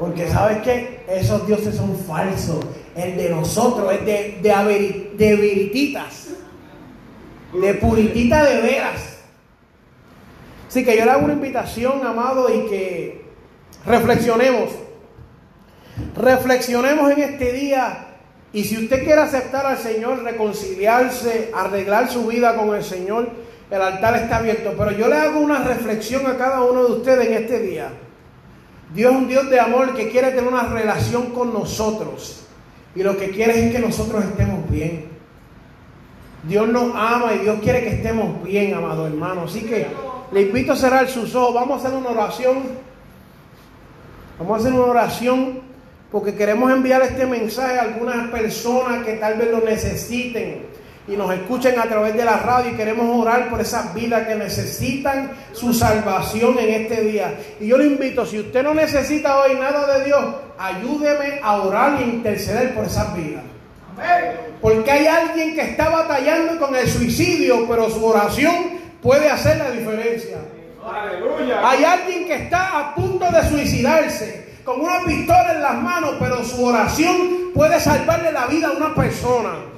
Porque 0.00 0.26
sabes 0.28 0.62
que 0.62 1.04
esos 1.06 1.46
dioses 1.46 1.76
son 1.76 1.96
falsos. 1.96 2.64
El 2.94 3.16
de 3.16 3.28
nosotros 3.30 3.92
es 3.92 4.06
de, 4.06 4.38
de, 4.42 4.52
averi- 4.52 5.16
de. 5.16 5.34
De 7.60 7.74
puritita 7.74 8.44
de 8.44 8.60
veras. 8.60 9.18
Así 10.68 10.84
que 10.84 10.96
yo 10.96 11.04
le 11.04 11.10
hago 11.10 11.24
una 11.24 11.34
invitación, 11.34 12.04
amado, 12.04 12.48
y 12.52 12.68
que 12.68 13.24
reflexionemos. 13.86 14.70
Reflexionemos 16.16 17.12
en 17.12 17.22
este 17.22 17.52
día. 17.52 18.06
Y 18.52 18.64
si 18.64 18.76
usted 18.84 19.04
quiere 19.04 19.20
aceptar 19.20 19.66
al 19.66 19.78
Señor, 19.78 20.22
reconciliarse, 20.22 21.50
arreglar 21.54 22.08
su 22.10 22.26
vida 22.26 22.56
con 22.56 22.74
el 22.74 22.84
Señor, 22.84 23.28
el 23.70 23.82
altar 23.82 24.16
está 24.16 24.36
abierto. 24.36 24.74
Pero 24.76 24.92
yo 24.92 25.08
le 25.08 25.16
hago 25.16 25.40
una 25.40 25.64
reflexión 25.64 26.26
a 26.26 26.36
cada 26.36 26.62
uno 26.62 26.84
de 26.84 26.92
ustedes 26.92 27.26
en 27.26 27.34
este 27.34 27.60
día. 27.60 27.90
Dios 28.94 29.12
es 29.12 29.18
un 29.18 29.28
Dios 29.28 29.50
de 29.50 29.58
amor 29.58 29.94
que 29.94 30.08
quiere 30.10 30.30
tener 30.30 30.46
una 30.46 30.68
relación 30.68 31.30
con 31.32 31.52
nosotros. 31.52 32.43
Y 32.94 33.02
lo 33.02 33.16
que 33.16 33.30
quiere 33.30 33.66
es 33.66 33.72
que 33.72 33.78
nosotros 33.80 34.24
estemos 34.24 34.70
bien. 34.70 35.06
Dios 36.44 36.68
nos 36.68 36.94
ama 36.94 37.32
y 37.34 37.38
Dios 37.38 37.58
quiere 37.62 37.82
que 37.82 37.90
estemos 37.90 38.42
bien, 38.44 38.74
amado 38.74 39.06
hermano. 39.06 39.42
Así 39.42 39.62
que 39.62 39.86
le 40.32 40.42
invito 40.42 40.72
a 40.72 40.76
cerrar 40.76 41.08
sus 41.08 41.34
ojos. 41.34 41.54
Vamos 41.54 41.82
a 41.82 41.86
hacer 41.86 41.98
una 41.98 42.10
oración. 42.10 42.62
Vamos 44.38 44.58
a 44.58 44.60
hacer 44.60 44.72
una 44.72 44.90
oración 44.90 45.60
porque 46.12 46.34
queremos 46.34 46.70
enviar 46.70 47.02
este 47.02 47.26
mensaje 47.26 47.78
a 47.78 47.82
algunas 47.82 48.30
personas 48.30 49.04
que 49.04 49.14
tal 49.14 49.36
vez 49.36 49.50
lo 49.50 49.60
necesiten 49.60 50.66
y 51.06 51.16
nos 51.16 51.32
escuchen 51.32 51.78
a 51.78 51.82
través 51.82 52.14
de 52.14 52.24
la 52.24 52.38
radio 52.38 52.70
y 52.70 52.76
queremos 52.76 53.06
orar 53.20 53.50
por 53.50 53.60
esas 53.60 53.92
vidas 53.94 54.26
que 54.26 54.36
necesitan 54.36 55.32
su 55.52 55.74
salvación 55.74 56.58
en 56.58 56.82
este 56.82 57.02
día. 57.02 57.34
Y 57.60 57.68
yo 57.68 57.76
le 57.76 57.86
invito, 57.86 58.24
si 58.24 58.40
usted 58.40 58.62
no 58.62 58.72
necesita 58.72 59.38
hoy 59.40 59.54
nada 59.54 59.98
de 59.98 60.04
Dios, 60.06 60.24
ayúdeme 60.58 61.40
a 61.42 61.56
orar 61.60 62.00
e 62.00 62.04
interceder 62.04 62.74
por 62.74 62.86
esas 62.86 63.14
vidas. 63.14 63.42
Porque 64.62 64.90
hay 64.90 65.06
alguien 65.06 65.54
que 65.54 65.60
está 65.60 65.90
batallando 65.90 66.58
con 66.58 66.74
el 66.74 66.88
suicidio, 66.88 67.68
pero 67.68 67.90
su 67.90 68.04
oración 68.04 68.54
puede 69.02 69.28
hacer 69.28 69.58
la 69.58 69.70
diferencia. 69.70 70.38
Aleluya. 70.82 71.68
Hay 71.68 71.84
alguien 71.84 72.26
que 72.26 72.34
está 72.34 72.78
a 72.78 72.94
punto 72.94 73.30
de 73.30 73.42
suicidarse 73.48 74.54
con 74.64 74.80
una 74.80 75.04
pistola 75.04 75.52
en 75.52 75.62
las 75.62 75.82
manos, 75.82 76.14
pero 76.18 76.42
su 76.44 76.64
oración 76.64 77.52
puede 77.54 77.78
salvarle 77.78 78.32
la 78.32 78.46
vida 78.46 78.68
a 78.68 78.72
una 78.72 78.94
persona. 78.94 79.73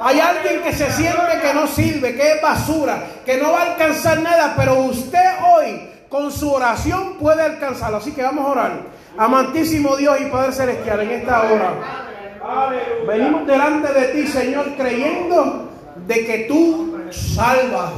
Hay 0.00 0.20
alguien 0.20 0.62
que 0.62 0.72
se 0.72 0.90
siente 0.92 1.40
que 1.42 1.54
no 1.54 1.66
sirve, 1.66 2.14
que 2.14 2.32
es 2.32 2.42
basura, 2.42 3.02
que 3.24 3.36
no 3.38 3.52
va 3.52 3.62
a 3.62 3.72
alcanzar 3.72 4.20
nada, 4.20 4.54
pero 4.56 4.74
usted 4.80 5.24
hoy 5.54 5.88
con 6.08 6.30
su 6.30 6.52
oración 6.52 7.14
puede 7.14 7.42
alcanzarlo. 7.42 7.98
Así 7.98 8.12
que 8.12 8.22
vamos 8.22 8.46
a 8.46 8.48
orar. 8.50 8.72
Amantísimo 9.16 9.96
Dios 9.96 10.20
y 10.20 10.26
Padre 10.26 10.52
Celestial, 10.52 11.00
en 11.00 11.10
esta 11.10 11.42
hora. 11.42 11.72
Venimos 13.06 13.46
delante 13.46 13.92
de 13.92 14.04
ti, 14.08 14.26
Señor, 14.26 14.74
creyendo 14.76 15.68
de 16.06 16.26
que 16.26 16.38
tú 16.48 17.00
salvas, 17.10 17.92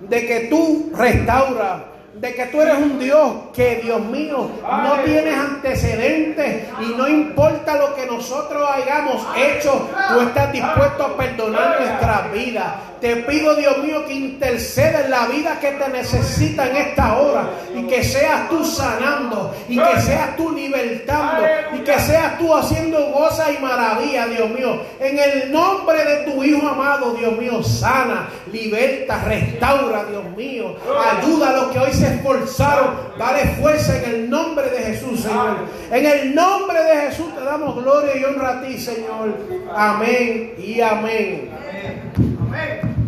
de 0.00 0.26
que 0.26 0.40
tú 0.50 0.90
restauras, 0.96 1.82
de 2.14 2.34
que 2.34 2.46
tú 2.46 2.60
eres 2.60 2.76
un 2.76 2.98
Dios 2.98 3.32
que, 3.54 3.76
Dios 3.82 4.00
mío, 4.00 4.50
no 4.62 4.92
tienes 5.04 5.34
antecedentes 5.34 6.64
y 6.80 6.94
no 6.96 7.08
importa 7.08 7.76
lo 7.76 7.94
que 7.94 8.06
nosotros 8.06 8.68
hayamos 8.70 9.26
hecho, 9.36 9.88
tú 10.12 10.20
estás 10.20 10.52
dispuesto 10.52 11.04
a 11.04 11.16
perdonar 11.16 11.80
nuestra 11.80 12.28
vida. 12.32 12.76
Te 13.02 13.16
pido, 13.16 13.56
Dios 13.56 13.78
mío, 13.78 14.06
que 14.06 14.12
interceda 14.12 15.00
en 15.00 15.10
la 15.10 15.26
vida 15.26 15.58
que 15.58 15.72
te 15.72 15.88
necesita 15.88 16.68
en 16.68 16.76
esta 16.76 17.18
hora 17.18 17.50
y 17.74 17.82
que 17.88 18.04
seas 18.04 18.48
tú 18.48 18.64
sanando 18.64 19.52
y 19.68 19.76
que 19.76 20.00
seas 20.00 20.36
tú 20.36 20.52
libertando 20.52 21.42
y 21.74 21.80
que 21.80 21.98
seas 21.98 22.38
tú 22.38 22.54
haciendo 22.54 23.10
cosas 23.12 23.48
y 23.58 23.60
maravillas, 23.60 24.30
Dios 24.30 24.48
mío. 24.50 24.82
En 25.00 25.18
el 25.18 25.50
nombre 25.50 26.04
de 26.04 26.30
tu 26.30 26.44
Hijo 26.44 26.68
amado, 26.68 27.14
Dios 27.14 27.36
mío, 27.36 27.60
sana, 27.64 28.28
liberta, 28.52 29.24
restaura, 29.24 30.04
Dios 30.04 30.24
mío. 30.36 30.76
Ayuda 31.18 31.48
a 31.50 31.52
los 31.54 31.72
que 31.72 31.80
hoy 31.80 31.92
se 31.92 32.06
esforzaron. 32.06 32.94
Dale 33.18 33.48
fuerza 33.60 33.96
en 33.98 34.10
el 34.10 34.30
nombre 34.30 34.70
de 34.70 34.78
Jesús, 34.78 35.22
Señor. 35.22 35.56
En 35.90 36.06
el 36.06 36.32
nombre 36.36 36.80
de 36.84 37.00
Jesús 37.08 37.34
te 37.34 37.42
damos 37.42 37.82
gloria 37.82 38.16
y 38.16 38.22
honra 38.22 38.60
a 38.60 38.62
ti, 38.62 38.78
Señor. 38.78 39.36
Amén 39.74 40.54
y 40.56 40.80
amén. 40.80 41.50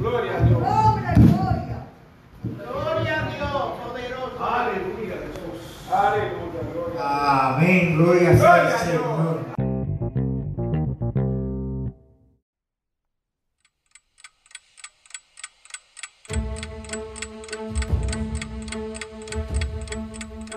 Gloria 0.05 0.37
a 0.37 0.41
Dios. 0.41 0.61
Gloria 2.59 3.21
a 3.21 3.29
Dios, 3.31 3.73
poderoso. 3.81 4.45
Aleluya, 4.45 5.17
Jesús. 5.25 5.57
Aleluya, 5.91 6.61
gloria. 6.75 7.01
Amén, 7.01 7.97
gloria 7.97 8.37
sea 8.37 8.55
al 8.55 8.79
Señor. 8.81 9.54